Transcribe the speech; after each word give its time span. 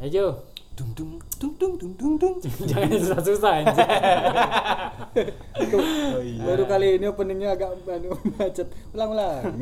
Ayo. 0.00 0.48
dung 0.72 0.96
dung 0.96 1.20
dung 1.36 1.52
dung 1.60 1.74
dung 1.76 1.92
dung 1.92 2.14
dung 2.16 2.34
Jangan 2.70 2.88
susah-susah 2.88 3.52
anjir. 3.60 3.84
oh 5.76 6.24
iya 6.24 6.40
Baru 6.48 6.64
kali 6.64 6.96
ini 6.96 7.04
openingnya 7.12 7.52
agak 7.52 7.76
anu 7.84 8.16
macet. 8.40 8.72
Ulang-ulang. 8.96 9.60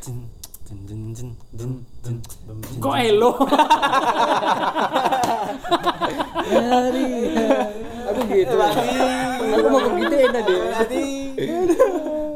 Jin, 0.00 0.24
jin, 0.64 0.78
jin, 0.88 1.00
jin, 1.12 1.30
jin, 1.52 1.72
jin, 2.00 2.16
jin. 2.24 2.80
Kok 2.80 2.96
elo? 2.96 3.36
Hari. 6.48 7.08
Aku 8.08 8.20
gitu. 8.32 8.56
Aku 8.56 9.68
mau 9.68 9.80
begituin 9.84 10.32
tadi. 10.32 10.54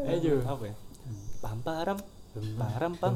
Ayo. 0.09 0.37
apa 0.45 0.65
ya 0.69 0.77
pam 1.39 1.59
param 1.63 1.99
pam 2.99 3.15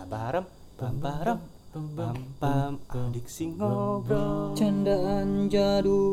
param 0.00 0.44
pam 0.78 0.94
param 1.02 1.38
pam 1.72 1.88
pam 2.36 2.76
adik 2.92 3.24
sing 3.24 3.56
ngobrol 3.56 4.52
Candaan 4.52 5.48
jadul. 5.48 6.12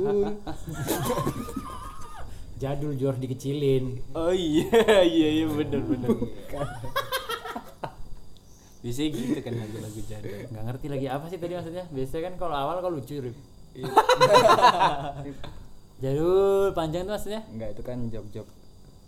Jadul 2.60 2.92
Jor 2.96 3.16
dikecilin. 3.20 4.00
oh 4.16 4.32
iya 4.32 5.04
iya 5.04 5.28
iya 5.40 5.44
bener 5.48 5.80
bener 5.80 6.08
bisa 8.80 9.04
gitu 9.04 9.36
kan 9.44 9.52
lagu-lagu 9.60 10.00
jadul 10.08 10.32
Nggak 10.48 10.64
ngerti 10.64 10.86
lagi 10.88 11.06
apa 11.12 11.28
sih 11.28 11.36
tadi 11.36 11.52
maksudnya? 11.52 11.84
Biasanya 11.92 12.32
kan 12.32 12.34
kalau 12.40 12.56
awal 12.56 12.80
kalau 12.80 12.96
lucu, 12.96 13.20
Rip. 13.20 13.36
Jadul 16.00 16.72
panjang 16.72 17.04
tuh 17.04 17.12
maksudnya? 17.12 17.44
Enggak 17.52 17.76
itu 17.76 17.82
kan 17.84 18.08
job-job 18.08 18.48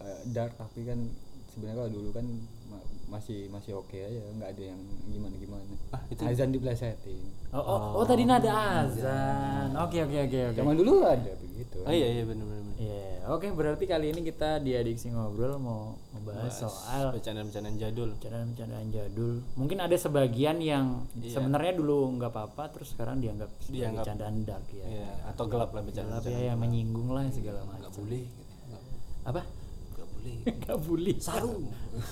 eh, 0.04 0.20
dark 0.28 0.52
tapi 0.60 0.84
kan 0.84 1.08
sebenarnya 1.52 1.76
kalau 1.78 1.90
dulu 1.92 2.08
kan 2.10 2.26
ma- 2.66 2.86
masih 3.10 3.46
masih 3.46 3.72
oke 3.74 3.92
aja 3.94 4.16
nggak 4.32 4.50
ada 4.50 4.62
yang 4.64 4.80
gimana 5.06 5.34
gimana 5.36 5.62
Ah, 5.90 6.00
itu- 6.08 6.24
azan 6.24 6.50
diplesetin 6.50 7.20
Oh, 7.52 7.60
oh, 7.60 8.00
oh, 8.00 8.04
tadi 8.08 8.24
nada 8.24 8.48
azan. 8.80 9.76
Oke, 9.76 10.00
oke, 10.00 10.18
oke, 10.24 10.38
oke. 10.46 10.56
zaman 10.56 10.72
dulu 10.72 11.04
ada 11.04 11.32
begitu 11.36 11.76
oh 11.78 11.92
iya 11.92 12.08
iya 12.10 12.24
bener 12.24 12.40
bener. 12.42 12.60
Iya, 12.74 13.04
oke 13.28 13.46
berarti 13.52 13.84
kali 13.84 14.08
ini 14.08 14.24
kita 14.24 14.56
di 14.58 14.72
Adiksi 14.72 15.06
Ngobrol 15.06 15.54
mau 15.56 15.94
membahas 16.10 16.48
soal 16.50 17.12
bercandaan-bercandaan 17.12 17.76
jadul 17.76 18.16
bercandaan-bercandaan 18.16 18.88
jadul. 18.88 19.44
Mungkin 19.54 19.78
ada 19.78 19.92
sebagian 19.94 20.58
yang 20.58 21.04
Iya. 21.14 21.36
sebenarnya 21.36 21.76
dulu 21.76 22.16
nggak 22.16 22.32
apa-apa, 22.32 22.72
terus 22.72 22.90
sekarang 22.90 23.20
dianggap 23.20 23.52
Dianggap- 23.62 24.00
bercandaan 24.02 24.36
dark 24.42 24.66
ya. 24.72 24.84
Iya, 24.88 25.08
atau 25.28 25.44
gelap 25.46 25.70
lah 25.70 25.84
Gelap 25.84 25.86
bercandaan 25.86 26.24
ya, 26.24 26.40
yang 26.48 26.58
menyinggung 26.58 27.08
lah 27.10 27.28
segala 27.28 27.60
macam. 27.62 27.92
boleh 27.92 28.24
Apa? 29.22 29.42
nggak 30.46 30.48
boleh 30.48 30.62
Gak 30.62 30.78
bully. 30.80 31.12
Saru. 31.18 31.52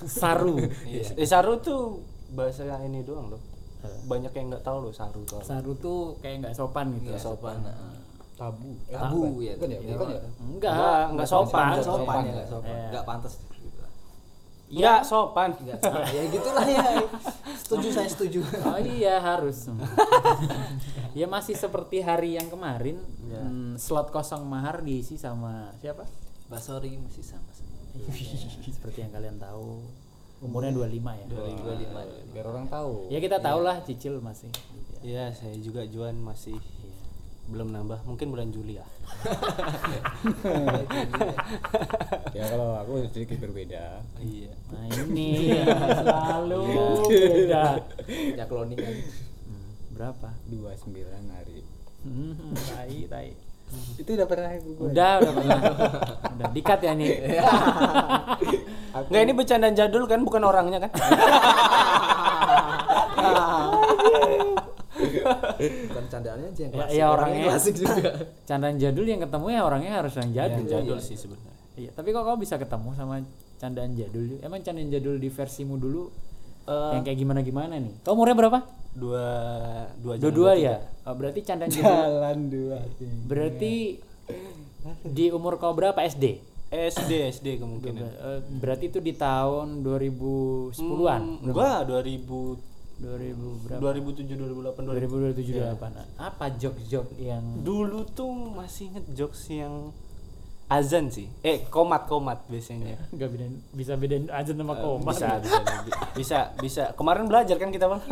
Saru. 0.05 0.55
Iya. 0.91 1.03
Eh, 1.16 1.25
saru 1.25 1.58
tuh 1.58 2.03
bahasa 2.30 2.62
yang 2.62 2.83
ini 2.84 3.03
doang 3.03 3.30
loh. 3.30 3.41
Banyak 4.06 4.33
yang 4.33 4.53
nggak 4.53 4.62
tahu 4.62 4.89
loh 4.89 4.92
saru 4.92 5.25
tuh. 5.25 5.41
Saru 5.41 5.72
tuh 5.75 6.14
kayak 6.20 6.44
nggak 6.44 6.55
sopan 6.55 6.92
gitu. 7.00 7.11
Nggak 7.11 7.22
sopan. 7.22 7.56
tabu 8.36 8.72
Eh, 8.88 8.97
Tabu 8.97 9.44
ya. 9.44 9.53
bukan 9.53 9.69
ya 9.69 9.78
bukan 9.84 10.08
ya 10.08 10.20
Enggak, 10.41 10.72
Nggak, 10.72 11.03
nggak 11.12 11.28
sopan. 11.28 11.66
Nggak 11.70 11.84
sopan, 11.84 11.97
sopan 12.00 12.16
ya, 12.16 12.25
ya. 12.25 12.33
nggak 12.33 12.48
sopan. 12.48 12.72
Iya. 12.72 13.00
Pantas 13.05 13.33
gitu 13.53 13.77
lah. 13.77 13.91
Nggak 14.70 15.00
sopan. 15.05 15.48
Nggak 15.61 16.05
ya 16.08 16.22
gitulah 16.28 16.66
ya. 16.66 16.84
Setuju 17.56 17.88
saya 17.91 18.08
setuju. 18.08 18.41
Oh 18.64 18.81
iya 18.81 19.16
harus. 19.19 19.69
ya 21.19 21.27
masih 21.27 21.53
seperti 21.55 22.00
hari 22.00 22.38
yang 22.38 22.48
kemarin, 22.48 22.97
Iya. 23.27 23.42
hmm, 23.42 23.75
slot 23.77 24.08
kosong 24.08 24.47
mahar 24.47 24.81
diisi 24.81 25.19
sama 25.19 25.75
siapa? 25.78 26.06
Basori 26.48 26.97
masih 26.97 27.22
sama. 27.22 27.50
Seperti 28.70 28.98
yang 29.05 29.12
kalian 29.12 29.36
tahu. 29.38 29.83
Umurnya 30.41 30.72
25 30.72 31.20
ya. 31.20 31.27
25. 31.28 32.32
biar 32.32 32.47
orang 32.48 32.64
tahu 32.72 33.12
Ya 33.12 33.20
kita 33.20 33.44
tahu 33.44 33.60
lah 33.60 33.84
cicil 33.84 34.24
masih. 34.24 34.48
Iya, 35.05 35.36
saya 35.36 35.52
juga 35.60 35.84
Juan 35.84 36.16
masih 36.24 36.56
belum 37.50 37.74
nambah. 37.74 38.00
Mungkin 38.08 38.32
bulan 38.32 38.48
Juli 38.48 38.81
ya. 38.81 38.87
ya 42.37 42.44
kalau 42.47 42.78
aku 42.78 43.04
sedikit 43.10 43.42
berbeda 43.42 44.00
Iya. 44.22 44.54
Nah 44.70 44.84
ini 44.86 45.60
selalu 45.76 46.62
beda. 47.10 47.65
Ya 48.38 48.44
cloning 48.48 48.78
kan. 48.81 48.94
Hmm, 49.44 49.70
berapa? 49.92 50.28
29 50.48 51.36
hari 51.36 51.60
Hmm, 52.00 52.32
tai 52.56 53.04
tai. 53.12 53.50
Itu 53.97 54.10
udah 54.10 54.25
pernah 54.25 54.48
aku 54.48 54.69
gue 54.72 54.86
Udah 54.91 55.12
udah 55.19 55.32
pernah. 55.32 55.58
udah 56.32 56.48
dikat 56.50 56.81
ya 56.81 56.92
nih. 56.92 57.10
Nggak 59.08 59.22
ini 59.22 59.32
bercandaan 59.32 59.75
jadul 59.75 60.04
kan, 60.04 60.20
bukan 60.20 60.42
orangnya 60.42 60.78
kan? 60.81 60.91
Bukan 65.60 66.04
candaannya 66.09 66.48
aja 66.50 66.60
yang 66.60 66.70
Ya, 66.70 66.76
klasik. 66.76 66.92
ya 66.92 67.04
orangnya 67.06 67.14
orangnya. 67.36 67.44
klasik 67.48 67.75
juga. 67.76 67.94
Candaan 68.44 68.76
jadul 68.76 69.06
yang 69.06 69.20
ketemu 69.20 69.47
ya 69.48 69.60
orangnya 69.62 69.92
harus 69.94 70.14
yang 70.14 70.30
jadul. 70.32 70.64
jadul 70.66 70.98
sih 70.98 71.16
sebenarnya. 71.16 71.54
Iya, 71.76 71.91
tapi 71.92 72.09
kok 72.10 72.22
kau 72.22 72.36
bisa 72.36 72.54
ketemu 72.56 72.88
sama 72.92 73.14
candaan 73.56 73.92
jadul? 73.94 74.25
Emang 74.41 74.60
candaan 74.60 74.88
jadul 74.88 75.16
di 75.16 75.28
versimu 75.28 75.76
dulu 75.76 76.10
Eh, 76.62 76.91
yang 76.92 77.03
kayak 77.03 77.19
gimana 77.19 77.41
gimana 77.41 77.75
nih? 77.75 78.04
Kau 78.04 78.12
umurnya 78.12 78.36
berapa? 78.36 78.59
Dua 78.93 79.27
dua 79.99 80.15
jam 80.19 80.23
Dua-dua 80.28 80.53
tiga. 80.55 80.67
ya? 80.67 80.77
Oh, 81.06 81.15
berarti 81.15 81.41
candaan 81.43 81.71
jadul. 81.71 81.87
jalan 81.95 82.39
dua 82.51 82.78
berarti 83.27 83.75
di 85.05 85.25
umur 85.31 85.56
kau 85.56 85.73
berapa 85.73 85.99
SD? 86.01 86.41
SD 86.71 87.12
SD 87.34 87.47
kemungkinan. 87.59 87.99
Eh, 87.99 88.41
berarti 88.62 88.95
itu 88.95 89.03
di 89.03 89.11
tahun 89.11 89.83
2010-an. 89.83 91.23
Hmm, 91.43 91.47
enggak, 91.51 91.78
2000 91.91 92.71
2000 93.01 93.65
berapa? 93.65 93.81
2007 93.81 94.39
2008 94.39 94.87
2000. 94.87 95.34
2007 95.34 95.57
2008. 95.57 96.21
Apa 96.21 96.47
jok-jok 96.55 97.07
yang 97.19 97.43
Dulu 97.65 98.05
tuh 98.12 98.31
masih 98.53 98.93
inget 98.93 99.07
jokes 99.17 99.49
yang 99.51 99.91
azan 100.70 101.10
sih. 101.10 101.26
Eh, 101.42 101.66
komat 101.66 102.06
komat 102.06 102.47
biasanya. 102.47 102.94
nggak 103.14 103.28
bedain 103.28 103.54
bisa 103.75 103.98
bedain 103.98 104.31
aja 104.31 104.54
nama 104.54 104.75
koma. 104.75 105.10
bisa, 105.10 105.42
bisa, 105.42 105.58
bisa, 106.14 106.38
bisa. 106.56 106.84
Kemarin 106.94 107.26
belajar 107.26 107.58
kan 107.58 107.69
kita 107.69 107.91
bang. 107.91 108.03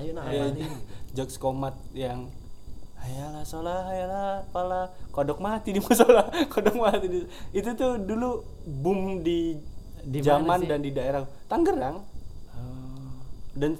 Ayo 0.00 0.10
nak 0.14 0.24
apa 0.24 0.46
nih? 0.54 0.68
jokes 1.10 1.36
komat 1.36 1.74
yang 1.90 2.30
hayalah 3.00 3.42
sholat 3.42 3.82
hayalah 3.82 4.46
pala 4.54 4.92
kodok 5.10 5.42
mati 5.42 5.74
di 5.74 5.80
musola 5.80 6.28
kodok 6.52 6.76
mati 6.78 7.06
di 7.08 7.20
itu 7.50 7.70
tuh 7.74 7.98
dulu 7.98 8.44
boom 8.62 9.24
di, 9.24 9.56
Di 10.00 10.20
zaman 10.22 10.62
sih? 10.62 10.68
dan 10.70 10.80
di 10.80 10.94
daerah 10.94 11.24
Tangerang 11.48 11.98
Oh. 12.54 13.10
dan 13.56 13.74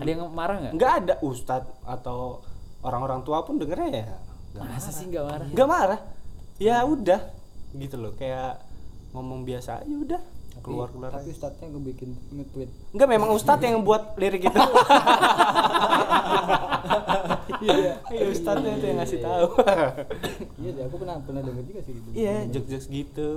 Ada 0.00 0.08
yang 0.08 0.20
marah 0.32 0.56
nggak? 0.58 0.72
nggak 0.74 0.92
ada 1.04 1.14
ustadz 1.22 1.70
atau 1.84 2.40
orang-orang 2.88 3.20
tua 3.20 3.44
pun 3.44 3.56
dengernya 3.56 3.90
ya 3.92 4.16
nggak 4.50 4.64
Masa 4.66 4.90
sih 4.90 5.06
nggak 5.06 5.24
marah? 5.24 5.46
nggak 5.46 5.68
marah 5.68 6.00
ya 6.56 6.76
udah 6.82 7.20
gitu 7.74 7.96
loh 7.96 8.12
kayak 8.12 8.64
ngomong 9.10 9.44
biasa 9.44 9.80
aja 9.80 9.94
udah 9.94 10.20
keluar 10.58 10.88
keluar 10.88 11.10
tapi 11.10 11.30
ustadznya 11.30 11.68
gue 11.68 11.82
bikin 11.86 12.10
nge-tweet 12.30 12.70
Enggak 12.90 13.08
memang 13.08 13.30
Ustadz 13.30 13.62
yang 13.62 13.78
buat 13.80 14.16
lirik 14.16 14.42
itu. 14.42 14.58
Iya, 17.58 17.94
iya 18.08 18.24
Ustadznya 18.28 18.72
itu 18.74 18.84
yang 18.86 18.98
ngasih 18.98 19.18
tahu. 19.20 19.46
iya 20.56 20.70
deh 20.72 20.82
aku 20.84 20.96
pernah 20.96 21.16
pernah 21.20 21.42
denger 21.42 21.64
juga 21.64 21.80
sih 21.80 21.92
gitu 21.92 22.08
Iya, 22.12 22.36
jokes-jokes 22.48 22.86
gitu. 22.88 23.28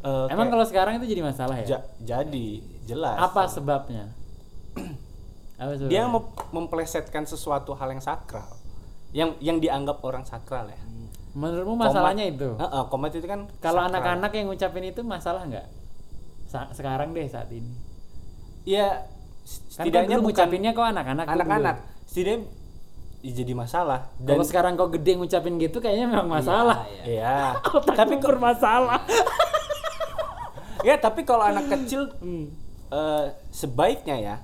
Eh, 0.00 0.26
Emang 0.28 0.48
kalau 0.48 0.64
sekarang 0.64 0.96
itu 0.96 1.06
jadi 1.06 1.22
masalah 1.22 1.56
ya? 1.58 1.66
Ja- 1.70 1.84
jadi 2.00 2.46
jelas. 2.84 3.16
Apa 3.18 3.44
sebabnya? 3.46 4.12
Apa 5.56 5.70
sebabnya? 5.74 5.90
Dia 5.90 6.02
mem- 6.06 6.32
memplesetkan 6.50 7.24
sesuatu 7.24 7.72
hal 7.72 7.88
yang 7.90 8.00
sakral. 8.00 8.48
Yang 9.14 9.30
yang 9.38 9.56
dianggap 9.58 10.02
orang 10.02 10.22
sakral 10.22 10.66
ya. 10.66 10.80
Menurutmu 11.32 11.74
Komat- 11.74 11.86
masalahnya 11.88 12.24
itu? 12.26 12.48
Heeh, 12.52 12.82
komat 12.88 13.10
itu 13.12 13.24
kan 13.24 13.46
Kalau 13.58 13.82
anak-anak 13.82 14.30
yang 14.30 14.46
ngucapin 14.46 14.84
itu 14.84 15.00
masalah 15.00 15.42
nggak? 15.44 15.66
Sa- 16.44 16.70
sekarang 16.70 17.10
deh 17.10 17.24
saat 17.24 17.48
ini. 17.48 17.70
ya 18.64 19.02
Kan 19.70 19.84
setidaknya 19.84 20.16
bukan 20.16 20.24
ngucapinnya 20.24 20.70
kok 20.72 20.86
anak-anak. 20.86 21.26
anak-anak. 21.26 21.76
Setidaknya 22.04 22.48
ya 23.20 23.32
jadi 23.34 23.52
masalah 23.52 24.08
Kalau 24.18 24.40
sekarang 24.42 24.72
kau 24.74 24.88
gede 24.88 25.16
ngucapin 25.16 25.56
gitu 25.56 25.78
kayaknya 25.78 26.06
memang 26.06 26.28
masalah. 26.32 26.84
Iya. 27.02 27.56
Otakmu 27.66 27.92
tapi 27.94 28.14
kok 28.16 28.28
bermasalah. 28.28 29.00
ya 30.82 30.94
tapi 30.96 31.22
kalau 31.22 31.44
anak 31.44 31.66
kecil 31.68 32.08
Hmm. 32.18 32.52
eh, 32.88 33.24
sebaiknya 33.50 34.16
ya 34.16 34.36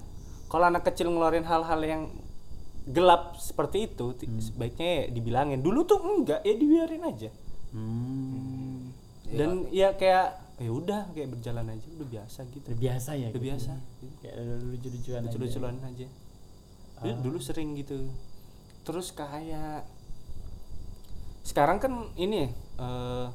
kalau 0.47 0.67
anak 0.67 0.83
kecil 0.83 1.07
ngeluarin 1.07 1.45
hal-hal 1.45 1.81
yang 1.81 2.03
gelap 2.91 3.35
seperti 3.37 3.87
itu 3.87 4.13
Hmm. 4.13 4.39
sebaiknya 4.39 4.89
ya 4.91 5.05
dibilangin 5.09 5.61
dulu 5.61 5.83
tuh 5.85 5.99
enggak 5.99 6.43
ya 6.43 6.55
dibiarin 6.55 7.03
aja 7.03 7.31
Hmm. 7.71 8.91
dan 9.27 9.71
ya 9.71 9.95
kayak 9.95 10.29
ya 10.59 10.71
udah 10.71 11.01
kayak 11.11 11.31
berjalan 11.31 11.67
aja 11.69 11.87
udah 11.91 12.09
biasa 12.11 12.39
gitu 12.49 12.67
Udah 12.67 12.79
biasa 12.79 13.11
ya. 13.15 13.29
udah 13.29 13.33
gitu. 13.33 13.47
biasa 13.47 13.73
Kayak 14.21 14.35
ada 14.37 14.55
lucu-lucuan 14.61 15.19
aja. 15.19 15.27
lucu-lucuan 15.27 15.77
aja 15.81 16.07
Dulu- 17.01 17.09
Ah. 17.09 17.21
dulu 17.23 17.39
sering 17.39 17.73
gitu 17.75 17.97
terus 18.83 19.09
kayak 19.11 19.89
sekarang 21.43 21.79
kan 21.79 21.93
ini 22.15 22.51
eh, 22.77 23.27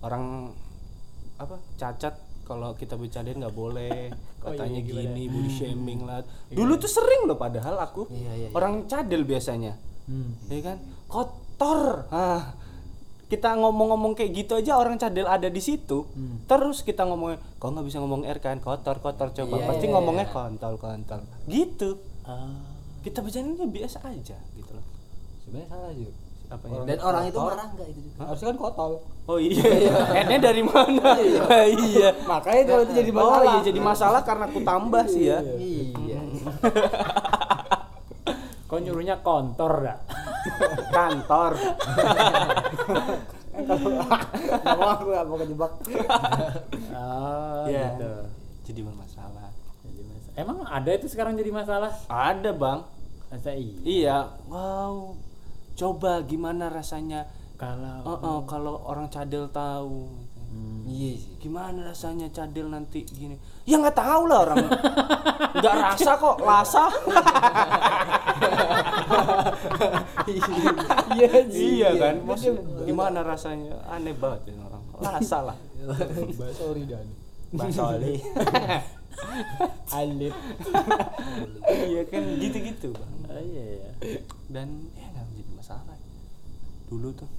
orang 0.00 0.52
apa 1.36 1.56
cacat 1.76 2.16
kalau 2.50 2.74
kita 2.74 2.98
bercandain 2.98 3.38
nggak 3.38 3.54
boleh. 3.54 4.10
Oh, 4.42 4.50
katanya 4.50 4.82
iya, 4.82 4.88
gimana? 4.90 5.14
gini 5.14 5.22
body 5.30 5.50
shaming 5.54 6.00
lah. 6.02 6.26
Dulu 6.50 6.72
tuh 6.82 6.90
sering 6.90 7.30
loh 7.30 7.38
padahal 7.38 7.78
aku 7.78 8.10
Iya, 8.10 8.18
iya, 8.18 8.32
iya. 8.34 8.48
orang 8.50 8.90
cadel 8.90 9.22
biasanya. 9.22 9.78
Hmm. 10.10 10.34
ya 10.50 10.74
kan? 10.74 10.78
Kotor. 11.06 12.10
Ah 12.10 12.58
kita 13.30 13.54
ngomong-ngomong 13.54 14.18
kayak 14.18 14.42
gitu 14.42 14.58
aja 14.58 14.74
orang 14.74 14.98
cadel 14.98 15.30
ada 15.30 15.46
di 15.46 15.62
situ 15.62 16.02
Hmm. 16.18 16.42
terus 16.50 16.82
kita 16.82 17.06
ngomongin 17.06 17.38
kau 17.62 17.70
nggak 17.70 17.86
bisa 17.86 18.02
ngomong 18.02 18.26
R 18.26 18.42
kan? 18.42 18.58
Kotor 18.58 18.98
kotor 18.98 19.30
coba. 19.30 19.54
Iya, 19.54 19.66
pasti 19.70 19.86
iya, 19.86 19.92
ngomongnya 19.94 20.26
iya. 20.26 20.34
kontol 20.34 20.74
kontol. 20.82 21.22
Gitu. 21.46 21.90
Ah. 22.26 22.66
kita 23.00 23.24
bercandanya 23.24 23.64
biasa 23.64 24.04
aja 24.04 24.36
gitu 24.58 24.70
loh. 24.76 24.84
Sebenarnya 25.46 25.68
salah 25.72 25.92
sih 25.96 26.29
apa 26.50 26.64
Orang- 26.66 26.82
Dan 26.84 26.98
orang 27.00 27.22
itu 27.24 27.34
kotor. 27.36 27.50
marah 27.52 27.66
enggak 27.68 27.88
itu 27.88 28.00
juga? 28.02 28.20
harusnya 28.20 28.46
kan 28.46 28.58
kotol 28.58 28.92
oh 29.24 29.38
iya 29.38 29.64
N-nya 30.20 30.38
dari 30.42 30.62
mana 30.62 31.08
iya 31.86 32.08
makanya 32.24 32.62
kalau 32.66 32.82
itu 32.82 32.92
jadi 32.96 33.10
oh 33.10 33.16
masalah 33.16 33.42
iya 33.46 33.60
jadi 33.62 33.80
masalah 33.80 34.20
karena 34.20 34.44
aku 34.46 34.60
tambah 34.60 35.04
sih 35.06 35.24
ya 35.26 35.38
Iya. 35.56 36.20
Kok 38.66 38.78
nyuruhnya 38.80 39.18
kontor 39.18 39.72
dah? 39.80 39.98
kantor 40.90 41.52
nggak 43.52 44.76
mau 44.76 44.88
aku 44.90 45.06
nggak 45.06 45.26
mau 45.26 45.36
kejebak 45.36 45.72
Oh, 46.92 47.64
Iya. 47.66 47.86
gitu. 47.92 48.12
jadi 48.64 48.80
bermasalah 48.84 49.50
Jadi 49.82 50.00
mas- 50.02 50.32
Emang 50.34 50.58
ada 50.64 50.90
itu 50.90 51.06
sekarang 51.06 51.34
jadi 51.34 51.50
masalah? 51.50 51.92
ada 52.06 52.50
bang 52.52 52.78
Masa 53.28 53.50
iya? 53.52 53.74
iya 53.82 54.18
wow 54.46 55.14
coba 55.80 56.20
gimana 56.28 56.68
rasanya? 56.68 57.24
Kalau 57.56 58.04
Oh, 58.04 58.18
oh, 58.20 58.38
kalau 58.44 58.84
orang 58.84 59.08
cadel 59.08 59.48
tahu. 59.48 60.12
Hmm. 60.50 60.82
Iya 60.82 61.14
sih. 61.14 61.38
gimana 61.38 61.94
rasanya 61.94 62.26
cadel 62.34 62.68
nanti 62.68 63.06
gini? 63.06 63.38
Ya 63.64 63.78
nggak 63.78 63.94
tahu 63.96 64.26
lah 64.28 64.38
orang. 64.44 64.66
Nggak 65.60 65.74
rasa 65.82 66.12
kok 66.14 66.36
lasa 66.42 66.84
iya 71.14 71.30
iya 71.48 71.88
kan? 71.98 72.14
Maksud, 72.22 72.54
gimana 72.86 73.22
rasanya? 73.22 73.74
Aneh 73.86 74.14
banget 74.14 74.50
ini 74.54 74.60
orang. 74.62 74.82
Lasa 75.00 75.38
lah. 75.52 75.56
Sorry 76.54 76.84
dan 76.86 77.06
basoli 77.50 78.14
alit. 79.98 80.34
Iya 81.66 82.02
kan 82.10 82.22
gitu-gitu. 82.38 82.90
Bang 82.94 83.10
Oh, 83.30 83.38
iya 83.38 83.62
iya. 83.78 83.90
dan 84.50 84.90
ya 84.98 85.06
masalah 85.70 85.98
dulu 86.90 87.08
tuh. 87.14 87.30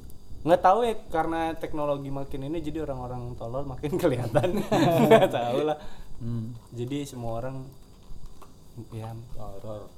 Nggak 0.41 0.61
tahu 0.63 0.79
ya 0.87 0.95
karena 1.11 1.41
teknologi 1.53 2.09
makin 2.09 2.47
ini 2.47 2.63
jadi 2.63 2.87
orang-orang 2.87 3.35
tolol 3.35 3.67
makin 3.67 3.93
kelihatan. 4.01 4.63
Nggak 5.05 5.29
tahu 5.29 5.59
lah. 5.67 5.77
Hmm. 6.21 6.53
jadi 6.71 7.03
semua 7.03 7.43
orang 7.43 7.67
ya. 8.95 9.11
Horor. 9.35 9.91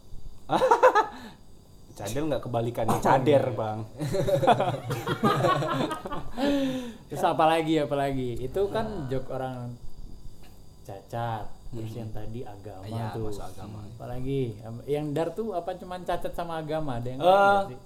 Cadel 1.93 2.25
nggak 2.25 2.41
kebalikannya 2.41 2.97
cader 2.97 3.53
bang. 3.53 3.79
Terus 7.07 7.21
apa 7.21 7.45
lagi 7.45 7.77
apa 7.77 7.93
lagi? 7.93 8.41
Itu 8.41 8.73
kan 8.73 9.05
jok 9.07 9.29
orang 9.29 9.77
cacat. 10.81 11.45
Terus 11.73 11.93
yang 11.93 12.09
tadi 12.09 12.41
agama 12.41 12.85
Iya, 12.85 13.13
tuh. 13.13 13.29
agama. 13.33 13.81
Apalagi 13.93 14.57
yang 14.85 15.09
dar 15.09 15.33
tuh 15.33 15.53
apa 15.53 15.73
cuman 15.73 16.01
cacat 16.01 16.33
sama 16.33 16.57
agama? 16.57 16.97
Ada 16.97 17.07
yang 17.13 17.21
sih? 17.69 17.77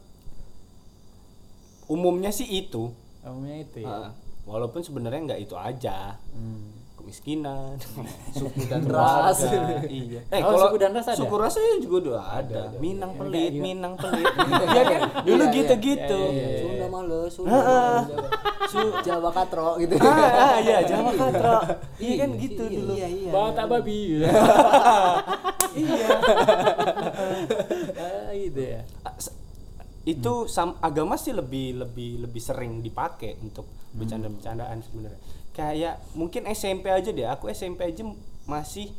Umumnya 1.88 2.30
sih 2.30 2.46
itu 2.46 2.92
Umumnya 3.20 3.60
itu 3.60 3.78
ya. 3.82 3.88
Ah, 3.90 4.10
walaupun 4.44 4.80
sebenarnya 4.80 5.20
nggak 5.26 5.42
itu 5.42 5.54
aja 5.54 6.16
Hmm. 6.30 6.72
kemiskinan 6.98 7.76
Suku 8.38 8.64
dan 8.66 8.84
ras. 8.86 9.40
iya 9.86 10.20
Oh, 10.42 10.56
suku 10.62 10.76
dan 10.78 10.92
ras 10.92 11.08
ada? 11.08 11.16
suku 11.16 11.36
ras 11.36 11.56
juga 11.78 11.96
udah 12.06 12.24
ada, 12.38 12.62
Minang 12.78 13.12
Yang 13.12 13.20
pelit 13.22 13.52
gitu. 13.54 13.64
Minang 13.64 13.94
pelit 14.02 14.28
Iya 14.28 14.84
kan 14.84 15.00
dulu 15.22 15.36
Iya, 15.38 15.46
iya. 15.46 15.56
gitu-gitu 15.56 16.22
Iya, 16.22 16.32
iya, 16.34 16.46
iya. 16.46 16.60
Sunda 16.62 16.86
males 16.90 17.34
Heeh. 17.38 17.98
Sunda 18.68 19.00
Jawa 19.02 19.30
Katro 19.32 19.70
gitu. 19.78 19.96
ah, 19.98 20.12
ah, 20.28 20.56
iya 20.60 20.78
Jawa 20.84 21.12
Katro 21.14 21.56
iya 22.04 22.14
kan 22.18 22.30
gitu 22.38 22.64
Iya, 22.64 22.76
dulu 22.78 22.94
Iya, 22.94 23.08
iya. 23.10 23.32
Bawa 23.32 23.50
tak 23.54 23.66
babi. 23.68 24.00
iya 25.74 26.08
Ah, 27.94 28.32
gitu 28.34 28.62
ya. 28.62 28.82
Itu 30.08 30.48
sam- 30.48 30.80
agama 30.80 31.16
sih 31.16 31.32
lebih 31.32 31.76
lebih 31.78 32.24
lebih 32.24 32.40
sering 32.40 32.80
dipakai 32.80 33.36
untuk 33.38 33.68
bercanda-bercandaan 33.92 34.80
sebenarnya 34.82 35.20
kayak 35.52 36.00
mungkin 36.14 36.46
SMP 36.48 36.88
aja 36.88 37.10
deh 37.10 37.26
aku 37.26 37.50
SMP 37.50 37.82
aja 37.84 38.06
masih 38.46 38.94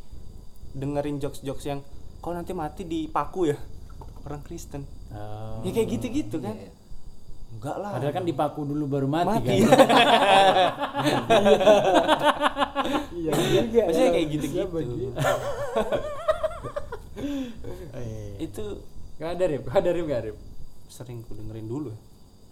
dengerin 0.71 1.17
jokes-jokes 1.17 1.65
yang 1.65 1.79
kau 2.17 2.29
nanti 2.29 2.51
mati 2.51 2.83
dipaku 2.83 3.47
ya 3.47 3.57
orang 4.23 4.41
Kristen 4.41 4.83
Oh. 5.09 5.65
ya 5.65 5.71
kayak 5.71 5.89
gitu-gitu 5.89 6.37
kan 6.37 6.53
Iya. 6.53 6.69
enggak 7.49 7.75
lah 7.75 7.91
Padahal 7.91 8.13
kan 8.13 8.21
dipaku 8.23 8.61
dulu 8.61 8.85
baru 8.85 9.07
mati, 9.07 9.25
mati 9.25 9.55
kan. 9.57 9.73
iya 13.15 13.31
juga 13.33 13.81
maksudnya 13.87 14.11
kayak 14.11 14.27
gitu-gitu 14.29 14.69
Oh, 14.69 14.83
iya. 17.97 18.29
itu 18.39 18.63
Gak 19.15 19.35
ada 19.35 19.45
rip, 19.45 19.63
gak 19.65 19.79
ada 19.79 19.89
rip, 19.91 20.05
gak 20.05 20.21
rip. 20.23 20.37
Sering 20.89 21.21
ku 21.23 21.31
dengerin 21.31 21.65
dulu 21.65 21.87
ya. 21.87 21.99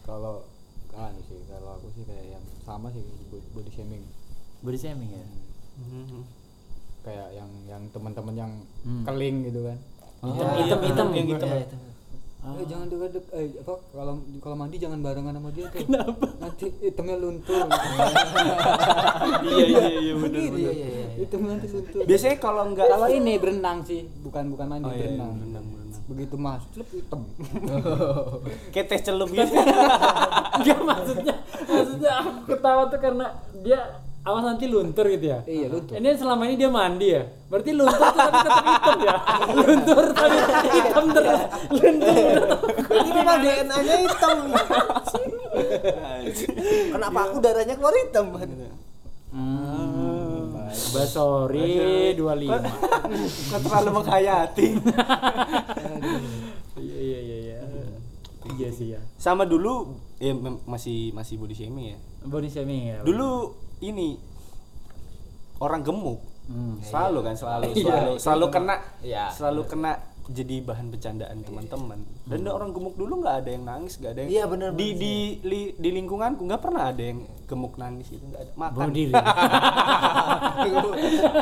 kalau 0.04 0.46
kan 0.88 1.12
sih 1.24 1.42
kalau 1.44 1.76
aku 1.76 1.90
sih 1.92 2.04
kayak 2.04 2.26
yang 2.32 2.46
sama 2.62 2.88
sih 2.90 3.02
bo- 3.28 3.44
body 3.52 3.70
shaming 3.70 4.04
Body 4.60 4.74
shaming 4.76 5.10
ya. 5.12 5.26
Mhm. 5.78 6.22
kayak 7.04 7.30
yang 7.32 7.50
yang 7.66 7.84
teman-teman 7.90 8.34
yang 8.36 8.52
Hmm. 8.82 9.04
keling 9.04 9.44
gitu 9.44 9.62
kan 9.64 9.78
Hitam, 10.20 10.34
iya, 10.50 10.64
hitam, 10.66 10.80
hitam. 10.82 11.08
yang 11.12 11.28
hitam. 11.30 11.48
Iya, 11.48 11.62
itu. 11.64 11.76
Eh, 12.40 12.66
jangan 12.66 12.86
dekat 12.88 13.10
dek 13.12 13.26
eh 13.30 13.48
apa 13.60 13.74
kalau 13.92 14.14
kalau 14.40 14.56
mandi 14.56 14.78
jangan 14.78 15.00
barengan 15.00 15.30
sama 15.32 15.50
dia 15.52 15.68
tuh. 15.68 15.78
Kenapa? 15.80 16.26
Nanti 16.38 16.66
hitamnya 16.80 17.18
luntur. 17.18 17.60
iya 19.44 19.66
iya 19.68 19.84
iya 20.02 20.14
benar 20.16 20.40
Iya, 20.40 20.50
benar 20.50 20.74
iya, 20.74 20.88
iya. 20.90 21.06
hitamnya 21.18 21.50
nanti 21.54 21.68
luntur. 21.70 22.02
biasanya 22.04 22.38
kalau 22.38 22.64
enggak 22.66 22.88
Kalau 22.88 23.08
ini 23.10 23.34
berenang 23.36 23.78
sih, 23.84 24.10
bukan 24.18 24.44
bukan 24.50 24.66
mandi 24.66 24.86
Oh, 24.86 24.92
iya, 24.92 25.00
berenang. 25.06 25.32
berenang, 25.36 25.66
berenang. 25.66 25.77
Begitu 26.08 26.36
masuk 26.40 26.70
celup 26.72 26.90
hitam. 26.96 27.22
kayak 28.74 28.86
teh 28.88 29.00
celup 29.04 29.28
gitu 29.28 29.44
Enggak 30.58 30.80
maksudnya, 30.88 31.36
maksudnya 31.68 32.12
aku 32.24 32.32
ketawa 32.48 32.88
tuh 32.88 33.00
karena 33.04 33.28
dia 33.60 33.80
awas 34.28 34.44
nanti 34.44 34.68
luntur 34.68 35.08
gitu 35.08 35.36
ya. 35.36 35.40
Iya, 35.44 35.68
luntur. 35.72 35.94
Ini 36.00 36.08
selama 36.16 36.48
ini 36.48 36.56
dia 36.56 36.72
mandi 36.72 37.08
ya. 37.12 37.24
Berarti 37.48 37.72
luntur 37.76 38.08
tuh 38.08 38.20
tapi 38.20 38.40
tetap 38.44 38.66
hitam 38.68 38.98
ya. 39.00 39.16
Luntur 39.68 40.06
tapi 40.12 40.38
hitam 40.68 41.06
terus. 41.16 41.42
Luntur. 41.72 42.16
Ini 42.88 43.10
memang 43.12 43.38
DNA-nya 43.40 43.96
hitam. 44.04 44.38
Kenapa 46.92 47.20
aku 47.32 47.38
darahnya 47.40 47.76
keluar 47.76 47.96
hitam? 48.00 48.26
Hmm. 49.28 49.97
Basori 50.90 52.14
25. 52.14 52.48
kok 53.48 53.60
terlalu 53.62 53.90
menghayati 53.94 54.68
Iya 56.78 56.98
iya 57.00 57.20
iya 57.20 57.38
iya. 57.40 57.58
Iya 58.50 58.70
sih 58.70 58.88
ya. 58.90 59.00
sama 59.16 59.44
dulu 59.44 59.98
ya 60.18 60.32
masih 60.64 61.12
masih 61.12 61.36
body 61.36 61.54
shaming 61.54 61.94
ya 61.94 61.98
Body 62.24 62.48
shaming 62.48 62.82
ya. 62.88 62.98
dulu 63.02 63.54
ini 63.80 64.18
orang 65.58 65.82
gemuk 65.82 66.20
Hmm. 66.48 66.80
selalu 66.80 67.20
kan 67.22 67.36
selalu 67.36 67.76
Iya, 67.76 67.84
selalu 67.84 68.12
selalu 68.18 68.46
cuma- 68.46 68.56
kena 68.56 68.76
Iya. 69.04 69.26
selalu 69.30 69.62
kena 69.68 69.92
jadi 70.28 70.60
bahan 70.60 70.92
bercandaan 70.92 71.40
teman-teman. 71.42 72.00
Dan 72.28 72.44
orang 72.48 72.76
gemuk 72.76 72.96
dulu 72.96 73.24
nggak 73.24 73.36
ada 73.44 73.50
yang 73.50 73.64
nangis 73.64 73.96
nggak 73.96 74.12
ada 74.12 74.20
yang 74.28 74.32
Iya, 74.32 74.44
bener, 74.46 74.70
di 74.76 74.88
bener 74.92 75.00
di 75.00 75.14
li- 75.42 75.76
di 75.76 75.90
lingkunganku 75.96 76.44
nggak 76.44 76.62
pernah 76.62 76.92
ada 76.92 77.00
yang 77.00 77.24
gemuk 77.48 77.80
nangis 77.80 78.12
itu 78.12 78.22
nggak 78.22 78.42
ada. 78.44 78.52
Makan. 78.60 78.76
Bunuh 78.76 78.92
diri. 78.92 79.14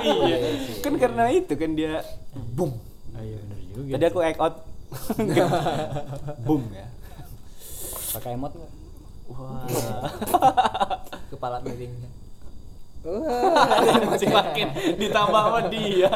iya. 0.05 0.37
Kan 0.85 0.93
karena 1.01 1.23
itu 1.33 1.53
kan 1.57 1.71
dia 1.73 2.05
boom. 2.53 2.71
Oh, 3.15 3.23
iya 3.23 3.37
benar 3.41 3.59
juga. 3.65 3.91
tadi 3.97 4.05
aku 4.05 4.19
act 4.21 4.39
out. 4.39 4.55
Boom 6.45 6.63
ya. 6.71 6.87
Pakai 8.13 8.37
emot 8.37 8.53
enggak? 8.53 8.71
wah. 9.25 9.65
Kepala 11.33 11.57
miring. 11.65 11.93
masih 14.09 14.29
makin 14.29 14.67
ditambah 14.95 15.41
sama 15.41 15.59
dia 15.67 16.09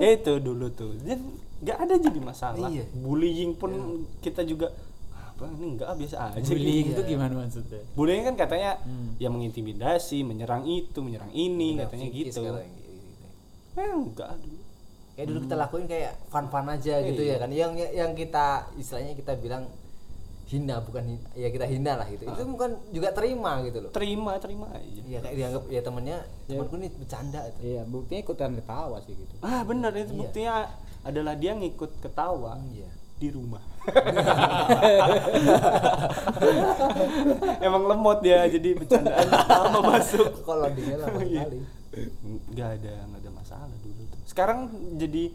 Ya 0.00 0.10
itu 0.12 0.32
dulu 0.38 0.66
tuh 0.70 0.96
dan 1.00 1.20
nggak 1.60 1.78
ada 1.78 1.94
jadi 1.96 2.20
masalah 2.20 2.68
Iya. 2.68 2.84
bullying 2.94 3.52
pun 3.52 3.72
kita 4.18 4.42
juga 4.42 4.72
apa 5.10 5.48
ini 5.50 5.74
enggak 5.74 5.88
ah, 5.88 5.96
biasa 5.96 6.16
aja 6.30 6.40
Bullying 6.44 6.84
gitu. 6.86 6.94
itu 6.94 7.02
gimana 7.10 7.32
maksudnya? 7.36 7.80
bullying 7.92 8.22
kan 8.22 8.34
katanya 8.36 8.78
Hmm. 8.78 9.16
ya 9.16 9.28
mengintimidasi 9.28 10.22
menyerang 10.22 10.62
itu 10.62 10.98
menyerang 10.98 11.30
ini 11.30 11.74
katanya 11.76 12.06
Psikis 12.06 12.26
gitu 12.30 12.40
sekarang, 12.40 12.64
gitu. 12.64 13.80
eh 13.80 13.92
enggak 13.92 14.30
dulu 14.36 14.58
Kayak 15.14 15.26
dulu 15.26 15.38
kita 15.42 15.54
lakuin 15.56 15.86
kayak 15.86 16.12
fun-fun 16.26 16.66
aja 16.68 16.94
gitu 17.00 17.22
Iya. 17.22 17.30
ya 17.30 17.36
kan. 17.38 17.50
Yang 17.52 17.70
yang 17.94 18.10
kita 18.12 18.46
istilahnya 18.74 19.14
kita 19.14 19.32
bilang 19.36 19.70
hina 20.54 20.78
bukan 20.80 21.02
hin- 21.04 21.26
ya 21.34 21.48
kita 21.48 21.66
hina 21.66 21.92
lah 21.96 22.06
gitu. 22.06 22.22
Itu 22.24 22.42
bukan 22.46 22.70
juga 22.88 23.10
terima 23.10 23.58
gitu 23.60 23.78
loh. 23.80 23.90
Terima 23.90 24.38
terima 24.38 24.70
aja. 24.70 25.00
Ya 25.02 25.18
kayak 25.18 25.34
dianggap 25.34 25.62
ya 25.68 25.80
temennya 25.80 26.18
temanku 26.46 26.74
nih 26.76 26.90
bercanda 26.92 27.40
itu 27.44 27.58
iya 27.64 27.82
buktinya 27.82 28.20
ikutan 28.22 28.50
ketawa 28.54 28.96
sih 29.00 29.14
gitu. 29.14 29.34
Ah 29.40 29.60
benar 29.62 29.90
itu 29.92 30.08
Iya. 30.08 30.20
buktinya 30.20 30.54
adalah 31.02 31.34
dia 31.34 31.52
ngikut 31.52 31.90
ketawa 31.98 32.54
iya. 32.70 32.86
di 33.14 33.28
rumah. 33.28 33.62
Emang 37.60 37.82
lemot 37.84 38.18
dia 38.20 38.46
jadi 38.46 38.68
bercandaan 38.74 39.26
lama 39.28 39.80
masuk. 39.92 40.42
Kok 40.42 40.56
loadingnya 40.56 40.96
lama 41.00 41.20
Iya. 41.20 41.42
sekali 41.42 41.58
nggak 42.24 42.70
ada 42.74 42.94
nggak 43.06 43.20
ada 43.22 43.30
masalah 43.30 43.70
dulu. 43.78 44.02
Tuh 44.04 44.18
sekarang 44.26 44.66
jadi 44.98 45.30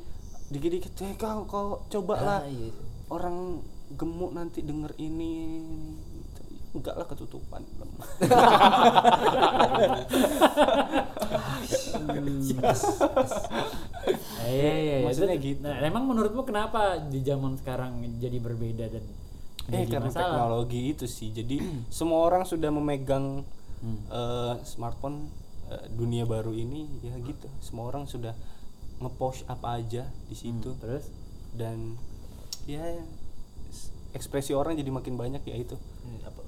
dikit-dikit 0.50 0.92
eh 1.00 1.16
kau 1.16 1.46
kau 1.46 1.68
coba 1.88 2.16
lah 2.20 2.40
Ah, 2.42 2.50
iya. 2.50 2.74
orang 3.08 3.64
gemuk 3.90 4.32
nanti 4.32 4.62
denger 4.62 4.94
ini 4.98 5.62
enggak 6.70 6.96
lah 6.96 7.08
ketutupan 7.08 7.66
iya, 14.46 14.74
iya, 14.74 14.96
iya. 15.02 15.06
Maksudnya 15.06 15.38
Itu- 15.38 15.46
gitu. 15.56 15.66
Nah, 15.66 15.82
emang 15.82 16.04
menurutmu 16.06 16.42
kenapa 16.44 17.02
di 17.02 17.20
zaman 17.22 17.58
sekarang 17.58 17.92
jadi 18.20 18.38
berbeda 18.38 18.86
dan 18.90 19.06
eh 19.70 19.86
jadi 19.86 19.92
karena 19.92 20.10
masalah? 20.10 20.26
teknologi 20.26 20.82
itu 20.90 21.06
sih 21.06 21.30
jadi 21.30 21.62
semua 21.90 22.26
orang 22.26 22.42
sudah 22.44 22.70
memegang 22.70 23.46
Hmm. 23.80 23.96
eh, 24.12 24.54
smartphone 24.68 25.32
eh, 25.72 25.88
dunia 25.90 26.28
baru 26.28 26.52
ini 26.52 27.00
ya 27.00 27.16
gitu 27.16 27.48
semua 27.64 27.88
orang 27.88 28.04
sudah 28.04 28.36
ngepost 29.00 29.48
apa 29.48 29.80
aja 29.80 30.04
di 30.28 30.36
situ 30.36 30.76
Hmm, 30.76 30.82
Terus? 30.84 31.06
dan 31.56 31.96
ya 32.68 32.84
ekspresi 34.12 34.52
orang 34.52 34.74
jadi 34.74 34.90
makin 34.90 35.14
banyak 35.14 35.42
ya 35.44 35.56
itu 35.56 35.76
Hmm, 35.76 36.20
apa 36.24 36.42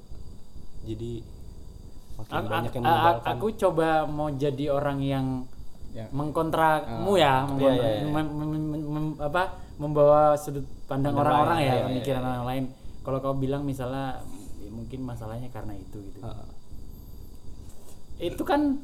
jadi 0.81 1.21
makin 2.17 2.33
A- 2.35 2.49
banyak 2.49 2.71
yang 2.71 2.83
meninggalkan 2.83 3.31
aku 3.31 3.47
coba 3.55 3.87
mau 4.05 4.29
jadi 4.29 4.65
orang 4.69 4.99
yang 4.99 5.27
Ya. 5.91 6.07
mengkontrakmu 6.09 7.11
Ah. 7.11 7.19
ya, 7.19 7.33
Iya, 7.35 7.35
mengkon- 7.43 7.75
iya, 7.75 7.89
iya. 7.91 8.01
mem- 8.07 8.31
mem- 8.31 8.51
mem- 8.63 8.89
mem- 8.89 9.19
apa 9.19 9.43
membawa 9.75 10.33
sudut 10.35 10.63
pandang 10.87 11.11
orang-orang 11.13 11.57
ya, 11.57 11.65
iya, 11.65 11.73
iya, 11.75 11.83
pemikiran 11.85 12.21
iya. 12.21 12.29
orang 12.29 12.45
lain. 12.45 12.63
Kalau 13.01 13.17
kau 13.19 13.35
bilang 13.35 13.61
misalnya 13.61 14.23
ya 14.57 14.69
mungkin 14.69 15.03
masalahnya 15.03 15.49
karena 15.49 15.75
itu 15.75 15.99
gitu. 15.99 16.23
Heeh. 16.23 16.47
Itu 18.23 18.43
kan 18.43 18.79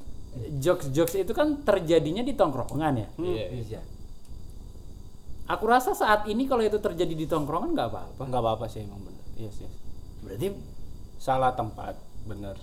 jokes-jokes 0.60 1.16
itu 1.18 1.32
kan 1.32 1.64
terjadinya 1.64 2.22
di 2.22 2.34
tongkrongan 2.34 2.94
ya. 2.98 3.08
Hmm. 3.16 3.24
iya 3.24 3.80
Aku 5.48 5.64
rasa 5.64 5.96
saat 5.96 6.28
ini 6.28 6.44
kalau 6.44 6.64
itu 6.64 6.76
terjadi 6.80 7.16
di 7.16 7.24
tongkrongan 7.24 7.72
nggak 7.72 7.90
apa-apa. 7.90 8.22
nggak 8.28 8.42
apa-apa 8.44 8.66
sih 8.68 8.84
emang 8.84 9.00
bener. 9.00 9.26
Yes 9.40 9.64
yes. 9.64 9.74
Berarti 10.24 10.52
salah 11.18 11.56
tempat 11.56 11.96
bener. 12.28 12.60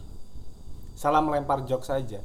Salah 0.95 1.25
melempar 1.25 1.67
jokes 1.67 1.91
saja 1.91 2.23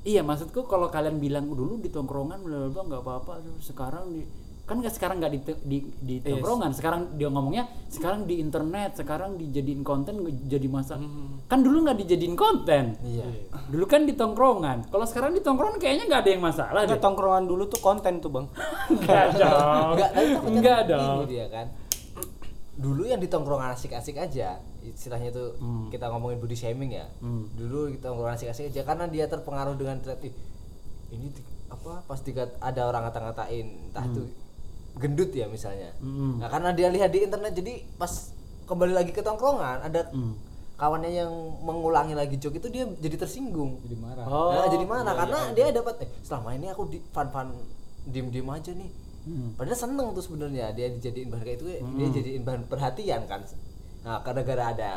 Iya 0.00 0.24
maksudku 0.24 0.64
kalau 0.64 0.88
kalian 0.88 1.20
bilang 1.20 1.52
dulu 1.52 1.76
di 1.76 1.92
tongkrongan 1.92 2.40
bla 2.40 2.56
bla 2.64 2.68
bla 2.72 2.82
nggak 2.88 3.02
apa-apa. 3.04 3.32
Sekarang 3.60 4.16
di 4.16 4.24
kan 4.70 4.78
nggak 4.78 4.94
sekarang 4.94 5.16
nggak 5.18 5.32
di, 5.32 5.40
di 5.60 5.78
di 5.98 6.14
Yes. 6.16 6.30
tongkrongan. 6.30 6.70
Sekarang 6.70 7.00
dia 7.12 7.26
ngomongnya 7.26 7.64
sekarang 7.88 8.22
di 8.22 8.38
internet 8.38 8.94
sekarang 8.94 9.34
dijadiin 9.34 9.82
konten 9.82 10.14
jadi 10.46 10.66
masa 10.66 10.94
Hmm. 10.94 11.42
kan 11.44 11.58
dulu 11.58 11.82
nggak 11.82 11.98
dijadiin 11.98 12.32
konten. 12.34 12.94
Iya. 13.00 13.26
Dulu 13.66 13.84
kan 13.84 14.04
di 14.04 14.14
tongkrongan. 14.14 14.86
Kalau 14.86 15.02
sekarang 15.04 15.32
di 15.32 15.40
tongkrongan 15.40 15.76
kayaknya 15.76 16.06
nggak 16.06 16.20
ada 16.20 16.30
yang 16.30 16.40
masalah 16.40 16.80
Nggak, 16.80 16.94
deh. 16.94 17.02
tongkrongan 17.02 17.44
dulu 17.44 17.62
tuh 17.66 17.80
konten 17.80 18.14
tuh 18.16 18.30
bang. 18.30 18.46
Nggak 18.96 19.26
dong. 19.36 19.88
Nggak 20.52 20.78
kan 20.78 20.88
dong. 20.88 21.18
dia 21.26 21.46
kan. 21.46 21.66
Dulu 22.72 23.02
yang 23.04 23.18
di 23.18 23.26
tongkrongan 23.26 23.74
asik-asik 23.74 24.16
aja 24.16 24.56
istilahnya 24.80 25.28
tuh 25.28 25.52
Hmm. 25.56 25.86
kita 25.88 26.08
ngomongin 26.08 26.38
body 26.38 26.54
shaming 26.54 26.90
ya. 26.92 27.04
Hmm. 27.18 27.44
dulu 27.52 27.90
di 27.90 27.98
tongkrongan 27.98 28.32
asik-asik 28.34 28.70
aja 28.70 28.80
karena 28.82 29.04
dia 29.06 29.26
terpengaruh 29.26 29.74
dengan 29.74 29.98
thread 29.98 30.22
"Ih, 30.22 30.32
ini 31.10 31.28
di- 31.28 31.44
apa 31.68 32.02
pas 32.02 32.18
dikat, 32.18 32.56
ada 32.58 32.82
orang 32.84 33.04
ngata-ngatain 33.04 33.62
entah 33.86 34.04
itu 34.04 34.22
gendut 34.96 35.30
ya 35.30 35.46
misalnya 35.46 35.92
Hmm. 35.98 36.38
nah 36.38 36.48
karena 36.48 36.70
dia 36.72 36.88
lihat 36.88 37.08
di 37.08 37.22
internet 37.22 37.52
jadi 37.52 37.72
pas 37.94 38.10
kembali 38.64 38.92
lagi 38.92 39.10
ke 39.10 39.20
tongkrongan 39.20 39.82
ada 39.82 40.10
Hmm. 40.10 40.34
kawannya 40.74 41.12
yang 41.12 41.30
mengulangi 41.60 42.12
lagi 42.12 42.36
joke 42.36 42.56
itu 42.56 42.68
dia 42.68 42.88
jadi 42.96 43.16
tersinggung 43.16 43.78
jadi 43.80 43.96
marah 43.96 44.24
Oh, 44.24 44.50
nah, 44.50 44.66
jadi 44.66 44.84
mana 44.84 45.10
iya, 45.10 45.18
karena 45.18 45.38
iya. 45.38 45.52
dia 45.52 45.66
dapat 45.76 45.94
eh 46.00 46.10
selama 46.20 46.48
ini 46.52 46.66
aku 46.66 46.82
di 46.86 46.98
fun-fun 47.06 47.52
diem-diem 48.04 48.48
aja 48.48 48.72
nih 48.72 48.90
Hmm. 49.20 49.52
padahal 49.52 49.76
seneng 49.76 50.08
tuh 50.10 50.24
sebenarnya 50.24 50.72
dia 50.72 50.88
dijadiin 50.88 51.28
bahan 51.28 51.44
kayak 51.44 51.58
itu 51.58 51.64
dia 51.68 52.08
jadiin 52.10 52.40
bahan 52.40 52.62
perhatian 52.64 53.20
kan 53.26 53.44
nah 54.00 54.16
karena 54.18 54.40
gara 54.42 54.64
ada 54.72 54.92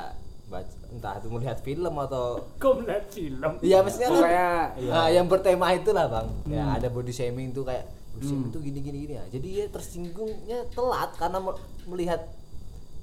baca, 0.46 0.64
entah 0.88 1.18
itu 1.18 1.28
melihat 1.28 1.58
film 1.60 1.94
atau 1.98 2.40
kau 2.62 2.78
melihat 2.78 3.04
film 3.10 3.52
Iya 3.60 3.78
maksudnya 3.80 4.08
kan 4.08 4.16
Pokoknya, 4.16 4.50
iya. 4.78 4.92
nah, 4.92 5.08
yang 5.10 5.26
bertema 5.26 5.66
itulah 5.72 6.06
bang 6.08 6.28
ya 6.48 6.64
ada 6.74 6.88
body 6.88 7.12
shaming 7.12 7.52
tuh 7.52 7.64
kayak 7.64 7.84
body 8.14 8.26
shaming 8.26 8.50
tuh 8.50 8.62
gini 8.62 8.80
gini 8.80 8.98
gini 9.04 9.14
ya 9.18 9.26
jadi 9.30 9.48
dia 9.48 9.66
tersinggungnya 9.68 10.70
telat 10.72 11.12
karena 11.18 11.38
me- 11.38 11.62
melihat 11.86 12.22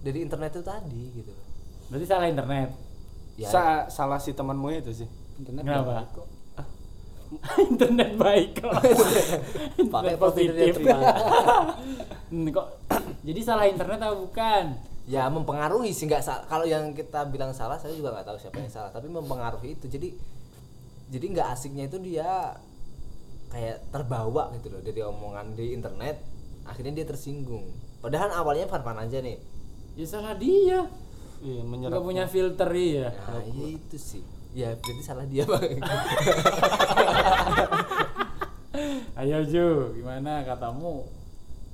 dari 0.00 0.24
internet 0.24 0.56
itu 0.56 0.64
tadi 0.64 1.02
gitu. 1.12 1.32
Loh 1.32 1.46
berarti 1.90 2.06
salah 2.06 2.26
internet? 2.30 2.68
Ya. 3.36 3.48
Sa- 3.50 3.86
salah 3.90 4.16
si 4.16 4.32
temanmu 4.32 4.70
itu 4.72 5.04
sih. 5.04 5.08
Internet 5.36 5.62
kenapa? 5.66 5.92
baik 5.92 6.08
kok. 6.14 6.28
internet 7.74 8.10
baik 8.16 8.50
kok. 8.56 8.72
Pakai 9.94 10.16
positif 10.16 10.72
Hmm, 12.30 12.46
kok 12.54 12.66
jadi 13.26 13.40
salah 13.42 13.66
internet 13.66 13.98
atau 13.98 14.22
bukan? 14.22 14.78
Ya 15.10 15.26
mempengaruhi 15.26 15.90
sih. 15.90 16.06
Nggak 16.06 16.46
kalau 16.46 16.62
yang 16.62 16.94
kita 16.94 17.26
bilang 17.26 17.50
salah 17.50 17.74
saya 17.74 17.90
juga 17.90 18.14
nggak 18.14 18.26
tahu 18.30 18.38
siapa 18.38 18.56
yang 18.62 18.70
salah. 18.70 18.94
Tapi 18.94 19.10
mempengaruhi 19.10 19.74
itu. 19.74 19.90
Jadi 19.90 20.14
jadi 21.10 21.26
nggak 21.26 21.48
asiknya 21.50 21.90
itu 21.90 21.98
dia 21.98 22.54
kayak 23.50 23.90
terbawa 23.90 24.54
gitu 24.56 24.70
loh 24.70 24.80
dari 24.80 25.02
omongan 25.02 25.58
di 25.58 25.74
internet 25.74 26.22
akhirnya 26.62 27.02
dia 27.02 27.06
tersinggung. 27.06 27.66
Padahal 27.98 28.30
awalnya 28.32 28.70
fun-fun 28.70 28.96
aja 28.96 29.18
nih. 29.20 29.36
Ya 29.98 30.06
salah 30.06 30.38
dia. 30.38 30.86
Iya 31.40 31.60
nggak 31.64 32.04
punya 32.04 32.24
filter 32.30 32.70
iya. 32.72 33.10
Nah 33.10 33.42
iya 33.42 33.66
itu 33.74 33.96
sih. 33.98 34.22
Ya 34.54 34.74
berarti 34.78 35.02
salah 35.02 35.26
dia 35.26 35.42
bang. 35.44 35.62
Ayo 39.20 39.38
Ju. 39.44 39.92
Gimana 39.98 40.46
katamu? 40.46 41.04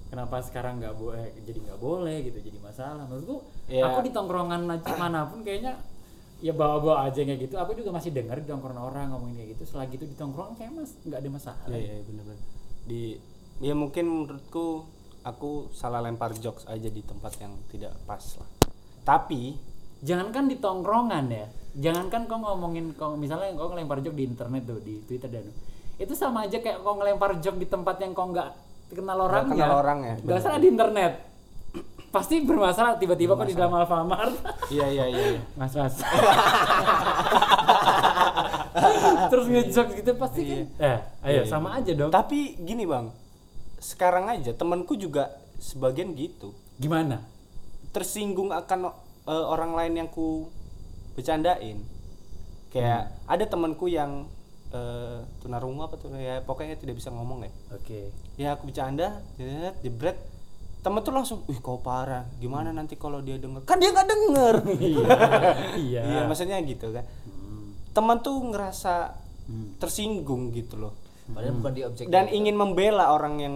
Kenapa 0.07 0.39
sekarang 0.41 0.79
nggak 0.81 0.97
boleh 0.97 1.35
jadi 1.45 1.59
nggak 1.61 1.81
boleh 1.83 2.17
gitu 2.25 2.39
jadi 2.41 2.59
masalah? 2.63 3.05
Menurutku 3.05 3.43
Ya. 3.67 3.83
aku 3.91 4.07
di 4.07 4.15
tongkrongan 4.15 4.63
mana 4.97 5.27
pun 5.27 5.43
kayaknya 5.43 5.75
ya 6.47 6.55
bawa-bawa 6.55 7.11
aja 7.11 7.27
kayak 7.27 7.51
gitu. 7.51 7.59
Aku 7.59 7.75
juga 7.75 7.91
masih 7.91 8.15
dengar 8.15 8.39
di 8.39 8.47
tongkrongan 8.47 8.79
orang 8.79 9.11
ngomongin 9.11 9.43
kayak 9.43 9.51
gitu. 9.59 9.75
Selagi 9.75 9.99
itu 9.99 10.07
di 10.07 10.15
tongkrongan 10.15 10.55
kayak 10.55 10.71
mas 10.79 10.95
nggak 11.03 11.19
ada 11.19 11.31
masalah. 11.35 11.67
Iya 11.67 11.99
iya 11.99 12.03
benar-benar 12.07 12.41
di 12.87 13.19
ya 13.59 13.75
mungkin 13.75 14.05
menurutku 14.07 14.87
aku 15.27 15.75
salah 15.75 15.99
lempar 15.99 16.31
jokes 16.39 16.71
aja 16.71 16.87
di 16.87 17.03
tempat 17.03 17.35
yang 17.43 17.53
tidak 17.67 17.99
pas 18.07 18.23
lah. 18.39 18.49
Tapi 19.03 19.59
jangankan 20.07 20.47
di 20.47 20.57
tongkrongan 20.63 21.27
ya. 21.35 21.47
Jangankan 21.77 22.25
kau 22.25 22.41
ngomongin 22.41 22.97
kau 22.97 23.19
misalnya 23.19 23.53
kau 23.53 23.69
ngelempar 23.69 24.01
jok 24.01 24.17
di 24.17 24.25
internet 24.25 24.65
tuh 24.65 24.81
di 24.81 25.03
twitter 25.05 25.29
dan 25.29 25.45
itu 26.01 26.15
sama 26.17 26.49
aja 26.49 26.57
kayak 26.63 26.81
kau 26.81 26.97
ngelempar 26.97 27.37
jok 27.43 27.59
di 27.61 27.67
tempat 27.69 28.01
yang 28.01 28.17
kau 28.17 28.33
nggak 28.33 28.49
kenal 28.87 29.19
orangnya. 29.27 29.53
kenal 29.53 29.73
orangnya, 29.83 30.15
nggak 30.23 30.39
bener. 30.39 30.45
salah 30.47 30.61
di 30.63 30.69
internet 30.71 31.13
pasti 32.11 32.41
bermasalah 32.43 32.97
tiba-tiba 32.97 33.37
kok 33.37 33.47
di 33.49 33.55
dalam 33.57 33.75
Alfamart. 33.77 34.35
Iya 34.73 34.87
iya 34.89 35.05
iya. 35.11 35.25
Iya. 35.37 35.41
mas 35.59 35.73
mas. 35.75 35.95
Terus 39.33 39.47
ngejok 39.49 39.87
gitu 40.01 40.11
pasti 40.17 40.41
kan? 40.45 40.67
Eh 40.79 40.99
ayo 41.27 41.41
Iya, 41.41 41.43
iya. 41.45 41.51
sama 41.51 41.77
aja 41.77 41.93
dong. 41.93 42.11
Tapi 42.13 42.57
gini 42.61 42.85
bang. 42.85 43.11
Sekarang 43.81 44.29
aja 44.31 44.53
temanku 44.57 44.97
juga 44.97 45.33
sebagian 45.61 46.13
gitu. 46.17 46.53
Gimana? 46.81 47.25
Tersinggung 47.93 48.53
akan 48.53 48.93
eh, 49.27 49.47
orang 49.47 49.73
lain 49.77 49.93
yang 50.05 50.09
ku 50.09 50.49
bercandain. 51.17 51.81
Kayak 52.73 53.17
ada 53.25 53.45
temanku 53.49 53.89
yang 53.89 54.29
eh, 54.73 55.21
tunarungu 55.41 55.81
apa 55.87 55.97
tuh 55.97 56.13
ya 56.17 56.45
pokoknya 56.45 56.77
tidak 56.77 57.01
bisa 57.01 57.09
ngomong 57.13 57.45
ya. 57.49 57.53
Oke. 57.73 58.01
Ya 58.37 58.49
aku 58.53 58.69
bercanda 58.69 59.25
jebret 59.41 59.77
jebret 59.81 60.19
temen 60.87 61.03
tuh 61.03 61.11
langsung 61.11 61.43
wih 61.51 61.59
kau 61.59 61.83
parah. 61.83 62.31
Gimana 62.39 62.71
nanti 62.71 62.95
kalau 62.95 63.19
dia 63.19 63.43
denger? 63.43 63.67
Kan 63.67 63.83
dia 63.83 63.91
nggak 63.91 64.07
denger. 64.07 64.55
Iya. 64.79 65.03
Iya 65.83 66.21
maksudnya 66.31 66.63
gitu 66.63 66.95
kan. 66.95 67.03
Teman 67.91 68.23
tuh 68.23 68.39
ngerasa 68.55 69.19
tersinggung 69.83 70.55
gitu 70.55 70.79
loh. 70.79 70.95
Padahal 71.27 71.59
bukan 71.59 71.73
di 71.75 71.83
objek 71.83 72.07
dan 72.07 72.31
ingin 72.31 72.55
membela 72.55 73.11
orang 73.11 73.35
yang 73.43 73.55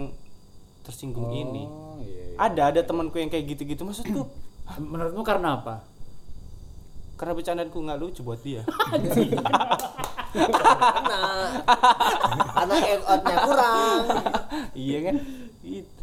tersinggung 0.83 1.31
ini. 1.31 1.71
oh 1.71 2.03
iya, 2.03 2.35
iya. 2.35 2.51
ada 2.51 2.63
ada 2.75 2.81
temanku 2.83 3.23
yang 3.23 3.31
kayak 3.31 3.47
gitu-gitu. 3.47 3.87
Maksudku 3.87 4.27
menurutmu 4.91 5.23
karena 5.23 5.63
apa? 5.63 5.87
Karena 7.15 7.39
bercandaanku 7.39 7.79
nggak 7.79 7.99
lucu 8.03 8.27
buat 8.27 8.43
dia. 8.43 8.67
Karena 10.31 11.23
karena 12.55 12.77
add 12.87 13.03
outnya 13.07 13.37
kurang. 13.47 14.03
Iya 14.79 14.99
kan? 15.11 15.15
Itu 15.67 16.00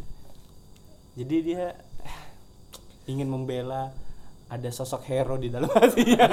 jadi 1.18 1.36
dia 1.42 1.64
eh, 2.06 2.18
ingin 3.10 3.26
membela 3.26 3.90
ada 4.48 4.70
sosok 4.70 5.04
hero 5.04 5.36
di 5.36 5.50
dalam 5.50 5.68
hatinya. 5.68 6.24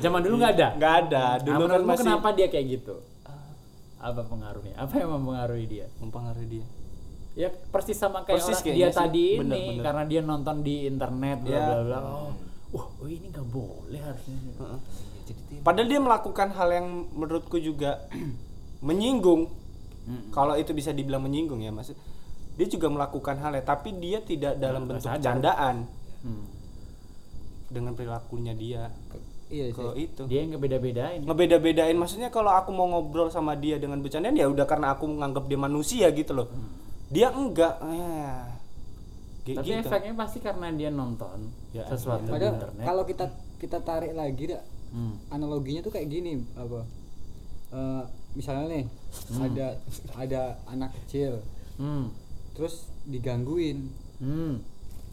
Zaman 0.00 0.20
dulu 0.24 0.34
nggak 0.40 0.52
ada. 0.58 0.68
Nggak 0.74 0.94
ada. 1.06 1.24
Dulu 1.38 1.62
Nah, 1.62 1.70
kan 1.70 1.82
masih 1.84 2.02
kenapa 2.02 2.28
dia 2.34 2.46
kayak 2.48 2.66
gitu? 2.66 2.96
Apa 3.98 4.22
pengaruhnya? 4.24 4.74
Apa 4.74 4.94
yang 4.96 5.10
mempengaruhi 5.12 5.66
dia? 5.66 5.86
mempengaruhi 5.98 6.48
dia. 6.48 6.66
Ya 7.38 7.48
persis 7.70 7.94
sama 7.94 8.26
kayak 8.26 8.42
Persis 8.42 8.58
orang 8.58 8.74
dia 8.74 8.88
sih. 8.90 8.98
tadi 8.98 9.26
Bener, 9.38 9.54
ini 9.54 9.66
bener. 9.70 9.82
karena 9.86 10.02
dia 10.10 10.20
nonton 10.22 10.56
di 10.66 10.74
internet 10.90 11.38
bla 11.46 11.58
bla 11.60 11.78
bla. 11.86 11.98
Oh, 12.02 12.30
wah, 12.74 12.86
oh 12.98 13.06
ini 13.06 13.26
nggak 13.30 13.46
boleh 13.46 14.00
harusnya. 14.02 14.34
Iya, 14.38 15.62
Padahal 15.62 15.86
dia 15.86 16.00
melakukan 16.02 16.48
hal 16.50 16.68
yang 16.72 16.86
menurutku 17.14 17.62
juga 17.62 18.02
menyinggung. 18.88 19.46
Kalau 20.32 20.56
itu 20.56 20.72
bisa 20.72 20.90
dibilang 20.90 21.20
menyinggung 21.20 21.60
ya, 21.60 21.68
maksud 21.68 21.94
dia 22.58 22.66
juga 22.66 22.86
melakukan 22.88 23.38
hal 23.38 23.54
ya, 23.54 23.62
tapi 23.62 23.94
dia 23.94 24.18
tidak 24.20 24.58
dalam 24.58 24.84
Nggak 24.84 24.98
bentuk 25.00 25.22
candaan 25.22 25.76
Hmm. 26.18 26.44
dengan 27.68 27.94
perilakunya 27.94 28.52
dia 28.52 28.90
iya 29.46 29.70
ke 29.70 29.78
sih 29.94 30.04
itu. 30.04 30.22
Dia 30.26 30.38
yang 30.42 30.50
ngebeda-bedain. 30.52 31.20
Ngebeda-bedain 31.22 31.94
maksudnya 31.94 32.28
kalau 32.28 32.50
aku 32.50 32.68
mau 32.68 32.84
ngobrol 32.86 33.28
sama 33.28 33.54
dia 33.54 33.76
dengan 33.76 33.96
bercandaan 33.98 34.34
ya 34.34 34.44
udah 34.44 34.64
karena 34.64 34.90
aku 34.90 35.06
menganggap 35.06 35.46
dia 35.46 35.56
manusia 35.56 36.10
gitu 36.10 36.34
loh. 36.34 36.48
Dia 37.08 37.30
enggak. 37.30 37.78
Eh, 37.78 38.40
Tapi 39.48 39.64
gitu. 39.64 39.80
efeknya 39.80 40.12
pasti 40.12 40.38
karena 40.38 40.68
dia 40.70 40.90
nonton 40.90 41.48
Ya, 41.70 41.86
sesuatu 41.86 42.20
di 42.20 42.28
padahal 42.28 42.54
internet. 42.58 42.84
kalau 42.84 43.02
kita 43.04 43.24
kita 43.56 43.78
tarik 43.80 44.12
lagi 44.12 44.44
dah 44.48 44.62
Hmm. 44.88 45.16
analoginya 45.28 45.80
tuh 45.80 45.88
kayak 45.90 46.08
gini 46.08 46.40
apa 46.52 46.80
Eh, 47.68 48.02
misalnya 48.34 48.64
nih 48.70 48.84
ada 49.38 49.66
ada 50.14 50.42
anak 50.66 50.90
kecil 50.98 51.40
Hmm. 51.76 52.08
Terus 52.58 52.74
digangguin 53.04 53.86
Hmm. 54.18 54.58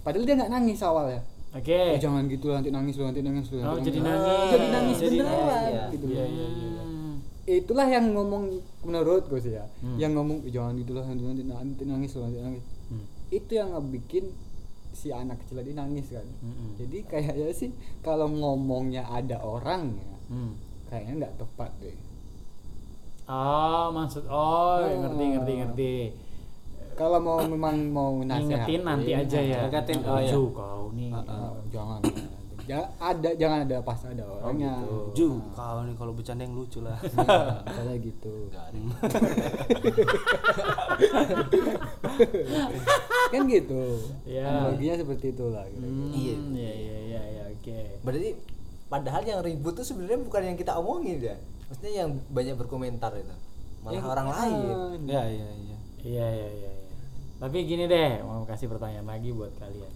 padahal 0.02 0.26
dia 0.26 0.34
nggak 0.34 0.50
nangis 0.50 0.82
awal 0.82 1.06
ya 1.08 1.22
Oke. 1.54 1.72
"Eh, 1.72 1.96
jangan 1.96 2.26
gitu 2.26 2.50
nanti 2.50 2.68
nangis 2.68 2.98
lu 2.98 3.06
nanti 3.06 3.22
nangis 3.22 3.48
lu 3.48 3.62
Oh, 3.62 3.78
nanti 3.78 3.88
jadi 3.88 4.00
nangis." 4.02 4.18
nangis. 4.20 4.50
jadi 4.50 4.68
nangis 4.68 4.98
Jadi 4.98 5.16
beneran 5.16 5.40
nangis, 5.46 5.70
iya. 5.70 5.84
gitu 5.88 6.06
Iya, 6.10 6.24
iya, 6.26 6.46
iya. 6.50 6.82
Hmm. 6.82 7.16
itulah 7.48 7.88
yang 7.88 8.06
ngomong 8.12 8.44
menurutku 8.82 9.38
sih 9.38 9.54
ya 9.54 9.64
Hmm. 9.80 9.96
yang 9.96 10.12
ngomong 10.12 10.42
"Eh, 10.42 10.52
jangan 10.52 10.74
gitu 10.76 10.92
lah 10.92 11.06
nanti, 11.06 11.24
nanti, 11.24 11.44
nanti 11.46 11.84
nangis 11.86 12.12
lu 12.12 12.22
nanti 12.24 12.40
nangis 12.42 12.66
Hmm. 12.86 13.06
itu 13.30 13.52
yang 13.54 13.70
ngebikin 13.72 14.26
si 14.92 15.12
anak 15.12 15.38
kecil 15.40 15.56
tadi 15.58 15.72
nangis 15.72 16.08
kan 16.08 16.24
Mm-mm. 16.42 16.70
jadi 16.76 16.98
kayaknya 17.06 17.52
sih 17.52 17.70
kalau 18.00 18.26
ngomongnya 18.28 19.06
ada 19.06 19.38
orangnya 19.40 20.08
Hmm. 20.26 20.58
kayaknya 20.86 21.14
nggak 21.22 21.36
tepat 21.38 21.72
deh 21.80 21.98
Oh, 23.26 23.90
maksud 23.90 24.26
oh, 24.28 24.78
Oh. 24.78 24.86
ngerti 24.86 25.24
ngerti 25.32 25.54
ngerti. 25.58 25.94
Kalau 26.96 27.20
mau 27.20 27.38
memang 27.40 27.76
mau 27.88 28.10
Ngingetin 28.18 28.82
nanti 28.82 29.12
aja 29.12 29.38
ya. 29.38 29.60
Ngingetin, 29.64 30.00
oh, 30.02 30.18
iya. 30.18 30.32
Kau 30.32 30.84
nih. 30.92 31.12
Oh, 31.12 31.60
jangan 31.70 32.00
jangan 32.66 32.90
ada 32.98 33.30
jangan 33.36 33.60
ada 33.62 33.78
pas 33.80 34.00
ada 34.02 34.26
orangnya 34.26 34.74
gitu. 34.82 34.98
Ju, 35.14 35.30
kau 35.54 35.84
nih 35.84 35.94
kalau 35.94 36.12
bercanda 36.12 36.42
yang 36.42 36.56
lucu 36.56 36.82
lah. 36.82 36.98
Nah, 36.98 37.62
misalnya 37.62 37.98
gitu 38.00 38.34
kan 43.28 43.44
gitu 43.46 43.82
Ya. 44.24 44.46
analoginya 44.48 44.96
seperti 44.98 45.26
itulah 45.30 45.66
kira-kira. 45.68 45.86
Hmm, 45.86 46.10
Iya. 46.12 46.36
Iya, 46.56 46.72
iya, 46.74 46.98
iya, 47.02 47.22
iya, 47.28 47.44
oke. 47.52 47.80
berarti 48.02 48.30
padahal 48.86 49.22
yang 49.24 49.42
ribut 49.42 49.74
tuh 49.74 49.84
sebenarnya 49.84 50.20
bukan 50.22 50.42
yang 50.46 50.56
kita 50.56 50.72
omongin 50.76 51.18
ya 51.20 51.36
maksudnya 51.66 51.94
yang 52.00 52.10
banyak 52.30 52.56
berkomentar 52.56 53.12
itu 53.14 53.34
malah 53.82 53.94
Yang- 53.96 54.08
orang 54.08 54.28
lain 54.32 54.56
ya, 55.06 55.24
iya, 55.26 55.50
iya. 55.52 55.76
Iya, 56.06 56.28
iya, 56.28 56.48
iya, 56.48 56.70
iya. 56.70 56.75
Tapi 57.36 57.58
gini 57.62 57.86
deh, 57.86 58.22
mau 58.22 58.44
kasih 58.44 58.68
pertanyaan 58.68 59.06
lagi 59.06 59.30
buat 59.30 59.52
kalian. 59.56 59.94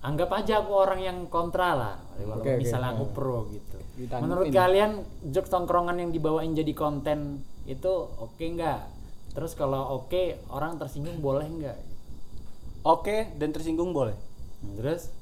Anggap 0.00 0.32
aja 0.32 0.54
aku 0.58 0.72
orang 0.72 0.98
yang 0.98 1.18
kontra 1.26 1.74
lah, 1.74 1.96
kalau 2.16 2.40
Oke, 2.40 2.56
oke. 2.56 2.58
misalnya 2.58 2.94
aku 2.94 3.04
Oh. 3.04 3.10
pro 3.10 3.38
gitu. 3.46 3.76
Menurut 4.16 4.48
kalian 4.48 4.90
jokes 5.26 5.48
tongkrongan 5.48 5.98
yang 5.98 6.08
dibawain 6.08 6.50
jadi 6.50 6.72
konten 6.72 7.38
itu 7.64 7.92
oke 8.16 8.40
nggak? 8.40 8.80
Terus 9.30 9.52
kalau 9.52 10.00
oke, 10.00 10.22
orang 10.48 10.74
tersinggung 10.74 11.20
boleh 11.20 11.44
nggak? 11.44 11.78
Oke, 12.82 13.28
dan 13.36 13.50
tersinggung 13.50 13.92
boleh. 13.92 14.16
Hmm, 14.58 14.72
Terus 14.74 15.12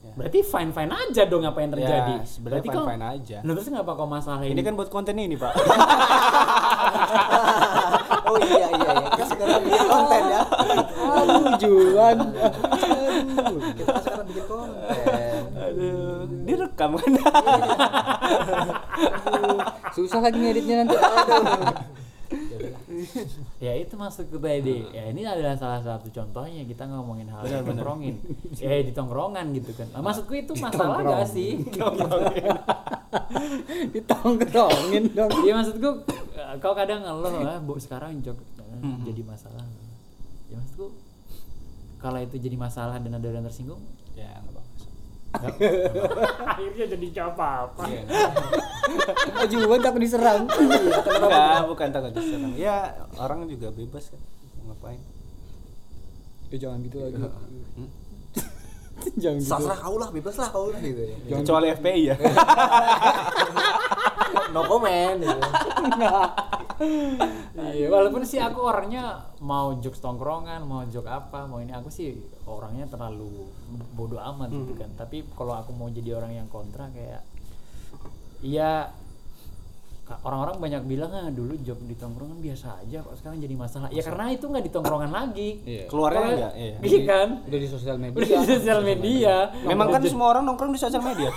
Ya. 0.00 0.16
berarti 0.16 0.40
fine 0.40 0.72
fine 0.72 0.88
aja 0.90 1.22
dong 1.24 1.42
apa 1.42 1.60
yang 1.60 1.72
terjadi. 1.74 2.14
Ya, 2.16 2.38
berarti 2.40 2.66
kok- 2.66 2.72
fine-fine 2.80 3.04
aja. 3.04 3.36
Nah, 3.42 3.52
terus 3.52 3.68
ngapa 3.68 3.92
kok 3.92 4.08
masalah 4.08 4.40
Ini 4.42 4.62
kan 4.62 4.72
buat 4.72 4.88
konten 4.88 5.12
ini, 5.14 5.36
Pak. 5.36 5.52
oh 8.24 8.38
iya 8.38 8.68
iya 8.70 8.90
iya 8.96 9.24
sekarang 9.26 9.60
bikin 9.60 9.79
konten 9.90 10.22
ya. 10.30 10.42
Aduh 11.18 11.44
Juan 11.58 12.16
kita 13.74 13.98
sekarang 14.06 14.26
bikin 14.30 14.44
konten 14.46 15.42
Aduh, 15.60 16.24
direkam 16.46 16.90
kan. 16.96 17.12
susah 19.90 20.20
lagi 20.22 20.38
ngeditnya 20.38 20.86
nanti. 20.86 20.96
Aduh. 20.96 21.74
Ya 23.58 23.72
itu 23.74 23.94
maksudku 23.98 24.38
tadi. 24.38 24.86
Ya 24.92 25.10
ini 25.10 25.26
adalah 25.26 25.56
salah 25.58 25.82
satu 25.82 26.10
contohnya 26.14 26.62
kita 26.66 26.86
ngomongin 26.86 27.26
hal 27.32 27.42
yang 27.46 27.64
tongkrongin 27.66 28.18
ya 28.58 28.82
di 28.82 28.92
tongkrongan 28.94 29.50
gitu 29.56 29.72
kan. 29.74 29.88
Nah, 29.94 30.02
maksudku 30.04 30.34
itu 30.38 30.52
masalah 30.58 31.02
gak 31.02 31.26
sih? 31.30 31.58
Ditongkrongin 33.94 35.10
dong. 35.14 35.30
Iya 35.42 35.52
maksudku 35.58 35.90
eh, 36.38 36.54
kau 36.62 36.74
kadang 36.74 37.02
ngeluh 37.02 37.34
ah 37.46 37.58
bu 37.58 37.78
sekarang 37.82 38.22
jok 38.22 38.38
eh, 38.82 38.96
jadi 39.04 39.22
masalah 39.22 39.64
ya 40.46 40.56
maksudku 40.56 40.86
kalau 41.96 42.18
itu 42.18 42.36
jadi 42.36 42.56
masalah 42.56 42.96
dan 42.96 43.12
ada 43.12 43.26
orang 43.28 43.44
tersinggung 43.44 43.80
ya, 44.12 44.26
enggak 44.32 44.56
apa-apa. 44.56 44.62
nggak- 45.30 45.58
akhirnya 46.50 46.86
jadi 46.90 47.06
apa 47.22 47.46
apa 47.64 47.82
Iya. 47.86 48.02
Juan 49.46 49.78
takut 49.78 50.00
diserang 50.00 50.48
Enggak, 50.48 51.60
bukan 51.66 51.88
takut 51.88 52.10
diserang. 52.12 52.52
Ya, 52.54 52.90
orang 53.14 53.46
juga 53.46 53.70
bebas 53.70 54.08
kan. 54.08 54.18
Mau 54.58 54.72
Ngapain? 54.72 54.98
ya 56.50 56.56
jangan 56.58 56.82
gitu 56.82 56.98
lagi 56.98 57.14
Hmm? 57.14 57.88
jangan 59.22 59.38
gitu 59.38 59.54
Serah 59.54 59.78
kau 59.78 59.96
lah, 59.96 60.10
bebas 60.10 60.34
lah 60.34 60.48
kau 60.48 60.66
lah 60.66 60.80
gitu 60.80 60.98
ya. 61.00 61.16
Jangan 61.28 61.42
Kecuali 61.44 61.66
FPI 61.70 62.02
ya. 62.02 62.14
No 64.50 64.62
comment 64.64 65.14
gitu. 65.16 65.40
Iya 67.50 67.90
walaupun 67.90 68.22
sih 68.22 68.38
aku 68.38 68.62
orangnya 68.62 69.26
mau 69.42 69.74
jokes 69.82 69.98
tongkrongan 69.98 70.62
mau 70.62 70.86
joke 70.86 71.10
apa 71.10 71.50
mau 71.50 71.58
ini 71.58 71.74
aku 71.74 71.90
sih 71.90 72.14
orangnya 72.46 72.86
terlalu 72.86 73.50
bodoh 73.98 74.22
amat 74.22 74.54
gitu 74.54 74.74
kan. 74.78 74.90
Tapi 74.94 75.26
kalau 75.34 75.54
aku 75.58 75.74
mau 75.74 75.90
jadi 75.90 76.14
orang 76.14 76.30
yang 76.38 76.46
kontra 76.46 76.86
kayak 76.94 77.26
iya 78.40 78.90
ka- 78.90 78.99
orang-orang 80.26 80.56
banyak 80.58 80.82
bilang 80.90 81.10
ah 81.14 81.28
dulu 81.30 81.54
job 81.62 81.78
di 81.86 81.94
tongkrongan 81.94 82.42
biasa 82.42 82.82
aja 82.82 82.98
kok 82.98 83.14
sekarang 83.22 83.38
jadi 83.38 83.54
masalah. 83.54 83.88
Ya 83.94 84.02
karena 84.02 84.34
itu 84.34 84.44
nggak 84.50 84.64
di 84.66 84.72
tongkrongan 84.74 85.10
lagi. 85.14 85.50
Iya. 85.62 85.84
Keluarnya 85.86 86.26
enggak, 86.34 86.52
iya. 86.58 86.74
iya 86.90 87.00
kan? 87.06 87.28
Udah 87.46 87.60
di 87.62 87.68
sosial 87.70 87.96
media. 87.96 88.18
Udah 88.18 88.28
di 88.42 88.48
sosial 88.58 88.80
media. 88.82 89.34
Memang 89.62 89.86
kan 89.94 90.02
semua 90.02 90.26
orang 90.34 90.42
nongkrong 90.50 90.72
di 90.74 90.80
sosial 90.82 91.02
media. 91.04 91.30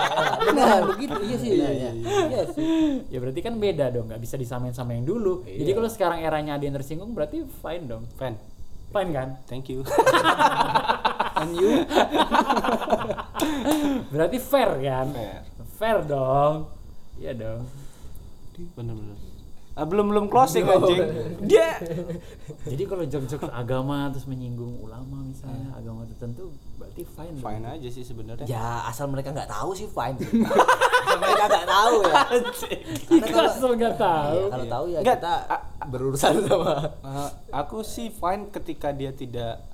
benar 0.46 0.80
begitu. 0.94 1.18
Iya 1.20 1.36
sih 1.42 1.50
iya, 1.58 1.70
iya. 1.74 1.90
iya 2.30 2.42
sih. 2.54 2.66
Ya 3.10 3.18
berarti 3.18 3.40
kan 3.42 3.58
beda 3.58 3.90
dong 3.90 4.06
nggak 4.06 4.22
bisa 4.22 4.38
disamain 4.38 4.74
sama 4.74 4.94
yang 4.94 5.02
dulu. 5.02 5.42
Iya. 5.42 5.66
jadi 5.66 5.70
kalau 5.74 5.90
sekarang 5.90 6.18
eranya 6.22 6.54
ada 6.54 6.64
yang 6.64 6.76
tersinggung 6.78 7.10
berarti 7.10 7.42
fine 7.42 7.84
dong. 7.90 8.06
Fan, 8.14 8.38
fine 8.94 9.10
kan? 9.10 9.28
Thank 9.50 9.74
you. 9.74 9.82
and 11.42 11.52
you? 11.58 11.82
Berarti 14.14 14.38
fair 14.38 14.70
kan? 14.78 15.06
Fair. 15.10 15.40
fair 15.82 15.98
dong. 16.06 16.70
Iya 17.18 17.34
dong 17.34 17.79
Bener-bener. 18.72 19.16
Ah, 19.70 19.86
belum 19.86 20.10
belum 20.10 20.26
closing 20.26 20.66
anjing. 20.66 20.98
Dia 21.42 21.78
jadi 22.64 22.82
kalau 22.84 23.00
jok-jok 23.02 23.48
agama 23.48 24.10
terus 24.10 24.26
menyinggung 24.26 24.76
ulama 24.76 25.22
misalnya 25.22 25.72
agama 25.72 26.04
tertentu 26.06 26.50
berarti 26.74 27.06
fine 27.06 27.32
dong. 27.32 27.44
fine 27.46 27.64
aja 27.70 27.88
sih 27.88 28.02
sebenarnya. 28.02 28.44
Ya 28.44 28.60
asal 28.84 29.06
mereka 29.06 29.30
nggak 29.30 29.46
tahu 29.46 29.70
sih 29.72 29.86
fine. 29.86 30.18
mereka 31.22 31.44
nggak 31.46 31.66
tahu 31.66 31.94
ya. 32.02 32.22
Karena 33.08 33.26
kalau 33.30 33.48
asal 33.48 33.70
nggak 33.72 33.96
tahu 33.96 34.34
Iya, 34.34 34.46
kalau 34.50 34.66
tahu 34.68 34.84
ya 34.86 34.98
Nggak, 35.00 35.16
kita 35.16 35.34
a- 35.46 35.64
berurusan 35.86 36.32
sama 36.44 36.74
Eh, 37.00 37.30
aku 37.50 37.78
sih 37.80 38.10
fine 38.10 38.50
ketika 38.50 38.90
dia 38.90 39.12
tidak 39.12 39.64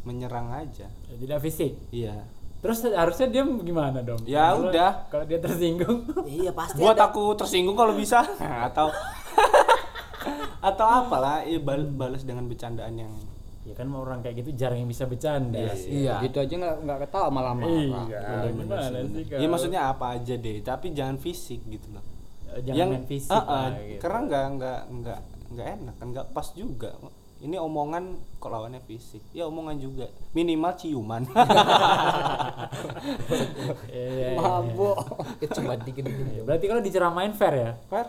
menyerang 0.00 0.48
aja. 0.56 0.88
tidak 1.10 1.38
fisik 1.40 1.74
Iya. 1.90 2.22
Terus 2.60 2.78
harusnya 2.84 3.26
dia 3.26 3.42
gimana 3.42 3.98
dong 4.00 4.20
Ya 4.22 4.50
Kalau- 4.50 4.68
udah. 4.68 4.90
kalau 5.08 5.24
dia 5.24 5.38
tersinggung 5.38 6.04
Iya 6.22 6.52
pasti 6.52 6.76
Buat 6.76 6.94
ada. 6.94 7.08
aku 7.08 7.22
tersinggung 7.34 7.72
kalau 7.72 7.92
bisa 7.92 8.20
atau 8.68 8.92
atau 10.62 10.86
apalah 10.86 11.40
ya 11.42 11.56
bal- 11.58 11.88
balas 11.90 12.20
dengan 12.20 12.44
bercandaan 12.44 12.92
yang 12.94 13.12
ya 13.62 13.72
kan 13.72 13.88
orang 13.90 14.20
kayak 14.20 14.40
gitu 14.40 14.52
jarang 14.54 14.76
yang 14.78 14.88
bisa 14.88 15.04
bercanda 15.04 15.72
Iya. 15.74 16.20
gitu 16.22 16.36
aja 16.38 16.54
nggak 16.54 16.76
nggak 16.80 16.98
ketawa 17.02 17.28
malah 17.28 17.52
marah 17.54 17.72
iya 18.08 18.20
gimana 18.46 18.76
sih 19.06 19.24
ya 19.30 19.46
maksudnya 19.46 19.80
apa 19.86 20.16
aja 20.16 20.34
deh 20.34 20.60
tapi 20.60 20.92
jangan 20.92 21.16
fisik 21.16 21.60
gitu 21.64 21.88
loh 21.90 22.04
jangan 22.58 22.76
yang 22.76 22.88
main 22.90 23.04
fisik 23.06 23.30
Ah, 23.30 23.36
ah, 23.38 23.44
lah, 23.46 23.68
gitu. 23.78 24.00
karena 24.00 24.18
nggak 24.22 24.44
nggak 24.50 24.80
nggak 24.92 25.18
nggak 25.50 25.66
enak 25.76 25.94
kan 25.96 26.06
nggak 26.10 26.26
pas 26.30 26.48
juga 26.50 26.90
ini 27.40 27.56
omongan 27.56 28.04
kok 28.36 28.48
lawannya 28.48 28.80
fisik 28.80 29.24
ya 29.30 29.44
omongan 29.44 29.76
juga 29.76 30.04
minimal 30.30 30.72
ciuman 30.74 31.24
Iya, 33.90 34.04
iya, 34.06 34.28
iya. 34.28 34.36
mabok 34.36 34.98
Itu 35.38 35.52
cuma 35.56 35.74
dikit-dikit. 35.74 36.24
Iya, 36.30 36.42
Berarti 36.42 36.64
kalau 36.66 36.80
diceramain 36.80 37.32
fair 37.32 37.54
ya? 37.54 37.70
Fer 37.86 38.06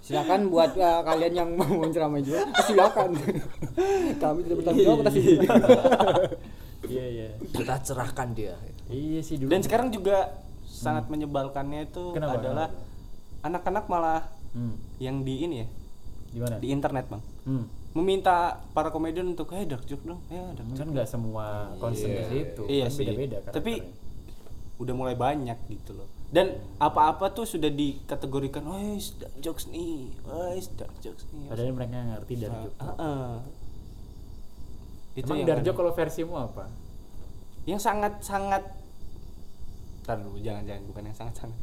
silakan 0.00 0.48
buat 0.48 0.72
uh, 0.72 1.04
kalian 1.04 1.32
yang 1.36 1.50
mau 1.52 1.84
ceramah 1.86 2.16
juga 2.18 2.48
silakan 2.64 3.12
kami 4.16 4.38
tidak 4.40 4.56
bertanggung 4.58 4.80
jawab 4.82 4.98
atas 5.04 5.14
ini 5.14 5.36
Iya 6.88 7.04
iya. 7.06 7.28
Kita 7.44 7.74
cerahkan 7.78 8.32
dia. 8.32 8.56
Iya 8.88 9.20
sih 9.20 9.36
dulu. 9.36 9.52
dan 9.52 9.60
sekarang 9.60 9.92
juga 9.92 10.32
sangat 10.64 11.06
menyebalkannya 11.06 11.86
itu 11.86 12.16
Kenapa? 12.16 12.40
adalah 12.40 12.68
anak-anak 13.42 13.84
malah 13.86 14.22
Hmm. 14.48 14.80
yang 14.96 15.20
di 15.20 15.44
ini 15.44 15.60
ya 15.60 15.66
Di 16.38 16.40
mana? 16.40 16.56
di 16.56 16.68
internet 16.68 17.04
bang 17.06 17.22
Hmm. 17.42 17.64
meminta 17.92 18.36
para 18.70 18.88
komedian 18.88 19.26
untuk 19.26 19.50
eh 19.50 19.64
dark 19.64 19.82
joke 19.82 20.04
dong 20.04 20.22
eh 20.28 20.38
dark 20.54 20.68
joke 20.68 20.78
Kan 20.78 20.88
nggak 20.92 21.08
semua 21.08 21.46
concern 21.76 22.12
ke 22.12 22.24
situ. 22.24 22.62
iya 22.66 22.86
kan 22.86 22.92
sih 22.92 23.02
Beda-beda 23.02 23.36
tapi 23.44 23.82
udah 24.78 24.94
mulai 24.94 25.14
banyak 25.14 25.58
gitu 25.66 25.90
loh 25.92 26.06
dan 26.28 26.46
apa-apa 26.76 27.32
tuh 27.32 27.42
sudah 27.42 27.66
dikategorikan 27.68 28.62
oh 28.62 28.78
dark 29.18 29.34
jokes 29.40 29.66
nih 29.66 30.12
oh 30.22 30.54
dark 30.76 30.94
jokes 31.00 31.26
nih 31.28 31.48
Padahal 31.48 31.72
mereka 31.72 31.98
ngerti 32.06 32.32
Nah, 32.36 32.40
joke. 32.62 32.72
uh-uh. 32.78 33.30
itu 35.14 35.26
Emang 35.26 35.42
dark 35.42 35.62
joke 35.62 35.76
kalau 35.76 35.92
versimu 35.92 36.38
apa? 36.38 36.70
yang 37.64 37.76
sangat 37.76 38.16
sangat 38.20 38.62
Ntar 40.00 40.20
dulu 40.20 40.38
jangan 40.38 40.62
jangan 40.62 40.82
bukan 40.86 41.02
yang 41.04 41.16
sangat 41.16 41.34
sangat 41.36 41.58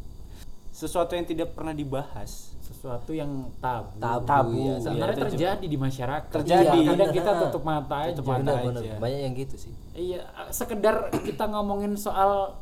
sesuatu 0.76 1.16
yang 1.16 1.24
tidak 1.24 1.56
pernah 1.56 1.72
dibahas 1.72 2.56
Sesuatu 2.66 3.14
yang 3.14 3.54
tabu. 3.62 3.94
Tabu, 4.02 4.26
Tabu, 4.26 4.58
ya. 4.58 4.76
Sebenarnya 4.82 5.14
itu 5.14 5.26
terjadi 5.30 5.66
di 5.70 5.78
masyarakat. 5.78 6.34
Terjadi. 6.34 6.78
Iya, 6.82 6.92
Kadang 6.98 7.14
kita 7.14 7.32
tutup 7.46 7.62
mata 7.62 7.96
aja. 8.02 8.18
Tutup 8.18 8.26
mata 8.26 8.42
Bener, 8.42 8.58
aja. 8.58 8.66
bener. 8.74 8.98
Banyak 8.98 9.20
yang 9.22 9.34
gitu 9.38 9.56
sih. 9.62 9.74
Iya, 9.94 10.22
sekedar 10.50 11.14
kita 11.22 11.46
ngomongin 11.46 11.94
soal 11.94 12.58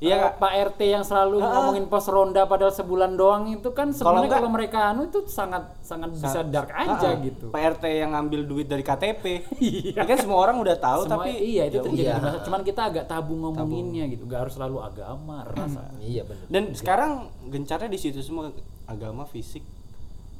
Iya, 0.00 0.32
Kak. 0.32 0.40
Pak 0.40 0.52
RT 0.66 0.80
yang 0.88 1.04
selalu 1.04 1.38
Ah. 1.38 1.52
ngomongin 1.52 1.84
pos 1.84 2.08
ronda 2.08 2.42
padahal 2.42 2.72
sebulan 2.72 3.14
doang 3.14 3.44
itu 3.46 3.68
kan 3.70 3.92
sebenarnya 3.92 4.16
enggak- 4.24 4.32
kalau 4.34 4.48
mereka 4.48 4.78
anu 4.88 5.04
itu 5.04 5.20
sangat 5.26 5.76
sangat 5.80 6.08
bisa 6.10 6.40
dark 6.42 6.72
aja 6.72 7.04
Ah, 7.06 7.20
gitu. 7.20 7.46
Pak 7.48 7.60
RT 7.76 7.84
yang 7.98 8.10
ngambil 8.10 8.40
duit 8.42 8.64
dari 8.64 8.80
KTP 8.80 9.44
Iya. 9.60 9.92
Ini 9.94 10.06
kan 10.06 10.18
semua 10.18 10.40
orang 10.40 10.56
udah 10.56 10.72
tahu 10.74 11.04
Semua- 11.04 11.20
tapi 11.20 11.36
iya 11.36 11.68
itu 11.68 11.76
ya 11.76 11.82
terjadi 11.82 12.00
di 12.10 12.16
masa- 12.18 12.40
cuman 12.42 12.60
kita 12.62 12.80
agak 12.86 13.04
tabu 13.06 13.32
ngomonginnya 13.34 14.08
gitu 14.08 14.24
gak 14.24 14.40
harus 14.42 14.54
selalu 14.54 14.80
agama 14.80 15.44
ras 15.50 15.76
Iya 15.98 16.24
bener. 16.24 16.44
dan 16.48 16.62
sekarang 16.72 17.10
gencarnya 17.46 17.86
di 17.86 17.98
situ 17.98 18.18
semua 18.20 18.48
agama 18.86 19.22
fisik 19.24 19.62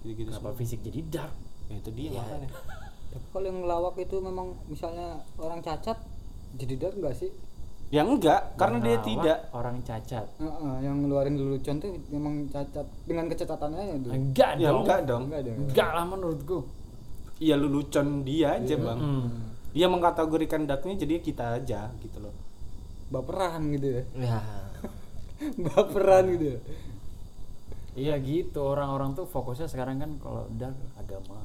gitu-gitu 0.00 0.32
kenapa 0.32 0.40
semua 0.42 0.54
fisik 0.56 0.80
jadi 0.80 1.00
dark 1.04 1.34
ya, 1.68 1.76
itu 1.76 1.90
dia 1.92 2.08
Iya. 2.08 2.16
makanya 2.18 2.48
tapi 3.12 3.26
kalau 3.28 3.44
yang 3.44 3.58
ngelawak 3.60 3.94
itu 3.98 4.16
memang 4.18 4.46
misalnya 4.66 5.08
orang 5.36 5.60
cacat 5.60 6.00
jadi 6.52 6.74
dark 6.78 6.96
nggak 6.96 7.12
sih 7.14 7.28
ya 7.90 8.06
enggak 8.06 8.54
karena 8.54 8.78
dia 8.78 8.98
tidak. 9.02 9.38
orang 9.50 9.82
cacat. 9.82 10.26
Heeh, 10.38 10.74
yang 10.86 11.02
ngeluarin 11.02 11.34
lelucon 11.34 11.82
tuh 11.82 11.90
memang 12.14 12.46
cacat 12.46 12.86
dengan 13.04 13.26
kecacatannya 13.26 13.98
tuh. 14.06 14.12
Enggak 14.14 14.50
ya 14.62 14.70
dong. 14.70 14.82
enggak 14.86 15.00
dong. 15.06 15.22
Enggak 15.26 15.42
dong. 15.42 15.56
Enggak 15.66 15.90
lah 15.90 16.04
menurutku 16.06 16.58
iya 17.40 17.56
lelucon 17.56 18.22
dia 18.22 18.60
aja 18.60 18.76
bang. 18.76 19.00
Mm. 19.00 19.28
dia 19.70 19.86
mengkategorikan 19.86 20.66
darknya 20.66 20.98
jadi 20.98 21.22
kita 21.22 21.62
aja 21.62 21.88
gitu 22.04 22.18
loh. 22.20 22.34
Baperan 23.08 23.70
gitu 23.74 24.02
ya. 24.02 24.02
Ya. 24.18 24.40
baperan 25.66 26.26
gitu 26.36 26.46
ya. 26.54 26.60
Iya 27.94 28.14
gitu. 28.18 28.60
Orang-orang 28.66 29.14
tuh 29.14 29.30
fokusnya 29.30 29.70
sekarang 29.70 30.02
kan 30.02 30.10
kalau 30.18 30.46
dark 30.58 30.74
agama 30.98 31.38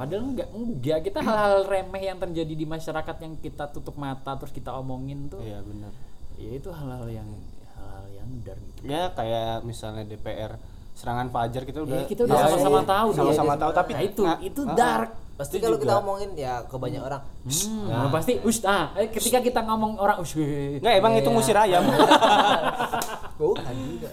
padahal 0.00 0.22
enggak 0.26 0.48
enggak 0.50 0.98
kita 1.02 1.20
hal-hal 1.26 1.60
remeh 1.62 2.02
yang 2.02 2.16
terjadi 2.18 2.54
di 2.54 2.64
masyarakat 2.64 3.16
yang 3.20 3.36
kita 3.36 3.68
tutup 3.68 3.94
mata 3.94 4.32
terus 4.34 4.48
kita 4.50 4.72
omongin 4.72 5.28
tuh 5.28 5.38
iya 5.38 5.60
benar 5.60 5.92
ya 6.34 6.50
itu 6.50 6.68
hal-hal 6.70 7.04
yang 7.06 7.28
hal-hal 7.70 8.06
yang 8.10 8.28
dark 8.40 8.62
gitu 8.72 8.88
ya 8.88 9.12
kayak 9.12 9.60
misalnya 9.60 10.08
DPR 10.08 10.56
serangan 10.92 11.28
Fajar 11.28 11.62
kita 11.62 11.80
udah 11.80 11.96
Iya, 11.98 12.06
kita 12.06 12.20
udah 12.22 12.32
tahu 12.34 12.48
sama-sama 12.50 12.78
sih. 12.78 12.88
tahu 12.88 13.08
sama-sama 13.12 13.52
tahu 13.54 13.72
tapi 13.74 13.92
nah 13.92 14.00
itu 14.02 14.22
nggak- 14.22 14.40
itu 14.42 14.62
dark 14.74 15.10
Pasti 15.32 15.56
Itu 15.56 15.64
kalau 15.64 15.78
kita 15.78 15.88
juga. 15.90 16.02
omongin 16.04 16.30
ya 16.36 16.60
ke 16.60 16.76
banyak 16.76 17.00
orang. 17.00 17.24
Hmm, 17.48 17.88
nah, 17.88 18.12
pasti 18.12 18.36
us 18.38 18.60
ah 18.60 18.92
eh, 18.92 19.08
ketika 19.08 19.40
kita 19.40 19.64
ngomong 19.64 19.96
orang 19.96 20.20
us 20.20 20.36
enggak 20.36 21.00
emang 21.00 21.16
itu 21.16 21.24
Iya. 21.24 21.32
ngusir 21.32 21.56
ayam 21.56 21.80
Bukan 23.40 23.74
juga. 23.88 24.08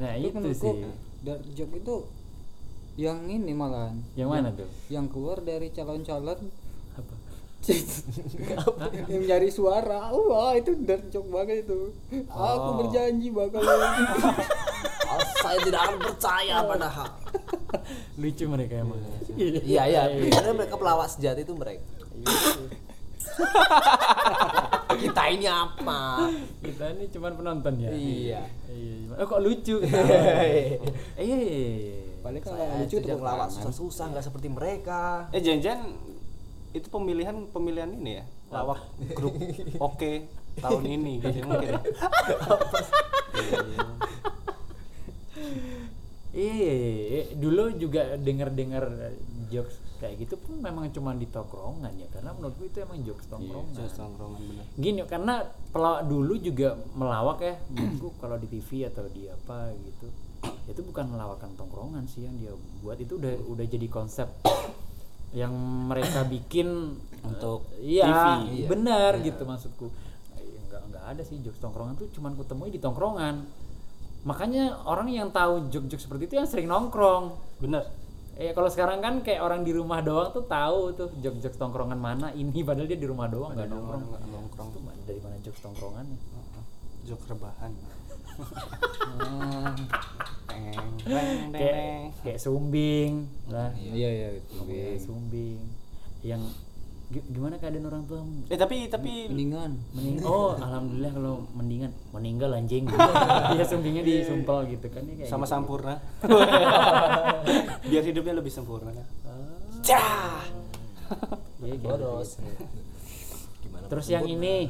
nah 0.00 0.12
itu 0.16 0.40
sih 0.56 0.72
dark 1.20 1.44
joke 1.52 1.74
itu 1.76 1.94
yang 2.94 3.24
ini 3.24 3.50
malahan. 3.50 3.96
Yang 4.12 4.28
mana 4.28 4.48
tuh? 4.50 4.68
yang 4.88 5.06
keluar 5.06 5.38
dari 5.38 5.70
calon-calon. 5.70 6.38
Apa? 6.94 7.14
Yang 9.06 9.22
nyari 9.26 9.48
suara. 9.48 10.08
Wah 10.10 10.52
itu 10.54 10.74
dark 10.80 11.06
joke 11.08 11.28
banget 11.28 11.62
itu. 11.62 11.92
Aku 12.26 12.66
Oh. 12.66 12.74
berjanji 12.80 13.28
bakal 13.28 13.60
Oh, 15.10 15.20
saya 15.36 15.58
tidak 15.60 15.80
akan 15.82 15.98
percaya 16.00 16.54
pada 16.62 16.88
hal. 16.88 17.10
lucu 18.16 18.44
mereka 18.46 18.80
emang. 18.80 18.98
Iya. 19.36 19.82
Iya. 19.86 20.00
Karena 20.30 20.50
mereka 20.56 20.74
pelawak 20.74 21.06
sejati 21.10 21.42
itu 21.42 21.52
mereka. 21.52 21.84
kita 25.00 25.22
ini 25.30 25.46
apa? 25.46 26.28
kita 26.60 26.84
ini 26.92 27.04
cuman 27.08 27.32
penonton 27.34 27.72
ya? 27.76 27.88
Iya. 27.90 28.40
iya. 28.68 28.94
Cuma- 29.06 29.16
oh, 29.16 29.26
kok 29.26 29.40
lucu? 29.40 29.76
Iya 29.80 30.78
iya 31.18 31.38
iya. 31.38 32.09
Paling 32.20 32.40
kalau 32.40 32.56
Saya 32.58 32.78
lucu 32.78 32.96
itu 32.96 33.08
tangan. 33.10 33.48
susah-susah 33.50 34.04
nggak 34.10 34.24
seperti 34.24 34.48
mereka. 34.48 35.00
eh 35.30 35.40
jangan-jangan 35.40 35.80
itu 36.70 36.86
pemilihan 36.86 37.34
pemilihan 37.48 37.90
ini 37.90 38.12
ya 38.16 38.24
lawak 38.48 38.78
grup 39.10 39.34
oke 39.88 40.12
tahun 40.56 40.84
ini 40.88 41.12
gitu 41.18 41.38
mungkin 41.44 41.68
ya. 41.68 41.80
Iya, 43.32 43.58
iya. 43.60 43.86
Iya, 46.30 46.52
iya, 46.54 46.72
iya. 47.10 47.22
dulu 47.34 47.74
juga 47.74 48.14
denger-denger 48.16 48.84
jokes 49.50 49.74
kayak 49.98 50.14
gitu 50.20 50.38
pun 50.38 50.56
memang 50.56 50.86
cuma 50.88 51.10
di 51.12 51.26
tongkrongan 51.26 51.90
ya 51.92 52.06
karena 52.08 52.30
menurutku 52.30 52.64
itu 52.64 52.78
emang 52.78 53.02
jokes 53.02 53.26
Iya, 53.26 53.32
tongkrongan. 53.32 53.74
just 53.74 53.96
tongkrongan 53.96 54.40
bener. 54.40 54.64
Gini 54.74 55.00
karena 55.04 55.34
pelawak 55.68 56.02
dulu 56.06 56.34
juga 56.38 56.68
melawak 56.94 57.38
ya 57.40 57.54
menurutku 57.68 58.14
kalau 58.16 58.36
di 58.36 58.46
TV 58.48 58.86
atau 58.86 59.04
di 59.06 59.26
apa 59.26 59.74
gitu 59.76 60.06
itu 60.64 60.80
bukan 60.80 61.06
melawakan 61.06 61.50
tongkrongan 61.54 62.04
sih 62.06 62.22
yang 62.22 62.34
dia 62.34 62.52
buat 62.78 62.96
itu 62.96 63.16
udah 63.16 63.34
udah 63.46 63.64
jadi 63.64 63.86
konsep 63.86 64.28
yang 65.32 65.52
mereka 65.86 66.24
bikin 66.24 66.96
Untuk 67.20 67.68
eh, 67.76 68.00
iya, 68.00 68.06
TV. 68.40 68.64
Iya. 68.64 68.66
benar 68.66 69.12
Iya. 69.14 69.24
gitu 69.26 69.42
maksudku 69.44 69.86
Eh, 70.34 70.46
nggak 70.64 70.82
nggak 70.88 71.04
ada 71.06 71.22
sih 71.22 71.36
jokes 71.38 71.58
tongkrongan 71.58 71.94
tuh 71.94 72.08
cuman 72.10 72.32
kutemui 72.32 72.68
di 72.68 72.78
tongkrongan 72.78 73.44
makanya 74.20 74.80
orang 74.82 75.08
yang 75.08 75.28
tahu 75.30 75.68
jok-jok 75.68 75.96
seperti 75.98 76.22
itu 76.26 76.34
yang 76.34 76.44
sering 76.44 76.66
nongkrong 76.66 77.32
bener 77.58 77.84
Eh 78.34 78.56
kalau 78.56 78.66
sekarang 78.66 78.98
kan 78.98 79.20
kayak 79.20 79.36
orang 79.38 79.60
di 79.60 79.68
rumah 79.70 80.00
doang 80.00 80.32
tuh 80.32 80.40
tahu 80.42 80.92
tuh 80.94 81.12
jok-jok 81.14 81.52
tongkrongan 81.54 82.00
mana 82.00 82.32
ini 82.32 82.64
padahal 82.64 82.88
dia 82.88 82.96
di 82.96 83.04
rumah 83.04 83.28
doang 83.28 83.52
nggak 83.52 83.68
nongkrong. 83.68 84.00
nggak 84.02 84.22
nongkrong 84.26 84.68
Itu 84.70 84.80
ma- 84.80 84.96
dari 85.04 85.20
mana 85.20 85.36
jok 85.38 85.56
tongkrongannya? 85.60 86.16
jok 87.02 87.20
rebahan 87.26 87.68
Ah, 87.68 87.99
Kayak 91.00 91.26
teng. 91.50 92.02
kayak 92.22 92.38
sumbing 92.38 93.12
lah. 93.46 93.72
iya 93.74 94.08
iya 94.08 94.28
itu 94.34 94.54
Kayak 94.62 95.00
sumbing. 95.00 95.58
Yang 96.20 96.42
gi- 97.08 97.26
gimana 97.28 97.56
keadaan 97.56 97.86
orang 97.86 98.02
tua? 98.04 98.20
eh 98.46 98.54
tapi 98.54 98.86
tapi 98.86 99.26
mendingan 99.26 99.72
Mening 99.90 100.20
oh 100.22 100.54
alhamdulillah 100.60 101.12
kalau 101.12 101.34
mendingan 101.52 101.90
meninggal 102.12 102.50
anjing. 102.52 102.84
Iya 103.56 103.64
sumbingnya 103.64 104.02
disumpel 104.02 104.68
gitu 104.68 104.86
kan 104.86 105.02
ya 105.04 105.14
kayak 105.16 105.28
sama 105.28 105.42
gitu. 105.42 105.52
sampurna 105.56 105.94
biar 107.90 108.02
hidupnya 108.04 108.34
lebih 108.34 108.52
sempurna 108.52 108.92
Ah, 108.92 109.02
Cah! 109.80 110.44
iya, 111.58 111.72
gitu. 111.72 111.82
Boros. 111.82 112.36
Gimana? 113.60 113.84
Terus 113.88 114.06
yang 114.06 114.28
ini 114.28 114.68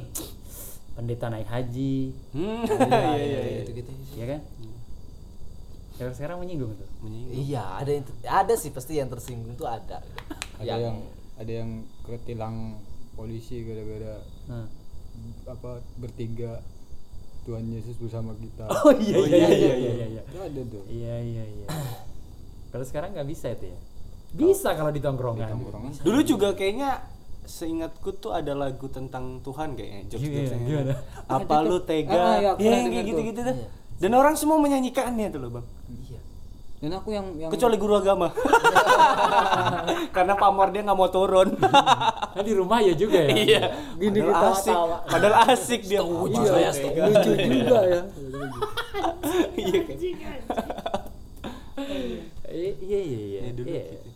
pendeta 1.01 1.33
naik 1.33 1.49
haji, 1.49 2.13
hmm 2.37 2.61
iya 3.17 3.41
iya 3.41 3.61
gitu 3.65 3.73
gitu. 3.81 3.91
ya 4.21 4.37
kan? 4.37 4.41
Ya 5.97 6.13
sekarang 6.13 6.41
menyinggung 6.41 6.77
tuh. 6.77 6.89
Menyinggung. 7.01 7.41
Iya, 7.41 7.65
ada 7.81 7.91
yang 7.91 8.05
ada 8.23 8.55
sih 8.55 8.69
pasti 8.69 8.97
yang 8.97 9.09
tersinggung 9.09 9.57
tuh 9.57 9.65
ada. 9.65 10.05
ada 10.61 10.69
yang 10.69 10.97
ada 11.41 11.53
yang 11.65 11.71
ketilang 12.05 12.77
polisi 13.17 13.65
gara-gara 13.65 14.21
Nah. 14.45 14.69
apa 15.45 15.81
bertiga 15.97 16.61
Tuhan 17.45 17.65
Yesus 17.69 17.97
bersama 17.97 18.33
kita 18.35 18.69
Oh 18.85 18.93
iya 18.93 19.17
iya 19.21 19.49
iya 19.49 19.49
iya 19.49 19.73
iya. 19.77 20.07
iya. 20.11 20.23
itu 20.25 20.39
ada 20.39 20.61
tuh 20.65 20.83
Iya 20.87 21.15
iya 21.21 21.45
iya. 21.45 21.67
Kalau 22.73 22.85
sekarang 22.85 23.13
nggak 23.13 23.29
bisa 23.29 23.53
itu 23.53 23.73
ya? 23.73 23.79
Bisa 24.31 24.73
kalau 24.73 24.93
di 24.95 25.03
tongkrongan 25.03 25.49
dulu 26.01 26.21
juga 26.23 26.55
kayaknya 26.55 27.03
seingatku 27.43 28.13
tuh 28.15 28.31
ada 28.31 28.53
lagu 28.53 28.87
tentang 28.87 29.39
Tuhan 29.41 29.73
kayaknya 29.73 30.03
jokes 30.09 30.23
Gimana, 30.23 30.57
gimana? 30.59 30.95
apa 31.27 31.55
lu 31.61 31.79
tega 31.81 32.15
Ah, 32.15 32.37
iya, 32.39 32.51
ya 32.55 32.71
kayak 32.79 32.85
tuh. 32.87 33.07
gitu 33.07 33.21
gitu 33.27 33.41
tuh 33.43 33.55
Iya. 33.55 33.69
dan 33.99 34.11
orang 34.13 34.35
semua 34.35 34.57
menyanyikannya 34.57 35.27
tuh 35.29 35.41
loh 35.41 35.51
bang 35.53 35.67
Iya. 36.01 36.19
dan 36.79 36.91
aku 36.95 37.09
yang 37.11 37.27
yang 37.37 37.51
Kecuali 37.51 37.77
guru 37.77 37.95
agama. 37.95 38.33
Karena 40.17 40.33
pamor 40.33 40.71
dia 40.71 40.81
nggak 40.81 40.97
mau 40.97 41.09
turun. 41.09 41.53
Nah, 42.31 42.41
di 42.41 42.55
rumah 42.55 42.79
ya 42.79 42.95
juga 42.95 43.21
ya. 43.21 43.31
iya. 43.35 43.61
Gini 43.95 44.23
Padahal 44.23 44.49
asik. 44.49 44.71
ketawa-tawa. 44.71 44.97
Padahal 45.05 45.35
asik 45.47 45.81
dia. 45.83 45.99
iya, 45.99 46.01
lucu 46.01 47.33
juga 47.51 47.79
ya 47.85 48.01
Iya 49.61 49.81
kan. 50.15 50.39
Eh, 52.47 52.73
Iya 52.81 53.01
iya 53.01 53.21
iya. 53.21 53.41
Ya, 53.43 53.51
dulu 53.53 53.67
Iya. 53.69 53.83
gitu. 53.85 54.09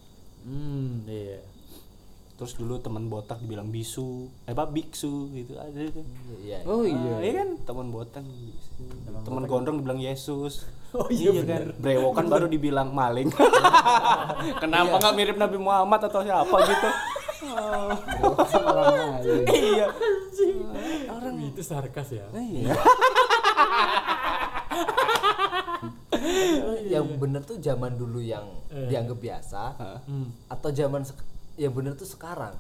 Hmm, 0.45 0.91
iya. 1.07 1.39
Terus 2.35 2.53
dulu 2.55 2.83
teman 2.83 3.07
botak 3.07 3.38
dibilang 3.38 3.70
bisu, 3.70 4.27
eh 4.44 4.51
apa 4.51 4.66
biksu 4.66 5.31
gitu 5.31 5.55
ada 5.55 5.79
itu. 5.79 6.03
Iya. 6.42 6.66
oh 6.66 6.83
Ah, 6.83 6.85
iya 6.85 7.14
iya 7.23 7.33
kan 7.38 7.49
teman 7.62 7.88
botak. 7.88 8.27
Teman 9.23 9.47
gondrong 9.47 9.79
dibilang 9.79 9.99
Yesus. 9.99 10.55
Oh 10.94 11.11
iya, 11.11 11.35
kan. 11.42 11.75
Brewokan 11.75 12.31
baru 12.31 12.47
dibilang 12.47 12.94
maling. 12.94 13.27
Kenapa 14.62 14.94
nggak 14.94 15.14
mirip 15.18 15.35
Nabi 15.35 15.59
Muhammad 15.59 16.07
atau 16.07 16.23
siapa 16.23 16.55
gitu? 16.62 16.88
lain 18.55 19.42
iya. 19.75 19.87
Orang 21.11 21.35
itu 21.42 21.61
sarkas 21.61 22.14
ya. 22.14 22.23
Iya. 22.31 22.79
yang 26.87 27.07
bener 27.18 27.42
tuh 27.42 27.59
zaman 27.59 27.99
dulu 27.99 28.23
yang 28.23 28.47
Eh. 28.70 28.87
dianggap 28.87 29.18
biasa 29.18 29.62
Hmm. 30.07 30.31
atau 30.47 30.70
zaman 30.70 31.03
yang 31.57 31.73
bener 31.73 31.95
tuh 31.95 32.05
sekarang 32.05 32.55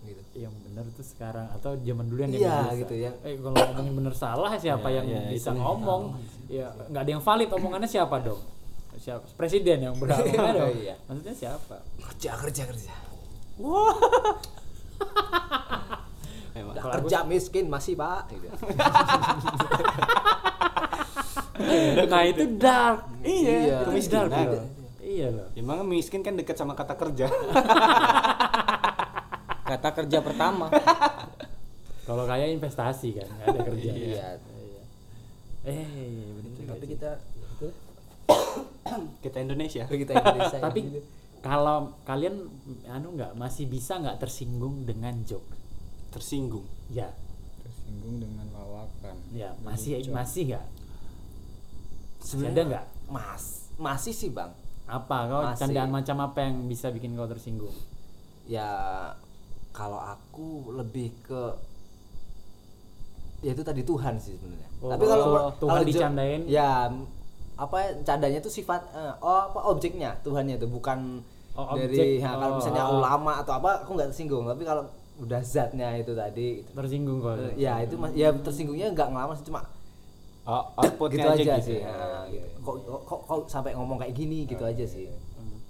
gitu. 0.00 0.22
Yang 0.34 0.54
benar 0.64 0.84
tuh 0.90 1.04
sekarang 1.04 1.46
atau 1.52 1.76
zaman 1.76 2.08
dulu 2.08 2.20
yang 2.20 2.32
Iya, 2.32 2.40
dia 2.64 2.72
gitu, 2.78 2.94
yang- 2.96 3.18
Eh 3.20 3.36
kalau 3.36 3.52
ngomongin 3.54 3.94
bener 3.94 4.14
salah 4.14 4.50
siapa 4.56 4.88
Iya, 4.88 4.96
yang 4.96 5.06
iya, 5.06 5.20
bisa 5.28 5.50
ngomong? 5.52 6.02
Ya 6.48 6.66
nggak 6.72 7.02
ada 7.04 7.10
yang 7.10 7.20
valid 7.20 7.50
omongannya 7.50 7.84
siapa 7.86 8.16
dong? 8.18 8.40
Siapa? 8.96 9.22
Presiden 9.36 9.78
yang 9.82 9.94
berhak 9.94 10.24
ngomong 10.24 10.54
dong. 10.58 10.72
Iya. 10.74 10.94
Maksudnya 11.04 11.34
siapa? 11.36 11.76
Kerja 12.00 12.30
kerja 12.38 12.62
kerja. 12.66 12.94
Emang. 16.50 16.74
Udah 16.74 16.82
Kalau 16.82 16.94
aku 16.96 17.06
kerja 17.06 17.18
miskin 17.22 17.68
masih 17.68 17.94
pak. 17.94 18.26
Gitu. 18.28 18.48
nah 22.08 22.22
itu 22.24 22.44
dark. 22.56 23.04
Iya, 23.20 23.52
itu 23.52 24.08
dark 24.08 24.32
kemiskinan. 24.32 24.79
Iya 25.10 25.28
loh. 25.34 25.48
Emang 25.58 25.82
miskin 25.82 26.22
kan 26.22 26.38
dekat 26.38 26.54
sama 26.54 26.78
kata 26.78 26.94
kerja. 26.94 27.26
kata 29.70 29.94
kerja 29.94 30.18
pertama 30.18 30.66
Kalau 32.02 32.26
kaya 32.26 32.50
investasi 32.50 33.22
kan, 33.22 33.28
nggak 33.30 33.46
ada 33.54 33.60
kerja. 33.70 33.90
Iya. 33.90 34.28
Iya. 34.38 34.82
Eh, 35.62 35.86
iya, 35.86 36.26
bener 36.34 36.52
juga 36.58 36.70
Tapi 36.74 36.84
sih. 36.86 36.90
kita 36.94 37.10
Kita 39.24 39.38
Indonesia. 39.38 39.82
kita 39.86 40.12
Indonesia. 40.14 40.58
Tapi 40.58 40.80
kalau 41.40 41.94
kalian 42.02 42.50
anu 42.90 43.14
nggak 43.14 43.32
masih 43.38 43.70
bisa 43.70 43.98
nggak 43.98 44.18
tersinggung 44.18 44.86
dengan 44.86 45.14
joke? 45.22 45.46
Tersinggung. 46.10 46.66
Ya, 46.90 47.14
tersinggung 47.62 48.18
dengan 48.18 48.46
lawakan 48.50 49.14
ya 49.30 49.54
masih 49.62 50.02
masih 50.10 50.42
nggak? 50.54 50.64
Masih 50.66 52.26
Sebenarnya 52.26 52.52
ada 52.52 52.62
nggak? 52.74 52.86
Mas, 53.06 53.44
masih 53.78 54.12
sih 54.12 54.30
bang. 54.34 54.50
Apa 54.90 55.16
kau 55.30 55.40
Masih. 55.46 55.58
candaan 55.62 55.90
macam 55.90 56.16
apa 56.20 56.38
yang 56.42 56.66
bisa 56.66 56.90
bikin 56.90 57.14
kau 57.14 57.24
tersinggung? 57.24 57.70
Ya 58.44 58.66
kalau 59.70 60.02
aku 60.02 60.74
lebih 60.74 61.14
ke 61.22 61.42
ya 63.40 63.54
itu 63.54 63.62
tadi 63.62 63.80
Tuhan 63.80 64.18
sih 64.18 64.34
sebenarnya. 64.36 64.68
Oh, 64.82 64.90
Tapi 64.90 65.04
kalau 65.06 65.26
oh, 65.30 65.52
Tuhan 65.56 65.70
kalau 65.72 65.84
dicandain? 65.86 66.40
Ya 66.44 66.90
apa 67.54 67.76
ya, 67.76 67.88
candanya 68.02 68.38
itu 68.40 68.50
sifat 68.50 68.80
eh, 68.90 69.12
oh 69.20 69.52
apa 69.52 69.60
objeknya 69.68 70.16
Tuhannya 70.20 70.56
itu 70.56 70.66
bukan 70.66 71.20
Oh, 71.50 71.74
dari 71.74 71.92
objek. 71.92 72.06
ya, 72.22 72.30
kalau 72.30 72.46
Oh. 72.46 72.56
misalnya 72.62 72.84
ulama 72.88 73.32
atau 73.42 73.52
apa 73.58 73.82
aku 73.82 73.90
nggak 73.92 74.14
tersinggung 74.14 74.46
tapi 74.46 74.62
kalau 74.62 74.86
udah 75.18 75.42
zatnya 75.42 75.98
itu 75.98 76.14
tadi 76.14 76.62
itu. 76.62 76.70
Tersinggung 76.72 77.18
kau? 77.20 77.34
Eh, 77.36 77.52
ya 77.58 77.82
itu 77.82 77.98
mas- 77.98 78.14
ya 78.14 78.30
tersinggungnya 78.32 78.94
nggak 78.94 79.08
ngelamar 79.12 79.34
sih 79.36 79.44
cuma 79.44 79.60
Oh, 80.48 80.64
gitu 80.72 80.80
outputnya 80.80 81.24
aja, 81.36 81.54
gitu. 81.60 81.68
sih 81.68 81.80
Nah, 81.84 82.24
gitu. 82.32 82.46
Kok, 82.64 82.74
kok, 82.80 83.02
kok, 83.04 83.20
kok 83.28 83.38
sampai 83.48 83.76
ngomong 83.76 84.00
kayak 84.00 84.14
gini 84.16 84.48
gitu 84.48 84.64
aja 84.64 84.84
sih 84.88 85.08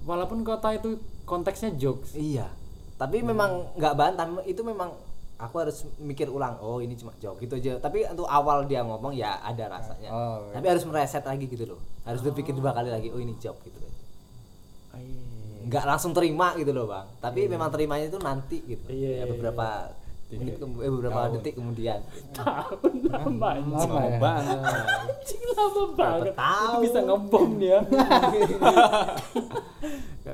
Walaupun 0.07 0.41
kau 0.41 0.57
tahu 0.57 0.75
itu 0.81 0.91
konteksnya 1.29 1.77
jokes. 1.77 2.17
Iya. 2.17 2.49
Tapi 2.97 3.21
memang 3.21 3.77
nggak 3.77 3.95
bantah 3.97 4.27
itu 4.49 4.65
memang 4.65 4.97
aku 5.41 5.57
harus 5.61 5.89
mikir 6.01 6.29
ulang. 6.29 6.57
Oh, 6.61 6.81
ini 6.81 6.97
cuma 6.97 7.13
joke 7.21 7.41
gitu 7.45 7.57
aja. 7.57 7.81
Tapi 7.81 8.05
untuk 8.09 8.29
awal 8.29 8.69
dia 8.69 8.85
ngomong 8.85 9.13
ya 9.13 9.41
ada 9.41 9.69
rasanya. 9.73 10.09
Oh, 10.13 10.49
iya. 10.49 10.61
Tapi 10.61 10.67
harus 10.73 10.85
mereset 10.85 11.25
lagi 11.25 11.45
gitu 11.49 11.65
loh. 11.65 11.81
Harus 12.05 12.21
berpikir 12.25 12.53
dua 12.53 12.73
kali 12.77 12.89
lagi. 12.93 13.09
Oh, 13.13 13.21
ini 13.21 13.37
joke 13.41 13.61
gitu. 13.65 13.81
Oh, 13.81 15.01
iya. 15.01 15.21
Nggak 15.69 15.85
langsung 15.85 16.17
terima 16.17 16.57
gitu 16.57 16.73
loh, 16.73 16.89
Bang. 16.89 17.09
Tapi 17.21 17.45
memang 17.49 17.69
terimanya 17.69 18.09
itu 18.09 18.21
nanti 18.21 18.65
gitu. 18.65 18.89
Iya, 18.89 18.97
Ya, 18.97 19.13
iya, 19.21 19.25
beberapa 19.29 19.93
menit 20.33 20.57
kemu- 20.57 20.79
eh, 20.79 20.91
beberapa 20.91 21.21
Tahun. 21.21 21.33
detik 21.35 21.55
kemudian. 21.55 21.99
Tahun 22.31 22.93
lama. 23.11 23.51
Lama 23.59 24.01
ya? 24.05 24.19
banget. 24.19 24.59
Anjing 24.63 25.43
lama 25.49 25.83
banget. 25.93 26.33
tahu? 26.33 26.75
Bisa 26.81 26.99
ngebom 27.01 27.49
dia. 27.57 27.79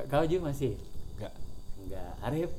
kau 0.07 0.23
juga 0.23 0.41
masih? 0.45 0.73
Enggak. 1.15 1.33
Enggak. 1.79 2.11
Arif? 2.21 2.49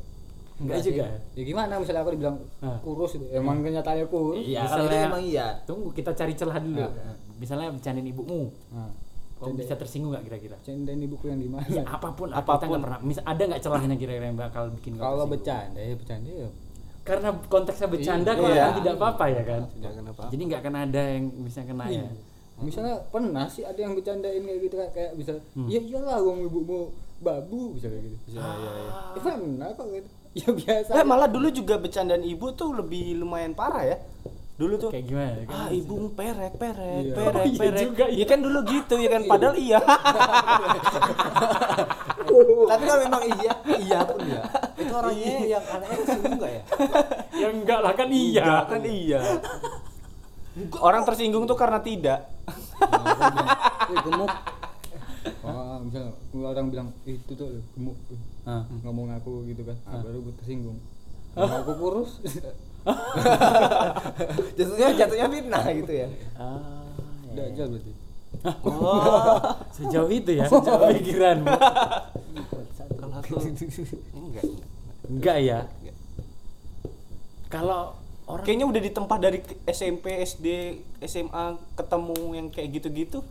Enggak 0.58 0.74
Enggak 0.74 0.80
juga. 0.82 1.06
ya 1.32 1.42
gimana 1.44 1.72
misalnya 1.76 2.02
aku 2.02 2.12
dibilang 2.12 2.36
Nah. 2.58 2.78
kurus 2.82 3.14
itu 3.14 3.26
emang 3.30 3.62
kenyataannya 3.62 4.06
kurus 4.06 4.42
Iya, 4.42 4.66
kalau 4.66 4.84
itu 4.84 4.96
emang 4.98 5.22
iya. 5.22 5.46
Tunggu 5.62 5.88
kita 5.92 6.10
cari 6.12 6.34
celah 6.34 6.58
dulu. 6.58 6.82
Nah. 6.82 7.14
Misalnya 7.38 7.70
bercandain 7.70 8.02
ibumu. 8.04 8.50
nah, 8.68 8.90
Kau 9.38 9.54
bisa 9.54 9.78
tersinggung 9.78 10.10
nggak 10.10 10.26
kira-kira? 10.26 10.58
candain 10.58 10.98
ibuku 10.98 11.30
yang 11.30 11.38
di 11.38 11.46
mana 11.46 11.62
Ya, 11.68 11.86
apa 11.86 12.10
pun, 12.10 12.26
apa 12.28 12.42
pun. 12.44 12.58
Kita 12.58 12.66
nggak 12.66 12.82
pernah. 12.82 12.98
Mis, 13.00 13.18
ada 13.22 13.38
nggak 13.40 13.62
celahnya 13.62 13.94
kira-kira 13.94 14.26
yang 14.26 14.34
bakal 14.36 14.66
bikin 14.74 14.98
kau 14.98 15.06
kalau 15.06 15.24
bercanda 15.24 15.78
ya 15.78 15.94
bercanda 15.94 16.26
ya 16.28 16.50
Karena 17.08 17.28
konteksnya 17.42 17.88
bercanda 17.88 18.28
Iya. 18.28 18.36
kalau 18.36 18.50
Iya. 18.50 18.62
kan 18.62 18.74
tidak 18.76 18.94
apa-apa 18.94 19.24
ya 19.26 19.42
kan. 19.42 19.62
Tidak 19.66 19.92
kenapa. 19.94 20.22
Jadi 20.28 20.42
nggak 20.44 20.60
akan 20.60 20.74
ada 20.78 21.02
yang 21.08 21.24
bisa 21.40 21.60
kena 21.62 21.86
ya. 21.88 22.06
misalnya 22.58 22.98
pernah 23.06 23.46
sih 23.46 23.62
ada 23.62 23.78
yang 23.78 23.94
bercandain 23.94 24.40
kayak 24.40 24.60
gitu 24.60 24.76
kan 24.76 24.88
kayak 24.90 25.10
bisa 25.14 25.30
Hmm. 25.54 25.66
ya 25.66 25.78
iyalah 25.78 26.18
wong 26.18 26.42
ibumu 26.42 26.90
babu 27.16 27.72
bisa 27.72 27.86
kayak 27.86 28.04
gitu 28.04 28.16
Iya, 28.28 28.42
iya, 28.42 28.70
iya. 28.74 28.90
ya 29.14 29.20
pernah 29.22 29.68
kok 29.70 29.86
gitu 29.88 30.08
ya 30.36 30.48
biasa 30.52 30.90
Eh, 30.92 31.04
malah 31.04 31.26
dulu 31.26 31.48
juga 31.48 31.74
bercandaan 31.76 32.20
ibu 32.20 32.52
tuh 32.52 32.74
lebih 32.74 33.16
lumayan 33.16 33.54
parah 33.54 33.82
ya. 33.86 33.96
Dulu 34.54 34.74
tuh 34.76 34.90
Kayak 34.90 35.06
gimana? 35.06 35.38
Ah, 35.46 35.70
ibu 35.70 36.10
perek, 36.10 36.52
perek, 36.52 37.00
Iya. 37.00 37.14
perek, 37.14 37.38
Oh, 37.38 37.46
iya 37.46 37.58
perek. 37.62 37.84
juga, 37.84 38.04
iya. 38.04 38.10
Iya 38.10 38.24
kan 38.26 38.38
dulu 38.42 38.58
gitu 38.66 38.94
ya 38.96 39.08
kan 39.08 39.22
padahal 39.24 39.54
iya. 39.56 39.78
Tapi 42.68 42.82
kalau 42.84 43.00
memang 43.02 43.22
iya, 43.26 43.52
iya 43.76 43.98
pun 44.04 44.20
ya. 44.22 44.42
Itu 44.76 44.92
orangnya 44.92 45.34
yang 45.48 45.64
anaknya 45.66 45.96
tersinggung 45.98 46.36
nggak 46.36 46.52
ya? 46.52 46.62
Ya 47.40 47.48
enggak 47.48 47.80
lah 47.80 47.92
kan 47.94 48.08
iya. 48.10 48.42
Enggak, 48.42 48.64
kan 48.66 48.82
iya. 48.84 49.20
Orang 50.78 51.02
tersinggung 51.06 51.44
tuh 51.46 51.54
karena 51.54 51.78
tidak. 51.80 52.20
eh 53.88 53.98
gemuk 54.04 54.30
oh 55.46 55.76
misalnya 55.82 56.12
orang 56.34 56.66
bilang 56.68 56.88
"Ih, 57.04 57.16
itu 57.16 57.32
tuh 57.34 57.48
gemuk 57.74 57.96
Ah. 58.48 58.64
ngomong 58.80 59.12
aku 59.12 59.44
gitu 59.44 59.60
kan 59.60 59.76
ah, 59.84 60.00
baru 60.00 60.24
gue 60.24 60.34
tersinggung 60.40 60.80
Kalau 61.36 61.60
aku 61.60 61.72
kurus 61.76 62.16
Jatuhnya 64.56 64.88
jatuhnya 64.96 65.26
fitnah 65.28 65.64
gitu 65.68 65.92
ya. 65.92 66.08
Ah, 66.32 66.88
ya. 67.28 67.44
dajal 67.44 67.76
berarti 67.76 67.92
Oh. 68.44 69.38
Sejauh 69.76 70.10
itu 70.10 70.30
ya, 70.34 70.46
sejauh 70.46 70.94
pikiranmu. 70.94 71.48
Kalau 72.98 73.16
aku 73.18 73.34
enggak. 74.14 74.44
Enggak 75.08 75.38
ya. 75.42 75.58
Kalau 77.48 77.96
orang 78.28 78.44
Kayaknya 78.44 78.66
udah 78.68 78.80
ditempa 78.84 79.14
dari 79.16 79.40
SMP, 79.64 80.20
SD, 80.20 80.46
SMA 81.08 81.56
ketemu 81.74 82.18
yang 82.36 82.46
kayak 82.52 82.68
gitu-gitu. 82.76 83.24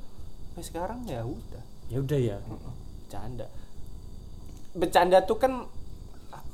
Nah, 0.57 0.63
sekarang 0.65 1.05
ya 1.05 1.21
udah. 1.21 1.63
ya 1.87 1.97
udah 2.01 2.19
ya. 2.19 2.37
Bercanda. 3.05 3.47
Bercanda 4.73 5.17
tuh 5.23 5.37
kan 5.37 5.53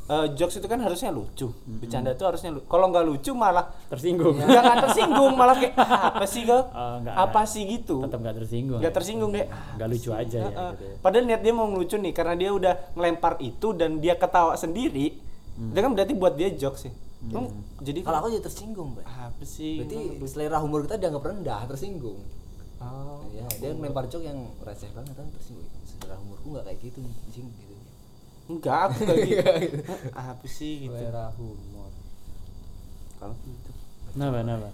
eh, 0.03 0.27
jokes 0.33 0.57
itu 0.57 0.65
kan 0.65 0.77
harusnya 0.77 1.09
lucu. 1.09 1.47
Bercanda 1.79 2.11
tuh 2.13 2.27
harusnya 2.27 2.51
lucu. 2.51 2.65
Kalau 2.65 2.89
nggak 2.89 3.05
lucu 3.05 3.31
malah 3.31 3.71
Tersinggung. 3.87 4.35
ya 4.35 4.45
nggak 4.45 4.77
tersinggung 4.83 5.33
malah 5.33 5.55
kayak 5.55 5.73
"Ah, 5.75 6.11
apa 6.11 6.25
sih 6.25 6.43
kok? 6.43 6.63
Oh, 6.69 6.95
nggak, 6.99 7.13
apa 7.13 7.31
nggak. 7.33 7.45
sih 7.47 7.61
gitu? 7.65 7.95
Tetap 8.03 8.19
enggak 8.19 8.35
tersinggung. 8.37 8.79
Nggak 8.79 8.93
tersinggung 8.93 9.31
deh. 9.31 9.45
Enggak 9.47 9.87
lucu 9.89 10.09
aja 10.11 10.37
ya 10.37 10.45
Heeh. 10.45 10.69
gitu 10.71 10.83
ya. 10.83 10.95
Padahal 10.99 11.23
niat 11.25 11.41
dia 11.41 11.53
mau 11.53 11.67
ngelucu 11.67 11.95
nih 11.97 12.11
karena 12.11 12.33
dia 12.33 12.49
udah 12.49 12.73
ngelempar 12.93 13.33
itu 13.39 13.67
dan 13.71 13.97
dia 13.97 14.13
ketawa 14.13 14.53
sendiri. 14.53 15.15
Itu 15.53 15.77
kan 15.77 15.91
berarti 15.91 16.13
buat 16.13 16.33
dia 16.33 16.49
jokes 16.51 16.83
sih. 16.83 16.93
Emang 17.23 17.47
Jadi 17.79 17.99
Kalau 17.99 18.17
aku 18.17 18.27
jadi 18.29 18.43
tersinggung, 18.43 18.89
Bang. 18.93 19.07
apa 19.07 19.43
sih? 19.43 19.79
Berarti 19.79 19.99
selera 20.25 20.59
humor 20.59 20.83
kita 20.83 20.95
dianggap 20.97 21.23
rendah, 21.25 21.63
tersinggung. 21.65 22.19
Oh. 22.79 23.23
Ya, 23.31 23.47
dia 23.57 23.71
ngelempar 23.71 24.07
joke 24.07 24.23
yang 24.23 24.39
receh 24.59 24.91
banget 24.91 25.15
kan 25.15 25.27
tersinggung. 25.31 25.67
Selera 25.83 26.15
humorku 26.15 26.47
nggak 26.51 26.63
kayak 26.65 26.79
gitu, 26.81 26.99
anjing 26.99 27.47
gitu. 27.49 27.72
Enggak, 28.53 28.79
aku 28.85 28.99
kayak 29.03 29.25
gitu. 29.63 29.81
apa 30.11 30.45
sih 30.45 30.73
gitu. 30.81 30.93
selera 30.93 31.25
humor 31.33 31.91
Kalau 33.17 33.35
gitu. 33.39 33.69
Kenapa, 34.09 34.37
kenapa? 34.39 34.69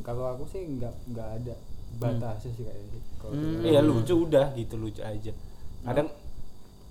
kalau 0.00 0.24
aku 0.26 0.44
sih 0.48 0.64
nggak 0.66 0.94
nggak 1.06 1.28
ada 1.36 1.54
batasnya 1.94 2.50
sih 2.50 2.64
kayaknya 2.64 2.88
sih. 2.90 3.02
Kalau 3.16 3.32
Hmm. 3.32 3.44
selera 3.54 3.68
Iya 3.68 3.80
lucu 3.82 4.14
udah 4.18 4.46
gitu 4.52 4.74
lucu 4.76 5.00
aja. 5.00 5.32
Kadang 5.82 6.08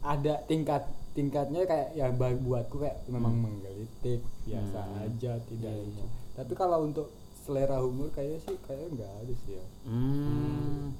ada 0.02 0.34
tingkat 0.46 0.84
tingkatnya 1.12 1.66
kayak 1.66 1.90
ya 1.92 2.08
ba- 2.10 2.32
buatku 2.38 2.80
kayak 2.80 3.04
memang 3.06 3.36
menggelitik 3.36 4.22
biasa 4.42 4.80
Hmm. 4.80 5.04
aja 5.04 5.32
tidak 5.44 5.68
Iya, 5.68 5.82
lucu. 5.82 5.98
iya. 5.98 6.06
Tapi 6.34 6.54
kalau 6.54 6.86
untuk 6.86 7.10
selera 7.36 7.82
humor 7.82 8.08
kayaknya 8.10 8.40
sih 8.40 8.56
kayaknya 8.62 8.88
nggak 8.96 9.12
ada 9.18 9.34
sih 9.36 9.54
ya. 9.54 9.66
Hmm. 9.84 10.94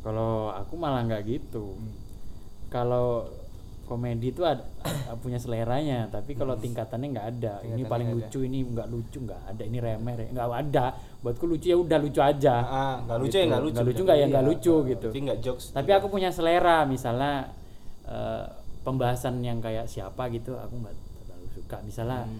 Kalau 0.00 0.32
aku 0.50 0.74
malah 0.76 1.02
nggak 1.02 1.24
gitu. 1.26 1.74
Kalau 2.68 3.26
komedi 3.90 4.30
itu 4.30 4.42
ada 4.42 4.62
punya 5.22 5.36
seleranya, 5.36 6.06
tapi 6.06 6.32
kalau 6.32 6.54
tingkatannya 6.54 7.10
nggak 7.10 7.26
ada. 7.32 7.54
Ini 7.58 7.74
Tingkatannya 7.74 7.84
paling 7.84 8.06
nggak 8.06 8.16
ada. 8.16 8.26
lucu, 8.30 8.40
ini 8.40 8.58
nggak 8.62 8.88
lucu, 8.88 9.18
nggak 9.20 9.40
ada. 9.44 9.62
Ini 9.66 9.78
remeh, 9.80 10.14
re- 10.14 10.30
nggak 10.30 10.46
ada. 10.46 10.84
Buatku 11.18 11.44
lucu 11.44 11.66
ya 11.66 11.76
udah 11.76 11.98
lucu 11.98 12.20
aja. 12.20 12.54
ah, 12.62 12.94
nggak 13.02 13.18
lucu 13.18 13.28
Gitu. 13.28 13.36
ya 13.36 13.44
nggak 13.44 13.60
lucu. 13.60 13.74
Nggak 13.74 13.86
lucu 13.86 14.02
nggak 14.02 14.16
ya 14.16 14.26
nggak 14.26 14.40
Iya. 14.40 14.50
lucu 14.54 14.74
gitu. 14.86 15.08
Tapi 15.10 15.20
nggak 15.20 15.38
jokes. 15.40 15.64
Tapi 15.72 15.90
aku 15.90 16.06
punya 16.06 16.30
selera, 16.30 16.78
misalnya 16.84 17.50
eh, 18.06 18.44
pembahasan 18.80 19.34
yang 19.40 19.58
kayak 19.58 19.84
siapa 19.84 20.30
gitu, 20.30 20.54
aku 20.54 20.74
nggak 20.76 20.94
terlalu 21.20 21.46
suka. 21.52 21.76
Misalnya 21.82 22.30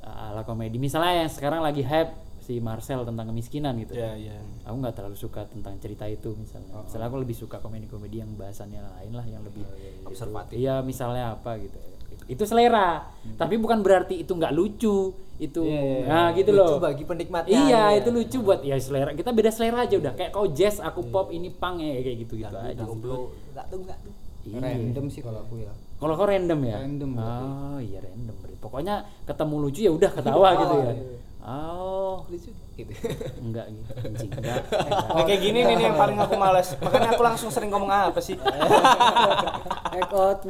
eh, 0.00 0.26
ala 0.26 0.42
komedi, 0.42 0.76
misalnya 0.76 1.22
yang 1.22 1.30
sekarang 1.30 1.62
lagi 1.62 1.80
hype 1.80 2.10
si 2.50 2.58
Marcel 2.58 3.06
tentang 3.06 3.30
kemiskinan 3.30 3.78
gitu 3.78 3.94
Ya 3.94 4.10
ya. 4.18 4.34
aku 4.66 4.74
nggak 4.74 4.90
terlalu 4.92 5.14
suka 5.14 5.46
tentang 5.46 5.78
cerita 5.78 6.02
itu 6.04 6.34
misalnya 6.34 6.82
misalnya 6.82 7.06
aku 7.06 7.22
lebih 7.22 7.36
suka 7.38 7.62
komedi-komedi 7.62 8.18
yang 8.18 8.34
bahasannya 8.34 8.82
lain 8.82 9.12
lah 9.14 9.22
yang 9.22 9.46
lebih 9.46 9.62
Observatif. 10.02 10.58
iya 10.58 10.82
misalnya 10.82 11.38
apa 11.38 11.54
gitu 11.56 11.78
itu 12.26 12.42
selera 12.42 13.06
tapi 13.38 13.54
bukan 13.54 13.78
berarti 13.80 14.18
itu 14.18 14.34
nggak 14.34 14.50
lucu 14.50 15.14
itu 15.38 15.62
Iya, 15.64 15.80
iya, 15.80 16.04
nah 16.04 16.28
gitu 16.34 16.50
Lucu 16.52 16.74
loh 16.74 16.82
bagi 16.82 17.04
penikmatnya, 17.06 17.54
iya 17.64 17.82
ya. 17.88 17.98
itu 18.02 18.10
lucu 18.10 18.38
buat 18.42 18.60
ya 18.60 18.76
selera 18.76 19.14
kita 19.14 19.30
beda 19.30 19.48
selera 19.48 19.86
aja 19.86 19.94
udah 19.96 20.12
kayak 20.12 20.34
kau 20.34 20.44
jazz 20.50 20.82
aku 20.82 21.06
pop 21.06 21.30
ini 21.30 21.48
punk 21.48 21.80
ya 21.80 21.96
kayak 21.96 22.18
gitu 22.20 22.34
gitu 22.36 22.50
aja. 22.52 22.76
Enggak 22.76 23.64
tuh 23.70 23.78
enggak 23.80 23.98
tuh. 24.02 24.12
Iya. 24.40 24.56
Random 24.58 25.06
sih 25.06 25.20
kalau 25.20 25.40
aku 25.40 25.60
ya. 25.60 25.72
kalau 25.96 26.12
kau 26.16 26.24
random 26.24 26.60
ya 26.64 26.76
Random 26.80 27.10
oh 27.14 27.78
iya 27.78 28.00
random 28.00 28.34
berarti 28.36 28.56
pokoknya 28.58 28.94
ketemu 29.24 29.54
lucu 29.60 29.80
ya 29.80 29.92
udah 29.92 30.10
ketawa 30.12 30.48
gitu 30.60 30.74
ya 30.76 30.92
iya. 30.92 31.04
Oh 31.40 32.24
Lucu 32.28 32.50
gitu. 32.76 32.92
enggak 33.44 33.66
gitu 33.72 33.92
anjing 33.96 34.30
enggak 34.32 34.62
Nah, 35.16 35.24
kayak 35.26 35.40
gini 35.42 35.58
nih, 35.66 35.76
yang 35.90 35.96
paling 35.98 36.16
aku 36.16 36.34
males. 36.38 36.68
Makanya 36.80 37.12
aku 37.12 37.22
langsung 37.26 37.50
sering 37.52 37.68
ngomong 37.68 37.90
apa 37.90 38.20
sih? 38.22 38.38
Gagal. 39.94 40.48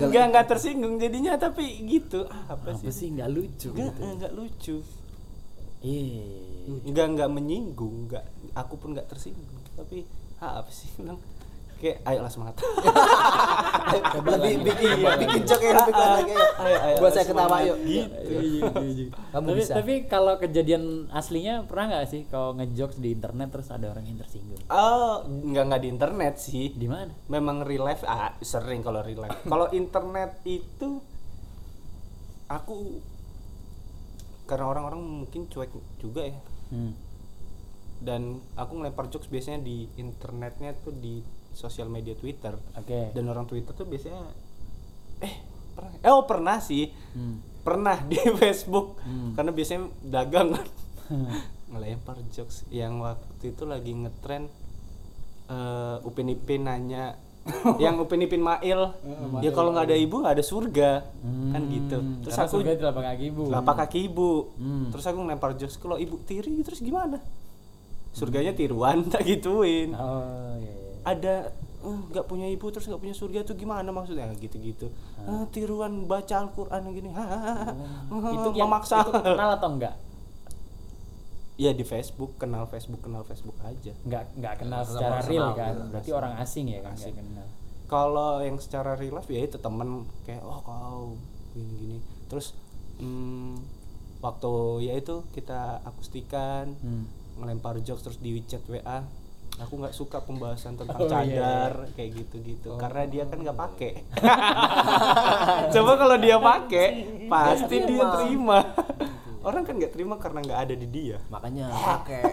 Enggak 0.00 0.24
enggak 0.30 0.46
tersinggung 0.48 0.96
jadinya 0.98 1.36
tapi 1.36 1.86
gitu. 1.86 2.26
Ah, 2.30 2.54
apa, 2.56 2.74
apa 2.74 2.78
sih? 2.78 2.90
sih 2.90 3.08
nggak 3.14 3.30
lucu 3.30 3.68
Enggak 3.74 3.94
gitu 3.94 4.00
enggak 4.06 4.32
lucu. 4.34 4.76
iya 5.82 6.24
Enggak 6.86 7.06
enggak 7.14 7.28
menyinggung, 7.30 8.06
enggak 8.06 8.24
aku 8.54 8.74
pun 8.78 8.94
enggak 8.94 9.06
tersinggung. 9.10 9.60
Tapi 9.74 10.06
ah, 10.40 10.62
apa 10.64 10.70
sih 10.72 10.88
bilang 10.96 11.18
kayak 11.80 12.04
ayolah 12.04 12.28
semangat. 12.28 12.60
lebih 13.90 14.62
bikin 14.62 14.90
bikin 15.02 15.42
joke 15.42 15.64
yang 15.64 15.82
lebih 15.82 15.92
kuat 15.92 16.10
lagi. 16.14 16.34
Ayo, 16.60 16.76
ayo, 16.78 16.96
Buat 17.00 17.12
saya 17.12 17.26
ketawa 17.26 17.56
yuk. 17.64 17.78
Gitu. 17.82 18.32
Kamu 19.34 19.46
tapi, 19.48 19.58
bisa. 19.58 19.72
tapi 19.74 19.94
kalau 20.06 20.34
kejadian 20.36 20.82
aslinya 21.10 21.64
pernah 21.64 21.84
nggak 21.90 22.06
sih 22.06 22.22
kalau 22.26 22.54
ngejokes 22.54 22.98
di 22.98 23.10
internet 23.10 23.48
terus 23.50 23.68
ada 23.68 23.88
orang 23.88 24.04
yang 24.04 24.16
tersinggung 24.16 24.60
Oh, 24.68 25.24
enggak 25.24 25.64
enggak 25.66 25.80
di 25.80 25.88
internet 25.88 26.34
sih. 26.36 26.70
di 26.70 26.86
mana 26.86 27.10
Memang 27.26 27.64
real 27.64 27.82
life 27.82 28.04
ah 28.04 28.36
sering 28.38 28.80
kalau 28.80 29.00
real 29.00 29.20
life. 29.20 29.40
kalau 29.42 29.66
internet 29.72 30.38
itu 30.44 31.02
aku 32.46 33.00
karena 34.44 34.66
orang-orang 34.66 34.98
mungkin 35.00 35.46
cuek 35.46 35.70
juga 35.98 36.26
ya. 36.26 36.38
hmm. 36.70 36.92
Dan 38.00 38.22
aku 38.54 38.72
ngelempar 38.76 39.06
jokes 39.08 39.26
biasanya 39.26 39.60
di 39.60 39.84
internetnya 39.94 40.72
tuh 40.76 40.90
di 40.90 41.20
sosial 41.52 41.86
media 41.86 42.14
Twitter. 42.14 42.54
oke 42.54 43.12
Dan 43.12 43.24
orang 43.26 43.44
Twitter 43.44 43.72
tuh 43.72 43.84
biasanya 43.84 44.22
eh 45.20 45.34
pernah 45.72 45.92
eh 45.98 46.10
oh 46.10 46.24
pernah 46.24 46.58
sih. 46.58 46.90
Hmm. 47.12 47.40
Pernah 47.60 48.00
di 48.02 48.16
Facebook. 48.40 49.00
Hmm. 49.02 49.34
Karena 49.34 49.50
biasanya 49.50 49.80
dagang 50.02 50.54
kan. 50.54 50.66
ngelempar 51.70 52.18
jokes 52.30 52.66
yang 52.68 52.98
waktu 52.98 53.50
itu 53.50 53.62
lagi 53.62 53.94
ngetren 53.94 54.50
eh 55.46 55.96
Upin 56.02 56.26
Ipin 56.26 56.66
nanya 56.66 57.14
yang 57.78 57.98
Upin 57.98 58.22
Ipin 58.22 58.42
Mail 58.42 58.94
ya 59.38 59.50
kalau 59.50 59.70
nggak 59.70 59.86
ada 59.86 59.96
ibu 59.96 60.18
nggak 60.18 60.34
ada 60.34 60.44
surga 60.44 60.90
kan 61.50 61.62
gitu 61.66 61.98
Hmm, 61.98 62.22
terus 62.22 62.34
karena 62.34 62.46
aku 62.46 62.54
surga 62.58 62.70
itu 62.74 62.82
kaki 62.84 63.24
ibu 63.26 63.42
telapak 63.48 63.74
kaki 63.86 63.98
ibu 64.06 64.30
Hmm. 64.58 64.86
terus 64.90 65.04
aku 65.06 65.18
ngelempar 65.22 65.50
jokes 65.54 65.78
kalau 65.78 65.94
ibu 65.94 66.18
tiri 66.22 66.58
terus 66.62 66.82
gimana 66.82 67.18
surganya 68.10 68.50
tiruan 68.50 69.06
tak 69.06 69.22
gituin 69.22 69.94
oh 69.94 70.54
iya, 70.58 70.70
iya. 70.74 70.89
Ada 71.02 71.52
"Eh, 71.80 71.98
nggak 72.12 72.28
punya 72.28 72.44
ibu 72.46 72.68
terus 72.68 72.84
nggak 72.84 73.00
punya 73.00 73.16
surga 73.16 73.38
itu 73.40 73.56
gimana 73.56 73.88
maksudnya? 73.88 74.28
Gitu-gitu. 74.36 74.92
"Ah, 75.22 75.48
tiruan 75.48 76.04
baca 76.04 76.34
Al-Quran 76.40 76.82
gini. 76.90 77.08
"Hahaha. 77.08 77.72
itu 78.36 78.48
yang 78.54 78.68
memaksa. 78.68 79.00
itu 79.00 79.12
kenal 79.14 79.50
atau 79.56 79.70
enggak 79.70 79.94
ya 81.56 81.76
di 81.76 81.84
Facebook 81.84 82.40
kenal 82.40 82.64
Facebook 82.64 83.04
kenal 83.04 83.20
Facebook 83.20 83.56
aja. 83.60 83.92
Nggak 84.00 84.24
nggak 84.32 84.54
kenal 84.58 84.80
secara 84.80 85.20
real 85.22 85.52
kan? 85.52 85.92
berarti 85.92 86.10
orang 86.10 86.32
asing 86.40 86.72
ya 86.72 86.80
kan? 86.80 86.96
Asing. 86.96 87.12
kenal. 87.12 87.44
Kalau 87.84 88.40
yang 88.40 88.56
secara 88.56 88.96
real 88.96 89.18
life 89.18 89.28
ya 89.28 89.44
itu 89.44 89.60
temen. 89.60 90.08
Kayak 90.24 90.40
oh 90.40 90.60
kau 90.60 91.04
gini 91.50 91.72
gini 91.76 91.98
terus 92.30 92.54
hmm, 92.96 93.58
waktu 94.20 94.52
ya 94.86 94.94
itu 94.94 95.26
kita 95.34 95.82
akustikan 95.82 96.78
Hmm. 96.78 97.04
ngelempar 97.36 97.76
jokes 97.82 98.06
terus 98.06 98.18
di 98.22 98.38
WeChat 98.38 98.62
WA 98.64 99.02
aku 99.60 99.74
nggak 99.76 99.94
suka 99.94 100.18
pembahasan 100.24 100.74
tentang 100.74 100.96
Oh, 100.96 101.06
iya, 101.06 101.12
cadar 101.12 101.74
kayak 101.92 102.10
gitu-gitu. 102.16 102.80
Karena 102.80 103.02
dia 103.06 103.24
kan 103.28 103.38
nggak 103.44 103.58
pakai 103.58 103.92
coba 105.76 105.92
kalau 106.00 106.16
dia 106.16 106.36
pakai 106.40 106.88
pasti 107.28 107.76
dia 107.84 108.04
terima. 108.16 108.58
Orang 109.40 109.62
kan 109.64 109.76
nggak 109.76 109.92
terima 109.92 110.16
karena 110.16 110.40
nggak 110.44 110.60
ada 110.68 110.74
di 110.76 110.88
dia. 110.88 111.18
Makanya 111.28 111.68
pakai. 111.92 112.24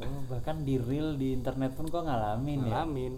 Oh, 0.00 0.20
bahkan 0.32 0.64
di 0.64 0.80
real 0.80 1.16
di 1.20 1.36
internet 1.36 1.76
pun 1.76 1.88
kok 1.88 2.04
ngalamin 2.08 2.64
ya? 2.64 2.84
Ngalamin. 2.84 3.14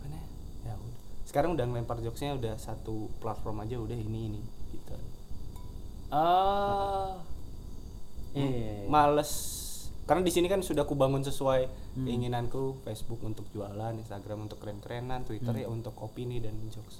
Mana? 0.00 0.20
Ya 0.64 0.72
udah. 0.76 1.00
Sekarang 1.28 1.50
udah 1.56 1.64
ngelempar 1.68 2.00
jokesnya 2.00 2.40
udah 2.40 2.56
satu 2.56 3.12
platform 3.20 3.68
aja 3.68 3.76
udah 3.76 3.96
ini 3.96 4.20
ini 4.32 4.40
gitu. 4.72 4.96
Oh. 6.10 7.20
Iya, 8.30 8.46
iya, 8.46 8.72
iya. 8.82 8.86
males 8.86 9.30
karena 10.10 10.26
di 10.26 10.32
sini 10.34 10.50
kan 10.50 10.58
sudah 10.58 10.82
kubangun 10.82 11.22
sesuai 11.22 11.70
keinginanku 12.02 12.82
Facebook 12.82 13.22
untuk 13.22 13.46
jualan 13.54 13.94
Instagram 13.94 14.50
untuk 14.50 14.58
keren-kerenan 14.58 15.22
Twitter 15.22 15.54
ya 15.54 15.70
untuk 15.70 15.94
opini 16.02 16.42
dan 16.42 16.58
jokes 16.66 16.98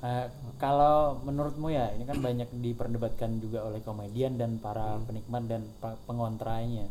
Eh, 0.00 0.26
kalau 0.56 1.20
menurutmu 1.28 1.68
ya 1.68 1.92
ini 1.92 2.08
kan 2.08 2.24
banyak 2.24 2.48
diperdebatkan 2.56 3.36
juga 3.36 3.68
oleh 3.68 3.84
komedian 3.84 4.40
dan 4.40 4.56
para 4.56 4.96
Hmm. 4.96 5.04
penikmat 5.04 5.44
dan 5.44 5.68
pengontranya. 6.08 6.88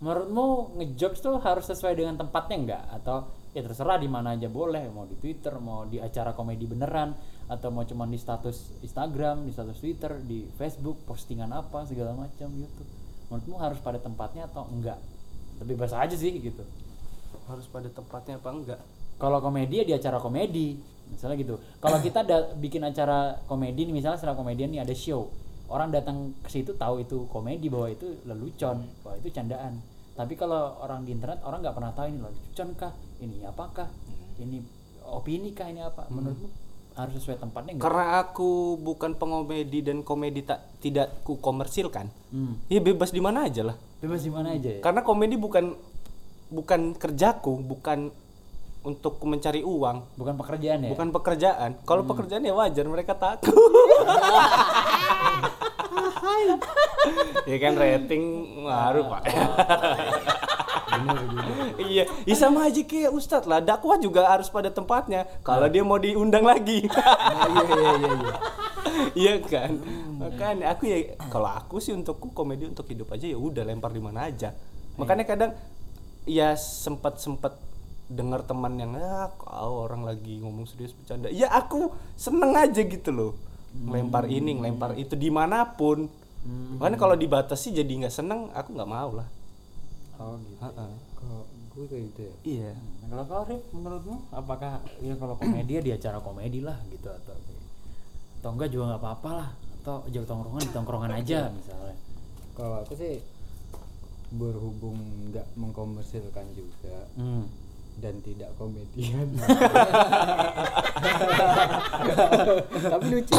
Menurutmu 0.00 0.80
ngejokes 0.80 1.20
tuh 1.20 1.36
harus 1.44 1.68
sesuai 1.68 1.92
dengan 1.92 2.16
tempatnya 2.16 2.56
enggak 2.56 2.84
atau 2.88 3.28
ya 3.52 3.60
terserah 3.60 4.00
di 4.00 4.08
mana 4.08 4.32
aja 4.32 4.48
boleh 4.48 4.88
mau 4.88 5.04
di 5.04 5.12
Twitter 5.20 5.60
mau 5.60 5.84
di 5.84 6.00
acara 6.00 6.32
komedi 6.32 6.64
beneran 6.64 7.12
atau 7.52 7.68
mau 7.68 7.84
cuma 7.84 8.08
di 8.08 8.16
status 8.16 8.80
Instagram 8.80 9.44
di 9.44 9.52
status 9.52 9.76
Twitter 9.76 10.16
di 10.24 10.48
Facebook 10.56 11.04
postingan 11.04 11.52
apa 11.52 11.84
segala 11.84 12.16
macam 12.16 12.48
gitu. 12.48 13.01
Menurutmu 13.32 13.56
harus 13.56 13.80
pada 13.80 13.96
tempatnya 13.96 14.44
atau 14.44 14.68
enggak? 14.68 15.00
Lebih 15.64 15.80
bebas 15.80 15.96
aja 15.96 16.12
sih 16.12 16.36
gitu. 16.36 16.60
harus 17.48 17.64
pada 17.72 17.88
tempatnya 17.88 18.36
apa 18.36 18.48
enggak? 18.52 18.80
Kalau 19.16 19.40
komedi 19.40 19.80
ya 19.80 19.84
di 19.88 19.94
acara 19.96 20.20
komedi. 20.20 20.76
Misalnya 21.08 21.40
gitu. 21.40 21.56
Kalau 21.80 21.96
kita 22.04 22.20
da- 22.28 22.52
bikin 22.60 22.84
acara 22.84 23.40
komedi 23.48 23.88
nih 23.88 23.94
misalnya 23.96 24.20
setelah 24.20 24.36
komedian 24.36 24.68
nih 24.68 24.84
ada 24.84 24.92
show. 24.92 25.32
Orang 25.72 25.88
datang 25.88 26.36
ke 26.44 26.52
situ 26.52 26.76
tahu 26.76 27.00
itu 27.00 27.24
komedi 27.32 27.72
bahwa 27.72 27.88
itu 27.88 28.20
lelucon 28.28 28.84
bahwa 29.00 29.16
itu 29.16 29.32
candaan. 29.32 29.80
Tapi 30.12 30.36
kalau 30.36 30.76
orang 30.84 31.08
di 31.08 31.16
internet 31.16 31.40
orang 31.40 31.64
nggak 31.64 31.72
pernah 31.72 31.92
tahu 31.96 32.06
ini 32.12 32.18
lelucon 32.20 32.68
kah 32.76 32.92
ini 33.24 33.40
apakah 33.48 33.88
ini 34.36 34.60
opini 35.08 35.56
kah 35.56 35.72
ini 35.72 35.80
apa. 35.80 36.04
Menurutmu 36.12 36.48
harus 36.96 37.14
sesuai 37.20 37.40
tempatnya 37.40 37.76
nggak? 37.76 37.84
Karena 37.84 38.06
aku 38.22 38.76
bukan 38.80 39.16
pengomedi 39.16 39.80
dan 39.80 40.04
komedi 40.04 40.44
tak 40.44 40.60
tidak 40.82 41.24
ku 41.24 41.38
komersilkan. 41.40 42.08
Hmm. 42.32 42.56
ya 42.68 42.80
bebas 42.80 43.12
di 43.12 43.20
mana 43.20 43.44
aja 43.48 43.72
lah. 43.72 43.76
Bebas 44.00 44.24
di 44.24 44.32
mana 44.32 44.56
aja 44.56 44.78
ya? 44.78 44.80
Karena 44.80 45.04
komedi 45.04 45.36
bukan 45.36 45.76
bukan 46.52 46.96
kerjaku 46.96 47.60
bukan 47.64 48.12
untuk 48.82 49.22
mencari 49.22 49.62
uang. 49.62 50.18
Bukan 50.18 50.34
pekerjaan 50.36 50.84
ya? 50.84 50.90
Bukan 50.90 51.08
pekerjaan. 51.14 51.70
Kalau 51.86 52.02
pekerjaan 52.02 52.42
ya 52.42 52.52
wajar 52.52 52.84
mereka 52.88 53.14
takut. 53.14 53.52
Ya 57.50 57.56
kan 57.58 57.74
rating 57.74 58.22
ngaruh 58.64 59.04
pak 59.10 59.22
iya. 61.90 62.04
Ya 62.24 62.34
sama 62.36 62.68
aja 62.68 62.82
kayak 62.82 63.10
ustadz 63.12 63.48
lah. 63.48 63.60
Dakwah 63.62 63.98
juga 63.98 64.28
harus 64.28 64.48
pada 64.48 64.70
tempatnya. 64.70 65.26
Kalau 65.42 65.66
dia 65.68 65.82
mau 65.82 65.98
diundang 65.98 66.46
lagi. 66.46 66.84
Iya 66.92 67.64
iya 67.64 67.92
iya 67.96 68.12
iya. 68.12 68.34
iya 69.16 69.32
kan? 69.40 69.72
Makanya 70.20 70.64
aku 70.74 70.82
ya 70.90 71.16
kalau 71.32 71.48
aku 71.48 71.80
sih 71.80 71.96
untukku 71.96 72.34
komedi 72.36 72.68
untuk 72.68 72.86
hidup 72.88 73.08
aja 73.14 73.24
ya 73.24 73.38
udah 73.38 73.64
lempar 73.64 73.94
di 73.94 74.02
mana 74.02 74.28
aja. 74.28 74.52
Makanya 75.00 75.24
kadang 75.24 75.50
ya 76.28 76.52
sempat 76.58 77.18
sempat 77.22 77.56
dengar 78.12 78.44
teman 78.44 78.76
yang 78.76 78.92
ah 79.00 79.32
kau 79.40 79.88
orang 79.88 80.04
lagi 80.04 80.42
ngomong 80.44 80.68
serius 80.68 80.92
bercanda. 80.92 81.32
Ya 81.32 81.48
aku 81.52 81.94
seneng 82.18 82.52
aja 82.52 82.82
gitu 82.84 83.10
loh. 83.14 83.32
Lempar 83.72 84.28
ini 84.28 84.52
lempar 84.60 84.92
itu 84.98 85.16
di 85.16 85.32
mana 85.32 85.64
pun. 85.72 86.10
Makanya 86.76 86.98
kalau 86.98 87.16
dibatasi 87.16 87.72
jadi 87.72 87.92
nggak 88.04 88.14
seneng 88.14 88.50
aku 88.52 88.76
nggak 88.76 88.90
mau 88.90 89.10
lah 89.14 89.28
oh 90.20 90.36
gitu 90.42 90.60
Heeh. 90.60 90.92
kok 91.16 91.46
gue 91.72 91.88
kayak 91.88 92.04
gitu 92.12 92.20
ya? 92.20 92.34
Iya. 92.44 92.70
Nah, 92.76 93.06
kalau 93.08 93.24
kau 93.24 93.48
Rif, 93.48 93.62
menurutmu? 93.72 94.16
Apakah 94.28 94.84
ya 95.00 95.16
kalau 95.16 95.34
komedi 95.40 95.80
ya 95.80 95.82
di 95.82 95.92
acara 95.96 96.20
komedi 96.20 96.60
lah 96.60 96.76
gitu 96.92 97.08
atau 97.08 97.32
atau 98.42 98.50
enggak 98.52 98.68
juga 98.68 98.92
nggak 98.92 99.00
apa-apa 99.00 99.30
lah. 99.40 99.48
Atau 99.80 100.04
jauh 100.12 100.28
tongkrongan 100.28 100.68
di 100.68 100.72
tongkrongan 100.76 101.12
aja 101.16 101.48
misalnya. 101.48 101.96
Kalau 102.52 102.84
aku 102.84 102.92
sih 102.92 103.24
berhubung 104.32 104.96
nggak 105.32 105.44
mengkomersilkan 105.56 106.46
juga 106.56 107.08
hmm. 107.16 107.44
dan 108.00 108.20
tidak 108.20 108.52
komedian. 108.60 109.28
Tapi 112.92 113.04
lucu. 113.16 113.36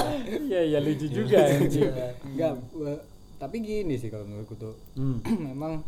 Iya 0.50 0.62
iya 0.74 0.80
lucu 0.82 1.06
juga 1.10 1.38
anjing. 1.50 1.94
nggak 2.34 2.54
eh, 2.82 3.00
tapi 3.42 3.60
gini 3.60 4.00
sih 4.00 4.10
kalau 4.10 4.26
menurutku 4.26 4.58
tuh. 4.58 4.74
Hmm. 4.98 5.22
memang 5.54 5.86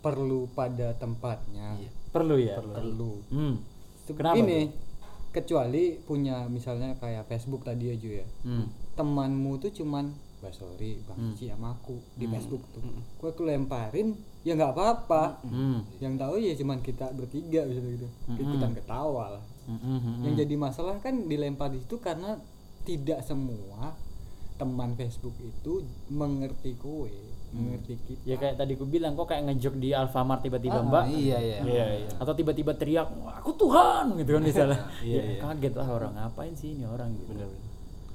perlu 0.00 0.48
pada 0.52 0.96
tempatnya. 0.96 1.76
Perlu 2.10 2.36
ya? 2.40 2.58
Perlu. 2.60 3.20
Hmm. 3.30 3.54
Itu 4.04 4.12
Kenapa 4.16 4.36
gini 4.40 4.60
kecuali 5.30 5.94
punya 6.02 6.50
misalnya 6.50 6.98
kayak 6.98 7.30
Facebook 7.30 7.62
tadi 7.62 7.92
aja 7.92 8.24
ya. 8.24 8.26
Hmm. 8.44 8.66
temanmu 8.98 9.56
tuh 9.62 9.72
cuman 9.72 10.12
Mbak 10.40 10.52
sorry 10.56 10.96
Bang 11.04 11.36
Cici 11.36 11.52
sama 11.52 11.76
aku 11.76 12.00
di 12.16 12.24
Facebook 12.24 12.64
tuh. 12.72 12.80
Gue 13.20 13.28
aku 13.28 13.44
lemparin 13.44 14.16
ya 14.40 14.56
nggak 14.56 14.72
apa-apa. 14.72 15.44
Hmm. 15.44 15.84
yang 16.00 16.16
tahu 16.16 16.40
ya 16.40 16.56
cuman 16.56 16.80
kita 16.80 17.12
bertiga 17.12 17.64
bisa 17.68 17.80
gitu. 17.80 18.08
Ikutan 18.40 18.72
ketawa 18.72 19.36
lah. 19.36 19.44
Hmm, 19.68 19.78
hmm, 19.78 20.00
hmm. 20.00 20.22
yang 20.24 20.34
jadi 20.40 20.54
masalah 20.56 20.96
kan 20.98 21.28
dilempar 21.28 21.70
di 21.70 21.78
situ 21.84 22.00
karena 22.00 22.40
tidak 22.88 23.20
semua 23.22 23.94
teman 24.56 24.96
Facebook 24.96 25.36
itu 25.40 25.84
mengerti 26.12 26.76
kue 26.76 27.12
mengerti 27.50 27.98
kita 27.98 28.22
ya 28.24 28.36
kayak 28.36 28.54
tadi 28.56 28.72
ku 28.74 28.84
bilang 28.84 29.12
kok 29.12 29.26
kayak 29.26 29.42
ngejok 29.44 29.74
di 29.76 29.90
Alfamart 29.90 30.40
tiba-tiba 30.40 30.78
Ah, 30.78 30.86
mbak? 30.86 31.04
iya 31.10 31.36
iya. 31.36 31.58
Iya 31.60 31.84
iya. 31.98 32.10
Atau 32.16 32.32
tiba-tiba 32.32 32.72
teriak 32.72 33.10
aku 33.10 33.50
Tuhan 33.56 34.14
gitu 34.14 34.30
kan 34.32 34.42
misalnya. 34.42 34.78
Iya, 35.02 35.18
ya, 35.18 35.22
iya. 35.28 35.40
kaget 35.40 35.74
lah 35.74 35.88
orang 35.88 36.12
ngapain 36.14 36.54
sih 36.54 36.72
ini 36.72 36.84
orang? 36.84 37.10
Gitu. 37.12 37.32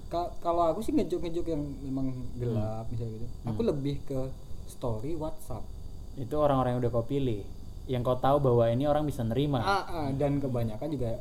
Ka- 0.06 0.32
kalau 0.40 0.70
aku 0.70 0.80
sih 0.80 0.94
ngejok-ngejok 0.94 1.46
yang 1.48 1.62
memang 1.82 2.08
gelap 2.36 2.88
misalnya 2.88 3.12
gitu. 3.18 3.28
Aku 3.44 3.62
lebih 3.62 3.96
ke 4.04 4.20
story 4.66 5.14
WhatsApp. 5.14 5.68
Itu 6.16 6.36
orang-orang 6.38 6.74
yang 6.74 6.82
udah 6.82 6.94
kau 6.94 7.04
pilih 7.04 7.44
yang 7.86 8.02
kau 8.02 8.16
tahu 8.16 8.40
bahwa 8.40 8.66
ini 8.66 8.88
orang 8.88 9.04
bisa 9.04 9.22
nerima. 9.22 9.60
Ah, 9.60 9.84
ah, 9.86 10.08
dan 10.12 10.40
kebanyakan 10.40 10.88
juga 10.90 11.20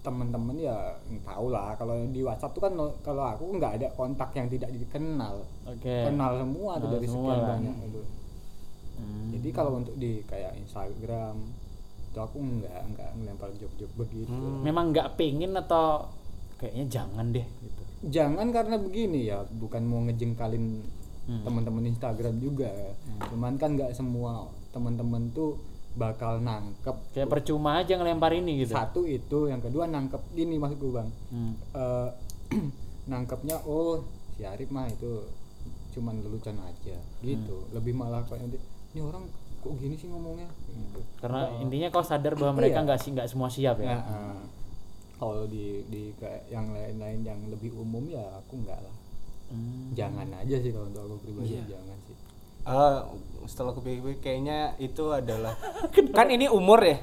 teman-teman 0.00 0.56
ya 0.56 0.96
tahu 1.22 1.52
lah. 1.52 1.76
Kalau 1.76 1.94
di 2.08 2.20
WhatsApp 2.24 2.56
tuh 2.56 2.62
kan 2.64 2.72
kalau 3.04 3.24
aku 3.24 3.44
nggak 3.60 3.72
ada 3.80 3.88
kontak 3.92 4.32
yang 4.32 4.48
tidak 4.48 4.72
dikenal. 4.72 5.44
Oke. 5.68 6.08
Kenal 6.08 6.40
semua 6.40 6.72
tuh 6.80 6.88
dari 6.88 7.06
semua 7.06 7.32
sekian 7.36 7.48
banyak 7.48 7.76
itu. 7.88 8.02
Hmm. 9.00 9.32
jadi 9.32 9.48
kalau 9.56 9.80
untuk 9.80 9.96
di 9.96 10.20
kayak 10.28 10.60
Instagram 10.60 11.40
itu 12.12 12.18
aku 12.20 12.36
nggak 12.36 12.80
nggak 12.92 13.08
ngelempar 13.16 13.48
jok-jok 13.56 13.90
begitu. 13.96 14.44
Memang 14.60 14.92
nggak 14.92 15.16
pengen 15.16 15.56
atau 15.56 16.04
kayaknya 16.60 16.84
jangan 17.00 17.32
deh 17.32 17.46
gitu? 17.64 17.82
Jangan 18.12 18.52
karena 18.52 18.76
begini 18.76 19.28
ya 19.28 19.40
bukan 19.56 19.82
mau 19.88 20.04
ngejengkalin 20.04 20.84
Hmm. 21.30 21.46
teman-teman 21.46 21.86
Instagram 21.86 22.42
juga. 22.42 22.72
Cuman 23.30 23.54
kan 23.54 23.78
nggak 23.78 23.94
semua 23.94 24.50
teman-teman 24.74 25.30
tuh 25.30 25.54
bakal 25.92 26.38
nangkep 26.38 26.96
kayak 27.10 27.28
percuma 27.28 27.78
aja 27.78 27.94
ngelempar 27.94 28.30
ini 28.32 28.62
gitu 28.62 28.72
satu 28.72 29.02
itu 29.02 29.46
yang 29.46 29.58
kedua 29.58 29.84
nangkep 29.86 30.22
gini 30.32 30.54
maksudku 30.56 30.88
bang 30.90 31.08
Hmm. 31.28 31.52
Eh, 31.72 32.08
nangkepnya 33.06 33.58
oh 33.64 34.06
si 34.32 34.42
Arif 34.42 34.68
mah 34.68 34.86
itu 34.86 35.26
cuman 35.90 36.20
lelucon 36.20 36.56
aja 36.56 36.96
gitu 37.20 37.56
Hmm. 37.58 37.70
lebih 37.72 37.92
malah 37.92 38.22
kayak 38.22 38.44
nanti 38.44 38.58
ini 38.90 39.00
orang 39.00 39.26
kok 39.60 39.74
gini 39.76 39.92
sih 39.92 40.06
ngomongnya 40.06 40.48
gitu. 40.68 41.00
karena 41.18 41.52
intinya 41.58 41.88
kau 41.90 42.00
sadar 42.00 42.32
bahwa 42.32 42.56
mereka 42.56 42.80
Iya. 42.80 42.86
nggak 42.86 42.98
sih 42.98 43.10
nggak 43.10 43.28
semua 43.28 43.48
siap 43.48 43.76
ya 43.78 43.92
Nah, 43.92 44.00
eh, 44.00 44.40
kalau 45.16 45.44
di 45.44 45.84
di 45.84 46.14
kayak 46.16 46.48
yang 46.48 46.70
lain-lain 46.70 47.20
yang 47.20 47.40
lebih 47.46 47.74
umum 47.74 48.06
ya 48.06 48.24
aku 48.36 48.56
enggak 48.56 48.78
lah 48.78 48.94
Hmm. 49.50 49.90
jangan 49.92 50.30
aja 50.32 50.56
sih 50.56 50.70
kalau 50.70 50.86
untuk 50.86 51.02
aku 51.04 51.16
pribadi 51.20 51.58
Iya. 51.58 51.74
jangan 51.74 51.98
sih 52.00 52.16
Ah, 52.64 53.08
setelah 53.48 53.72
aku 53.74 53.82
pikir 53.82 54.20
kayaknya 54.20 54.78
itu 54.78 55.10
adalah 55.10 55.56
kan 56.16 56.28
ini 56.30 56.46
umur 56.46 56.78
ya? 56.84 57.00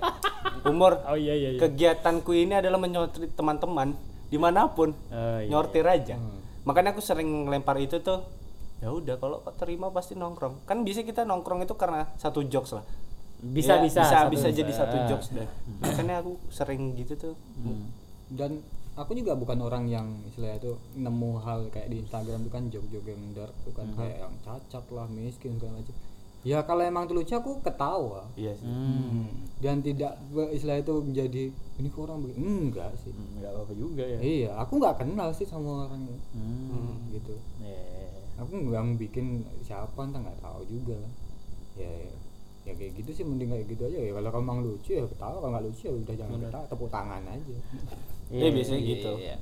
Umur. 0.64 1.04
Oh 1.10 1.18
iya 1.18 1.34
iya, 1.36 1.50
iya. 1.56 1.60
kegiatanku 1.60 2.32
ini 2.32 2.56
adalah 2.56 2.80
menyortir 2.80 3.28
teman-teman 3.36 3.98
di 4.32 4.38
mana 4.40 4.72
pun. 4.72 4.96
Oh, 5.12 5.40
iya, 5.44 5.50
nyortir 5.52 5.86
aja. 5.88 6.16
Hmm. 6.18 6.40
makanya 6.68 6.92
aku 6.92 7.00
sering 7.00 7.48
lempar 7.48 7.80
itu 7.80 8.04
tuh 8.04 8.28
ya 8.84 8.92
udah 8.92 9.16
kalau 9.18 9.40
terima 9.56 9.88
pasti 9.90 10.20
nongkrong. 10.20 10.68
Kan 10.68 10.84
bisa 10.84 11.02
kita 11.02 11.24
nongkrong 11.24 11.64
itu 11.64 11.74
karena 11.80 12.12
satu 12.20 12.44
jokes 12.44 12.76
lah. 12.76 12.84
Bisa 13.38 13.78
Ya, 13.78 13.86
bisa 13.86 14.02
bisa 14.04 14.18
satu 14.28 14.32
bisa 14.34 14.48
jadi 14.52 14.72
satu 14.76 14.98
jokes 15.08 15.32
deh. 15.32 15.48
Makanya 15.80 16.20
aku 16.26 16.36
sering 16.52 16.94
gitu 17.00 17.16
tuh. 17.16 17.36
Hmm. 17.64 17.90
dan 18.28 18.60
aku 18.98 19.14
juga 19.14 19.34
bukan 19.34 19.62
orang 19.62 19.86
yang 19.86 20.08
istilahnya 20.26 20.58
itu 20.58 20.72
nemu 20.98 21.32
hal 21.40 21.70
kayak 21.70 21.88
di 21.88 22.02
Instagram 22.02 22.42
itu 22.42 22.50
kan 22.50 22.64
jok-jok 22.68 23.06
yang 23.06 23.22
dark 23.32 23.54
tuh 23.62 23.72
kan 23.72 23.88
kayak 23.94 24.18
yang 24.20 24.34
cacat 24.42 24.86
lah 24.90 25.06
miskin 25.08 25.56
segala 25.56 25.78
macam. 25.78 25.96
Ya 26.42 26.64
kalau 26.64 26.80
emang 26.82 27.06
itu 27.06 27.14
lucu 27.14 27.34
aku 27.34 27.60
ketawa. 27.62 28.26
Iya 28.34 28.56
sih. 28.56 28.66
Hmm. 28.66 29.28
dan 29.58 29.82
tidak 29.82 30.16
istilah 30.50 30.78
itu 30.78 30.94
menjadi 30.98 31.44
ini 31.50 31.88
kok 31.88 32.02
orang 32.04 32.24
begini? 32.24 32.38
Enggak 32.40 32.94
sih. 32.98 33.10
Hmm, 33.10 33.38
nggak 33.38 33.52
apa-apa 33.52 33.74
juga 33.74 34.04
ya. 34.04 34.18
Iya 34.18 34.52
aku 34.56 34.74
nggak 34.78 34.98
kenal 34.98 35.30
sih 35.32 35.46
sama 35.46 35.86
orangnya 35.86 36.18
Hmm. 36.34 37.10
gitu. 37.10 37.36
Eh, 37.62 38.10
aku 38.38 38.54
nggak 38.54 38.82
bikin 38.98 39.26
siapa 39.62 39.98
entah 40.00 40.22
nggak 40.22 40.40
tahu 40.40 40.62
juga. 40.66 40.98
Ya 41.76 41.90
ya 42.64 42.74
kayak 42.74 42.98
gitu 42.98 43.12
sih 43.14 43.24
mending 43.24 43.50
kayak 43.50 43.66
gitu 43.68 43.84
aja. 43.86 43.98
Ya 44.00 44.12
kalau 44.12 44.30
kamu 44.32 44.44
emang 44.44 44.60
lucu 44.64 44.92
ya 44.94 45.06
ketawa. 45.06 45.38
Kalau 45.38 45.52
nggak 45.52 45.66
lucu 45.68 45.82
ya 45.84 45.94
udah 45.94 46.16
jangan 46.16 46.40
ketawa 46.40 46.66
tepuk 46.66 46.90
tangan 46.90 47.24
aja 47.28 47.56
Iya, 48.30 48.50
biasanya 48.52 48.82
gitu. 48.82 49.12
iya. 49.18 49.36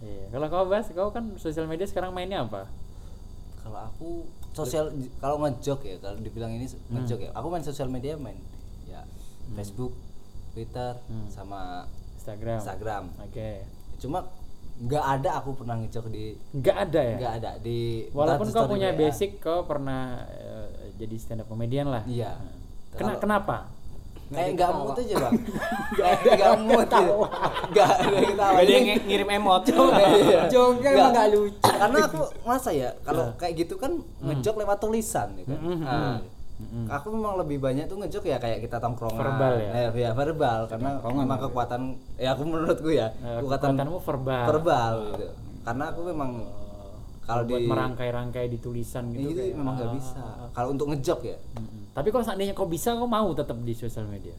Iya. 0.00 0.24
Kalau 0.28 0.46
kau 0.48 0.64
bahas, 0.64 0.86
kau 0.88 1.08
kan 1.08 1.36
sosial 1.36 1.64
media 1.64 1.84
sekarang 1.84 2.10
mainnya 2.10 2.42
apa? 2.42 2.66
kalau 3.56 3.80
aku 3.82 4.08
sosial 4.52 4.92
kalau 5.18 5.40
ngejok 5.40 5.80
ya 5.82 5.96
kalau 5.96 6.20
dibilang 6.20 6.52
ini 6.52 6.68
Hmm. 6.68 7.00
ngejok 7.00 7.16
ya 7.18 7.30
aku 7.32 7.46
main 7.48 7.64
sosial 7.64 7.88
media 7.88 8.12
main 8.14 8.36
ya 8.84 9.00
Facebook 9.50 9.96
Twitter 10.52 11.00
Hmm. 11.02 11.24
sama 11.26 11.88
Instagram. 12.14 12.60
Instagram 12.60 13.04
Oke. 13.18 13.64
cuma 13.96 14.28
nggak 14.76 15.00
ada 15.00 15.40
aku 15.40 15.56
pernah 15.56 15.80
ngejok 15.80 16.06
di 16.08 16.36
Nggak 16.52 16.76
ada 16.78 17.00
ya. 17.00 17.16
nggak 17.16 17.34
ada 17.34 17.50
di 17.56 18.04
Walaupun 18.12 18.52
kau 18.52 18.68
punya 18.68 18.92
WA. 18.92 19.00
basic, 19.00 19.40
kau 19.40 19.64
pernah 19.64 20.28
eh, 20.28 20.68
jadi 20.94 21.16
stand 21.16 21.40
up 21.40 21.48
comedian 21.48 21.88
lah. 21.88 22.04
iya 22.04 22.36
Kena, 22.92 23.16
Kalau- 23.16 23.20
kenapa? 23.24 23.56
Kayak 24.26 24.50
nggak 24.54 24.70
mood 24.72 24.96
aja 24.96 25.14
bang. 25.18 25.32
Kayak 25.94 26.18
nggak 26.38 26.54
mood 26.58 26.88
gitu 26.88 27.14
nggak 27.66 27.88
ada 27.90 28.16
yang 28.16 28.36
ada 28.38 28.62
yang 28.64 28.84
ng- 28.88 29.04
ngirim 29.04 29.28
emot. 29.32 29.62
Iya. 29.66 30.40
jongkel 30.48 30.92
emang 30.92 31.12
nggak 31.12 31.28
lucu. 31.30 31.58
Karena 31.60 31.98
aku 32.02 32.18
masa 32.42 32.70
ya 32.70 32.90
kalau 33.00 33.24
kayak 33.34 33.54
gitu 33.58 33.74
kan 33.74 33.92
ngejok 34.20 34.54
lewat 34.56 34.78
tulisan 34.78 35.28
ya 35.34 35.44
kan? 35.44 35.58
Mm-mm. 36.54 36.86
aku 36.86 37.10
memang 37.10 37.34
lebih 37.36 37.58
banyak 37.58 37.84
tuh 37.84 37.98
ngejok 37.98 38.24
ya 38.24 38.38
kayak 38.38 38.62
kita 38.62 38.78
tongkrongan. 38.78 39.18
Verbal 39.18 39.54
ya? 39.58 39.70
eh, 39.74 39.88
ya 39.92 40.10
verbal. 40.12 40.60
Karena 40.66 40.88
Tongkrongan 40.94 41.20
memang 41.20 41.36
ya. 41.36 41.44
kekuatan 41.44 41.80
ya 42.14 42.28
aku 42.30 42.42
menurutku 42.46 42.90
ya 42.90 43.06
Eh, 43.12 43.42
kekuatan 43.42 43.74
kekuatanmu 43.74 43.98
verbal. 44.00 44.44
verbal 44.48 44.92
gitu. 45.10 45.26
Karena 45.60 45.84
aku 45.90 46.00
memang 46.06 46.30
kalau 47.24 47.42
Buat 47.42 47.56
di 47.56 47.64
merangkai-rangkai 47.66 48.46
di 48.46 48.58
tulisan 48.58 49.08
gitu. 49.10 49.26
itu 49.26 49.40
kayak, 49.42 49.56
memang 49.56 49.74
nggak 49.74 49.88
ah, 49.88 49.94
bisa. 49.96 50.20
ah, 50.20 50.32
ah. 50.38 50.48
kalau 50.52 50.68
untuk 50.70 50.86
ngejok 50.88 51.20
ya. 51.24 51.36
Mm-mm. 51.56 51.83
Tapi 51.94 52.08
kalau 52.10 52.20
seandainya 52.20 52.52
kau 52.52 52.66
bisa, 52.66 52.92
kau 52.92 53.06
mau 53.06 53.30
tetap 53.32 53.56
di 53.56 53.72
sosial 53.72 54.04
media. 54.04 54.34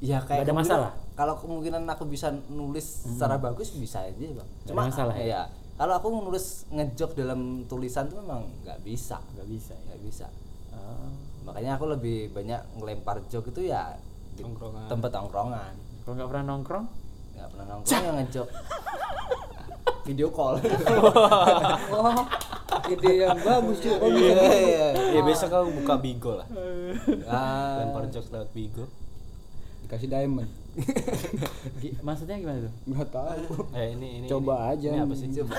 ya 0.00 0.18
kayak 0.18 0.42
Nggak 0.42 0.46
ada 0.46 0.54
masalah? 0.54 0.90
kalau 1.14 1.34
kemungkinan 1.36 1.86
aku 1.86 2.04
bisa 2.04 2.28
nulis 2.50 2.82
secara 3.06 3.38
bagus 3.38 3.72
bisa 3.72 4.02
aja 4.02 4.12
bang 4.12 4.48
cuma 4.66 4.82
ada 4.82 4.90
masalah 4.90 5.14
ya? 5.14 5.24
ya 5.24 5.42
kalau 5.76 5.94
aku 5.94 6.06
nulis 6.10 6.44
ngejok 6.68 7.10
dalam 7.14 7.40
tulisan 7.64 8.04
tuh 8.06 8.18
memang 8.18 8.44
nggak 8.60 8.82
bisa 8.82 9.16
Nggak 9.32 9.48
bisa. 9.48 9.72
Ya. 9.72 9.80
nggak 9.86 10.00
bisa 10.02 10.26
Ah. 10.68 11.08
makanya 11.44 11.78
aku 11.78 11.86
lebih 11.88 12.28
banyak 12.30 12.58
ngelempar 12.74 13.22
jok 13.26 13.48
itu 13.48 13.70
ya 13.70 13.94
di 14.32 14.42
Tongkrongan. 14.42 14.90
tempat 14.90 15.10
tongkrongan 15.10 15.72
Kalau 16.02 16.14
nggak 16.14 16.28
pernah 16.28 16.44
nongkrong, 16.44 16.86
nggak 17.32 17.48
pernah 17.48 17.66
nongkrong 17.70 18.02
yang 18.02 18.16
ngejok 18.18 18.48
video 20.04 20.28
call 20.28 20.60
wah 21.90 22.24
ide 22.92 23.10
yang 23.18 23.38
bagus 23.38 23.80
tuh 23.80 23.96
Om. 23.96 24.12
iya 24.12 24.44
iya 24.52 24.86
ya 25.10 25.20
besok 25.22 25.48
kau 25.48 25.66
buka 25.72 25.94
bigo 25.96 26.32
lah 26.34 26.48
Ah, 27.24 27.80
lempar 27.82 28.04
jokes 28.08 28.28
lewat 28.28 28.50
bigo 28.50 28.84
dikasih 29.82 30.08
diamond 30.08 30.48
maksudnya 32.00 32.36
gimana 32.36 32.58
tuh 32.60 32.72
nggak 32.84 33.08
tahu 33.08 33.46
Eh 33.72 33.94
ini 33.94 34.08
ini. 34.18 34.26
coba 34.26 34.54
ini. 34.66 34.70
aja 34.74 34.88
Ini 34.90 35.00
apa 35.00 35.14
sih? 35.14 35.28
Coba. 35.30 35.54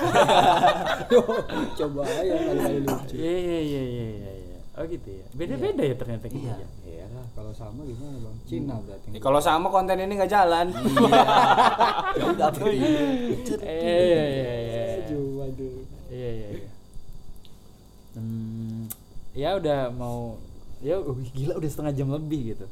coba 1.73 2.01
aja 2.03 2.33
kali-kali 2.35 2.79
lucu 2.81 3.15
iya 3.15 3.33
iya 3.39 3.59
iya 3.61 3.81
iya 3.81 4.05
iya 4.11 4.33
iya. 4.35 4.57
oh 4.75 4.83
gitu 4.83 5.07
ya 5.09 5.25
beda 5.31 5.55
beda 5.55 5.83
ya 5.83 5.95
ternyata 5.95 6.25
gitu 6.27 6.43
Iya. 6.43 6.55
ya 6.55 6.67
Iya 6.83 6.84
kalau 7.35 7.51
sama 7.51 7.83
gimana 7.83 8.15
bang? 8.15 8.35
Cina 8.47 8.75
berarti. 8.79 9.07
Ya, 9.11 9.19
kalau 9.19 9.39
sama 9.43 9.67
konten 9.67 9.99
ini 9.99 10.15
nggak 10.15 10.31
jalan. 10.31 10.71
Ya 12.15 12.23
udah 12.31 12.47
berarti. 12.47 12.79
iya 13.59 13.99
iya 13.99 14.23
iya 14.23 14.53
iya 14.55 14.83
iya 16.15 16.29
iya 16.31 16.47
iya 16.55 16.69
hmm, 18.15 18.87
ya 19.35 19.49
udah 19.59 19.91
mau 19.91 20.39
ya 20.79 20.95
uh, 20.99 21.17
gila 21.35 21.59
udah 21.59 21.69
setengah 21.69 21.93
jam 21.93 22.09
lebih 22.11 22.55
gitu 22.55 22.65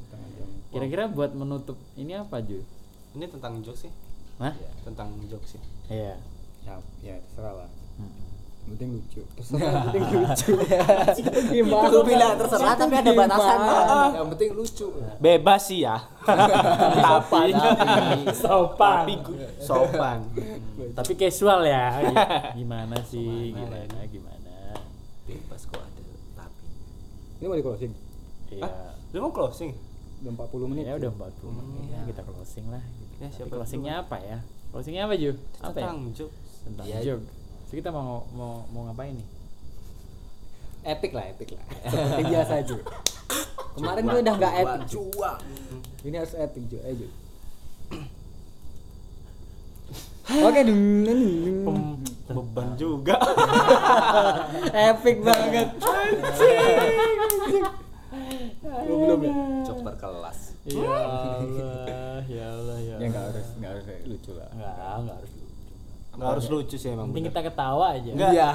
kira-kira 0.74 1.06
buat 1.06 1.38
menutup 1.38 1.78
ini 2.00 2.18
apa 2.18 2.42
Ju? 2.42 2.66
ini 3.14 3.30
tentang 3.30 3.62
jokes 3.62 3.86
sih. 3.86 3.94
Hah? 4.42 4.58
Tentang 4.82 5.14
jokes 5.30 5.54
sih. 5.54 5.62
Iya. 5.86 6.18
Ya, 6.66 6.82
ya 7.06 7.16
terserah 7.30 7.62
lah. 7.62 7.70
Hmm. 8.02 8.10
Penting 8.64 8.90
lucu. 8.96 9.22
Terserah, 9.36 9.84
penting 9.92 10.04
lucu. 10.24 10.52
Gimana? 11.60 11.88
Itu 11.92 12.00
bilang 12.08 12.34
terserah 12.40 12.74
tapi 12.80 12.96
ada 12.96 13.12
batasannya. 13.12 13.76
Gimana? 13.76 14.08
Yang 14.16 14.28
penting 14.34 14.50
lucu. 14.56 14.88
Bebas 15.20 15.62
sih 15.68 15.80
ya. 15.84 15.98
Sopan. 17.06 17.48
Sopan. 18.32 19.04
Tapi 19.04 19.16
sopan. 19.60 20.20
Tapi 20.96 21.12
casual 21.20 21.60
ya. 21.68 21.86
Gimana 22.56 22.98
sih? 23.04 23.52
Gimana 23.52 24.00
gimana? 24.08 24.54
Bebas 25.28 25.62
kok 25.68 25.84
ada 25.84 26.02
tapi. 26.40 26.66
Ini 27.44 27.46
mau 27.52 27.58
di 27.60 27.64
closing. 27.64 27.92
Iya. 28.52 28.70
Lu 29.12 29.18
mau 29.28 29.32
closing? 29.36 29.72
Udah 30.24 30.32
40 30.48 30.72
menit. 30.72 30.84
Ya 30.88 30.96
udah 30.96 31.12
40 31.12 31.60
menit 31.60 31.84
ya 31.92 32.00
kita 32.08 32.22
closing 32.24 32.66
lah. 32.72 32.80
Gitu. 32.80 33.14
Ya, 33.20 33.28
Tapi 33.28 33.36
siapa 33.36 33.54
closingnya 33.60 33.94
apa 34.08 34.18
ya? 34.24 34.38
Closingnya 34.72 35.02
apa 35.06 35.14
Ju? 35.20 35.32
Apa 35.60 35.78
ya? 35.78 35.86
Tentang 35.92 36.00
jokes. 36.16 36.50
Tentang 36.64 36.86
Ya. 36.88 37.00
So, 37.74 37.82
kita 37.82 37.90
mau 37.90 38.22
mau 38.38 38.70
mau 38.70 38.86
ngapain 38.86 39.18
nih? 39.18 39.28
Epic 40.94 41.10
lah, 41.10 41.26
epic 41.34 41.58
lah. 41.58 41.66
Seperti 41.90 42.22
biasa 42.30 42.54
aja. 42.62 42.78
Kemarin 43.74 44.04
gue 44.06 44.20
udah 44.22 44.34
nggak 44.38 44.54
epic. 44.62 44.82
Ju. 44.94 45.10
Cuak. 45.10 45.42
Ini 46.06 46.16
harus 46.22 46.38
epic 46.38 46.70
Ju. 46.70 46.78
Ayo 46.86 46.94
Ju. 47.02 47.08
Oke, 50.54 50.62
dung. 50.70 50.82
Beban 52.30 52.68
juga. 52.78 53.18
epic 54.94 55.26
banget. 55.26 55.74
Gue 58.86 58.98
belum 59.02 59.20
ya. 59.26 59.34
Cok 59.66 59.78
berkelas. 59.82 60.40
Ya 60.70 60.78
Allah, 60.78 62.22
ya 62.30 62.46
Allah, 62.54 62.78
ya. 62.86 62.96
Ya 63.02 63.06
nggak 63.10 63.24
harus, 63.34 63.48
nggak 63.58 63.72
harus 63.74 63.86
lucu 64.06 64.32
lah. 64.38 64.46
Enggak, 64.54 64.78
enggak 64.78 65.18
harus. 65.18 65.33
Nggak 66.14 66.30
harus 66.30 66.46
lucu 66.46 66.78
sih 66.78 66.94
emang. 66.94 67.10
Penting 67.10 67.26
kita 67.34 67.42
ketawa 67.42 67.98
aja. 67.98 68.12
Enggak. 68.14 68.32
Iya. 68.38 68.50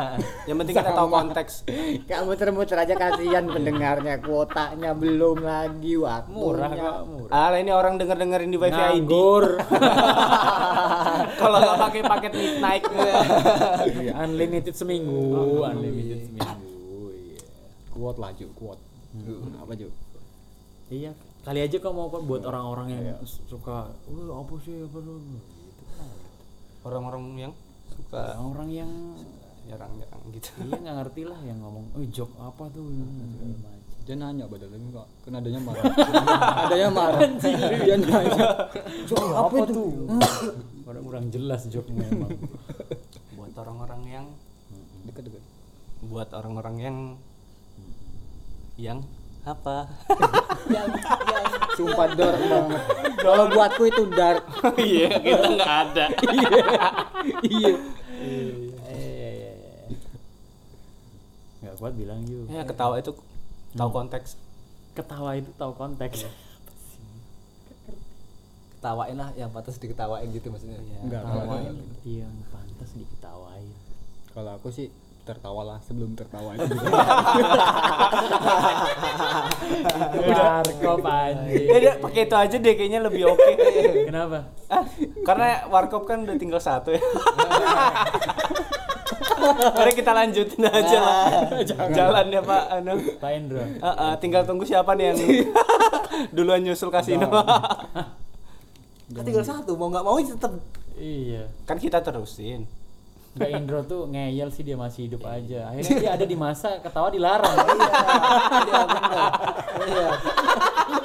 Yang 0.47 0.57
penting 0.63 0.75
kita 0.79 0.93
tahu 0.95 1.09
konteks. 1.11 1.53
Gak 2.07 2.21
muter-muter 2.23 2.79
aja 2.79 2.95
kasihan 2.95 3.45
pendengarnya 3.51 4.15
kuotanya 4.23 4.95
belum 4.95 5.43
lagi 5.43 5.99
waktu 5.99 6.31
Murah 6.31 6.71
kok, 6.71 6.99
murah. 7.11 7.35
Ah, 7.35 7.51
ini 7.59 7.75
orang 7.75 7.99
denger 7.99 8.15
dengerin 8.15 8.55
di 8.55 8.59
wifi 8.63 8.79
ID. 8.79 8.87
Nganggur. 9.03 9.45
Kalau 11.43 11.59
nggak 11.59 11.79
pakai 11.83 12.01
paket 12.07 12.33
midnight. 12.39 12.85
Iya, 13.99 14.13
unlimited 14.23 14.75
seminggu, 14.79 15.67
unlimited 15.67 16.31
seminggu. 16.31 17.11
Iya. 17.11 17.35
kuot 17.91 18.17
lah 18.23 18.31
Ju, 18.39 18.47
kuot. 18.55 18.79
Apa 19.59 19.73
Ju? 19.75 19.91
Iya, 20.95 21.11
kali 21.43 21.59
aja 21.59 21.77
kau 21.83 21.91
mau 21.91 22.07
kok 22.07 22.23
buat 22.23 22.47
orang-orang 22.47 22.87
yang 22.95 23.19
suka, 23.27 23.91
wah 23.91 24.37
apa 24.39 24.55
sih 24.63 24.79
apa 24.79 24.99
tuh?" 25.03 25.58
Orang-orang 26.89 27.24
yang 27.36 27.53
suka 27.93 28.22
Orang-orang 28.36 28.68
yang 28.72 28.91
nyerang-nyerang 29.68 30.22
gitu. 30.32 30.49
iya 30.64 30.76
nggak 30.80 30.97
ngerti 31.05 31.22
lah 31.28 31.41
yang 31.45 31.61
ngomong, 31.61 31.84
oh 31.93 32.05
joke 32.09 32.32
apa 32.41 32.64
tuh 32.72 32.80
macam. 32.89 33.76
Dia 34.09 34.16
nanya 34.16 34.49
padahal 34.49 34.72
ini 34.72 34.89
kok 34.89 35.05
kan 35.20 35.32
adanya 35.36 35.61
marah. 35.61 35.84
adanya 36.64 36.89
marah. 36.89 37.20
Dia 37.84 37.97
nanya. 38.01 38.45
Jok 39.09 39.20
apa 39.36 39.55
itu? 39.68 39.84
Orang 40.89 41.05
kurang 41.05 41.26
jelas 41.28 41.68
joke-nya 41.68 42.09
emang. 42.09 42.32
Buat 43.36 43.53
orang-orang 43.61 44.03
yang 44.09 44.26
Dekat-dekat. 45.05 45.45
buat 46.09 46.28
orang-orang 46.32 46.76
yang 46.80 46.97
yang 48.80 48.99
apa? 49.47 49.76
Sumpah 51.78 52.09
dark 52.18 52.39
banget. 52.43 52.82
Kalau 53.22 53.45
buatku 53.53 53.82
itu 53.86 54.03
dark. 54.11 54.43
Iya, 54.78 55.09
kita 55.22 55.47
nggak 55.55 55.74
ada. 55.91 56.07
iya. 57.47 57.72
Iya, 58.89 59.30
iya, 59.30 59.51
iya. 59.55 59.86
Nggak 61.62 61.74
kuat 61.78 61.95
bilang 61.95 62.20
juga. 62.26 62.51
Ya 62.51 62.62
ketawa 62.66 62.99
itu 62.99 63.14
tahu 63.74 63.91
konteks. 63.95 64.34
Ketawa 64.99 65.30
itu 65.39 65.51
tahu 65.55 65.72
konteks. 65.78 66.26
Ketawain 68.78 69.18
lah 69.18 69.30
yang 69.34 69.51
pantas 69.51 69.78
diketawain 69.82 70.30
gitu 70.30 70.51
maksudnya. 70.55 70.78
Enggak, 71.03 71.22
Ketawain 71.26 71.74
yang 72.07 72.34
pantas 72.51 72.91
diketawain. 72.95 73.70
Kalau 74.34 74.55
aku 74.55 74.70
sih 74.70 74.91
tertawalah 75.29 75.76
sebelum 75.85 76.16
tertawa 76.16 76.57
itu 76.57 76.64
Warkop 80.33 81.05
anjing. 81.05 81.68
Ya 81.68 81.93
pakai 82.01 82.24
itu 82.24 82.37
aja 82.37 82.57
deh 82.57 82.72
kayaknya 82.72 83.05
lebih 83.05 83.29
oke. 83.29 83.53
Kenapa? 84.09 84.49
Ah, 84.72 84.89
karena 85.20 85.68
warkop 85.68 86.09
kan 86.09 86.24
udah 86.24 86.37
tinggal 86.41 86.57
satu 86.61 86.97
ya. 86.97 87.03
Mari 89.76 89.93
kita 89.93 90.12
lanjutin 90.16 90.64
aja 90.64 90.99
lah. 90.99 91.24
Jalan 91.68 92.26
ya 92.33 92.41
Pak 92.41 92.64
anu. 92.81 92.97
Pak 93.20 93.31
Indro. 93.37 93.61
Ah, 93.85 93.89
ah, 93.93 94.12
tinggal 94.16 94.49
tunggu 94.49 94.64
siapa 94.64 94.97
nih 94.97 95.12
yang 95.12 95.18
duluan 96.37 96.64
nyusul 96.64 96.89
kasino. 96.89 97.29
Kan 99.12 99.22
tinggal 99.24 99.45
satu 99.45 99.76
mau 99.76 99.93
nggak 99.93 100.05
mau 100.05 100.16
tetap 100.16 100.53
Iya. 100.99 101.47
kan 101.62 101.79
kita 101.79 102.03
terusin. 102.03 102.66
Mbak 103.39 103.51
Indro 103.55 103.80
tuh 103.86 104.11
ngeyel 104.11 104.51
sih 104.51 104.66
dia 104.66 104.74
masih 104.74 105.07
hidup 105.07 105.22
aja. 105.30 105.70
Akhirnya 105.70 105.95
dia 106.03 106.11
ada 106.18 106.26
di 106.26 106.34
masa 106.34 106.82
ketawa 106.82 107.09
dilarang. 107.14 107.57
Iya 108.59 108.80
benar. 108.91 109.32
Iya. 109.86 110.09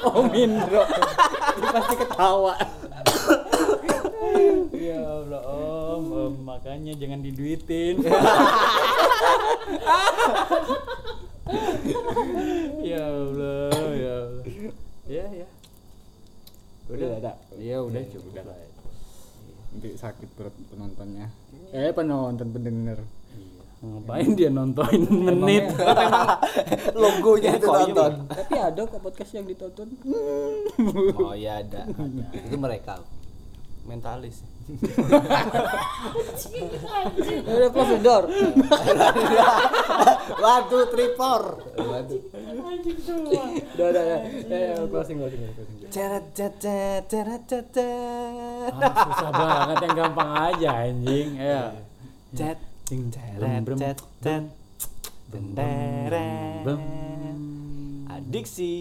Om 0.18 0.28
Indro 0.34 0.82
dia 1.54 1.68
pasti 1.70 1.94
ketawa 1.96 2.54
ya 4.74 5.00
Allah 5.00 5.42
om, 5.46 6.04
om, 6.10 6.34
makanya 6.44 6.92
jangan 6.98 7.20
diduitin. 7.22 8.02
ya 12.82 13.02
Allah, 13.04 13.70
ya 13.94 14.14
Allah. 14.26 14.44
Ya 15.04 15.24
ya. 15.28 15.48
udah 16.84 17.16
ada 17.16 17.32
Ya 17.56 17.80
udah 17.80 18.02
cukup 18.12 18.44
lah. 18.44 18.73
Nanti 19.74 19.98
sakit 19.98 20.28
perut 20.38 20.54
penontonnya 20.70 21.26
eh 21.74 21.90
penonton 21.90 22.48
pendengar 22.54 23.02
Ngapain 23.84 24.32
dia 24.32 24.48
nontonin 24.48 25.04
menit? 25.12 25.68
Logonya 26.96 27.60
itu 27.60 27.68
nonton. 27.68 28.24
tapi 28.32 28.56
ada 28.56 28.80
kok 28.88 28.96
podcast 28.96 29.36
yang 29.36 29.44
ditonton 29.44 29.92
Oh 31.20 31.36
ya 31.36 31.60
ada. 31.60 31.84
Itu 32.32 32.56
mereka. 32.56 33.04
Mentalis. 33.84 34.40
udah 37.44 37.68
close 37.68 37.90
the 37.92 38.00
door 38.00 38.24
Waduh, 40.44 40.88
tripor. 40.88 41.60
Waduh. 41.76 42.20
udah 42.32 43.44
udah 43.76 43.86
udah 43.92 44.04
ya, 44.08 44.18
ya, 44.48 44.72
closing 44.88 45.20
closing 45.20 45.40
closing 45.52 45.84
Ceret 45.92 46.24
ceret 46.32 47.04
ceret 47.12 47.42
ceret. 47.44 48.72
Ah, 48.72 48.92
susah 49.04 49.30
banget 49.36 49.76
yang 49.84 49.94
gampang 50.00 50.30
aja 50.32 50.70
anjing. 50.88 51.28
Ya. 51.36 51.76
Cet 52.32 52.56
Ting 52.88 53.12
ceret 53.12 53.68
cet 53.76 54.00
cet. 54.24 54.44
Benderet. 55.28 56.64
Adiksi 58.08 58.72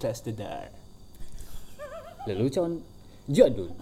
Close 0.00 0.24
the 0.24 0.32
Door. 0.32 0.80
lalu 2.28 2.52
con 2.52 2.72
jadul 3.32 3.72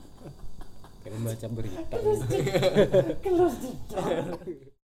kayak 1.08 1.16
membaca 1.16 1.48
berita 1.48 1.96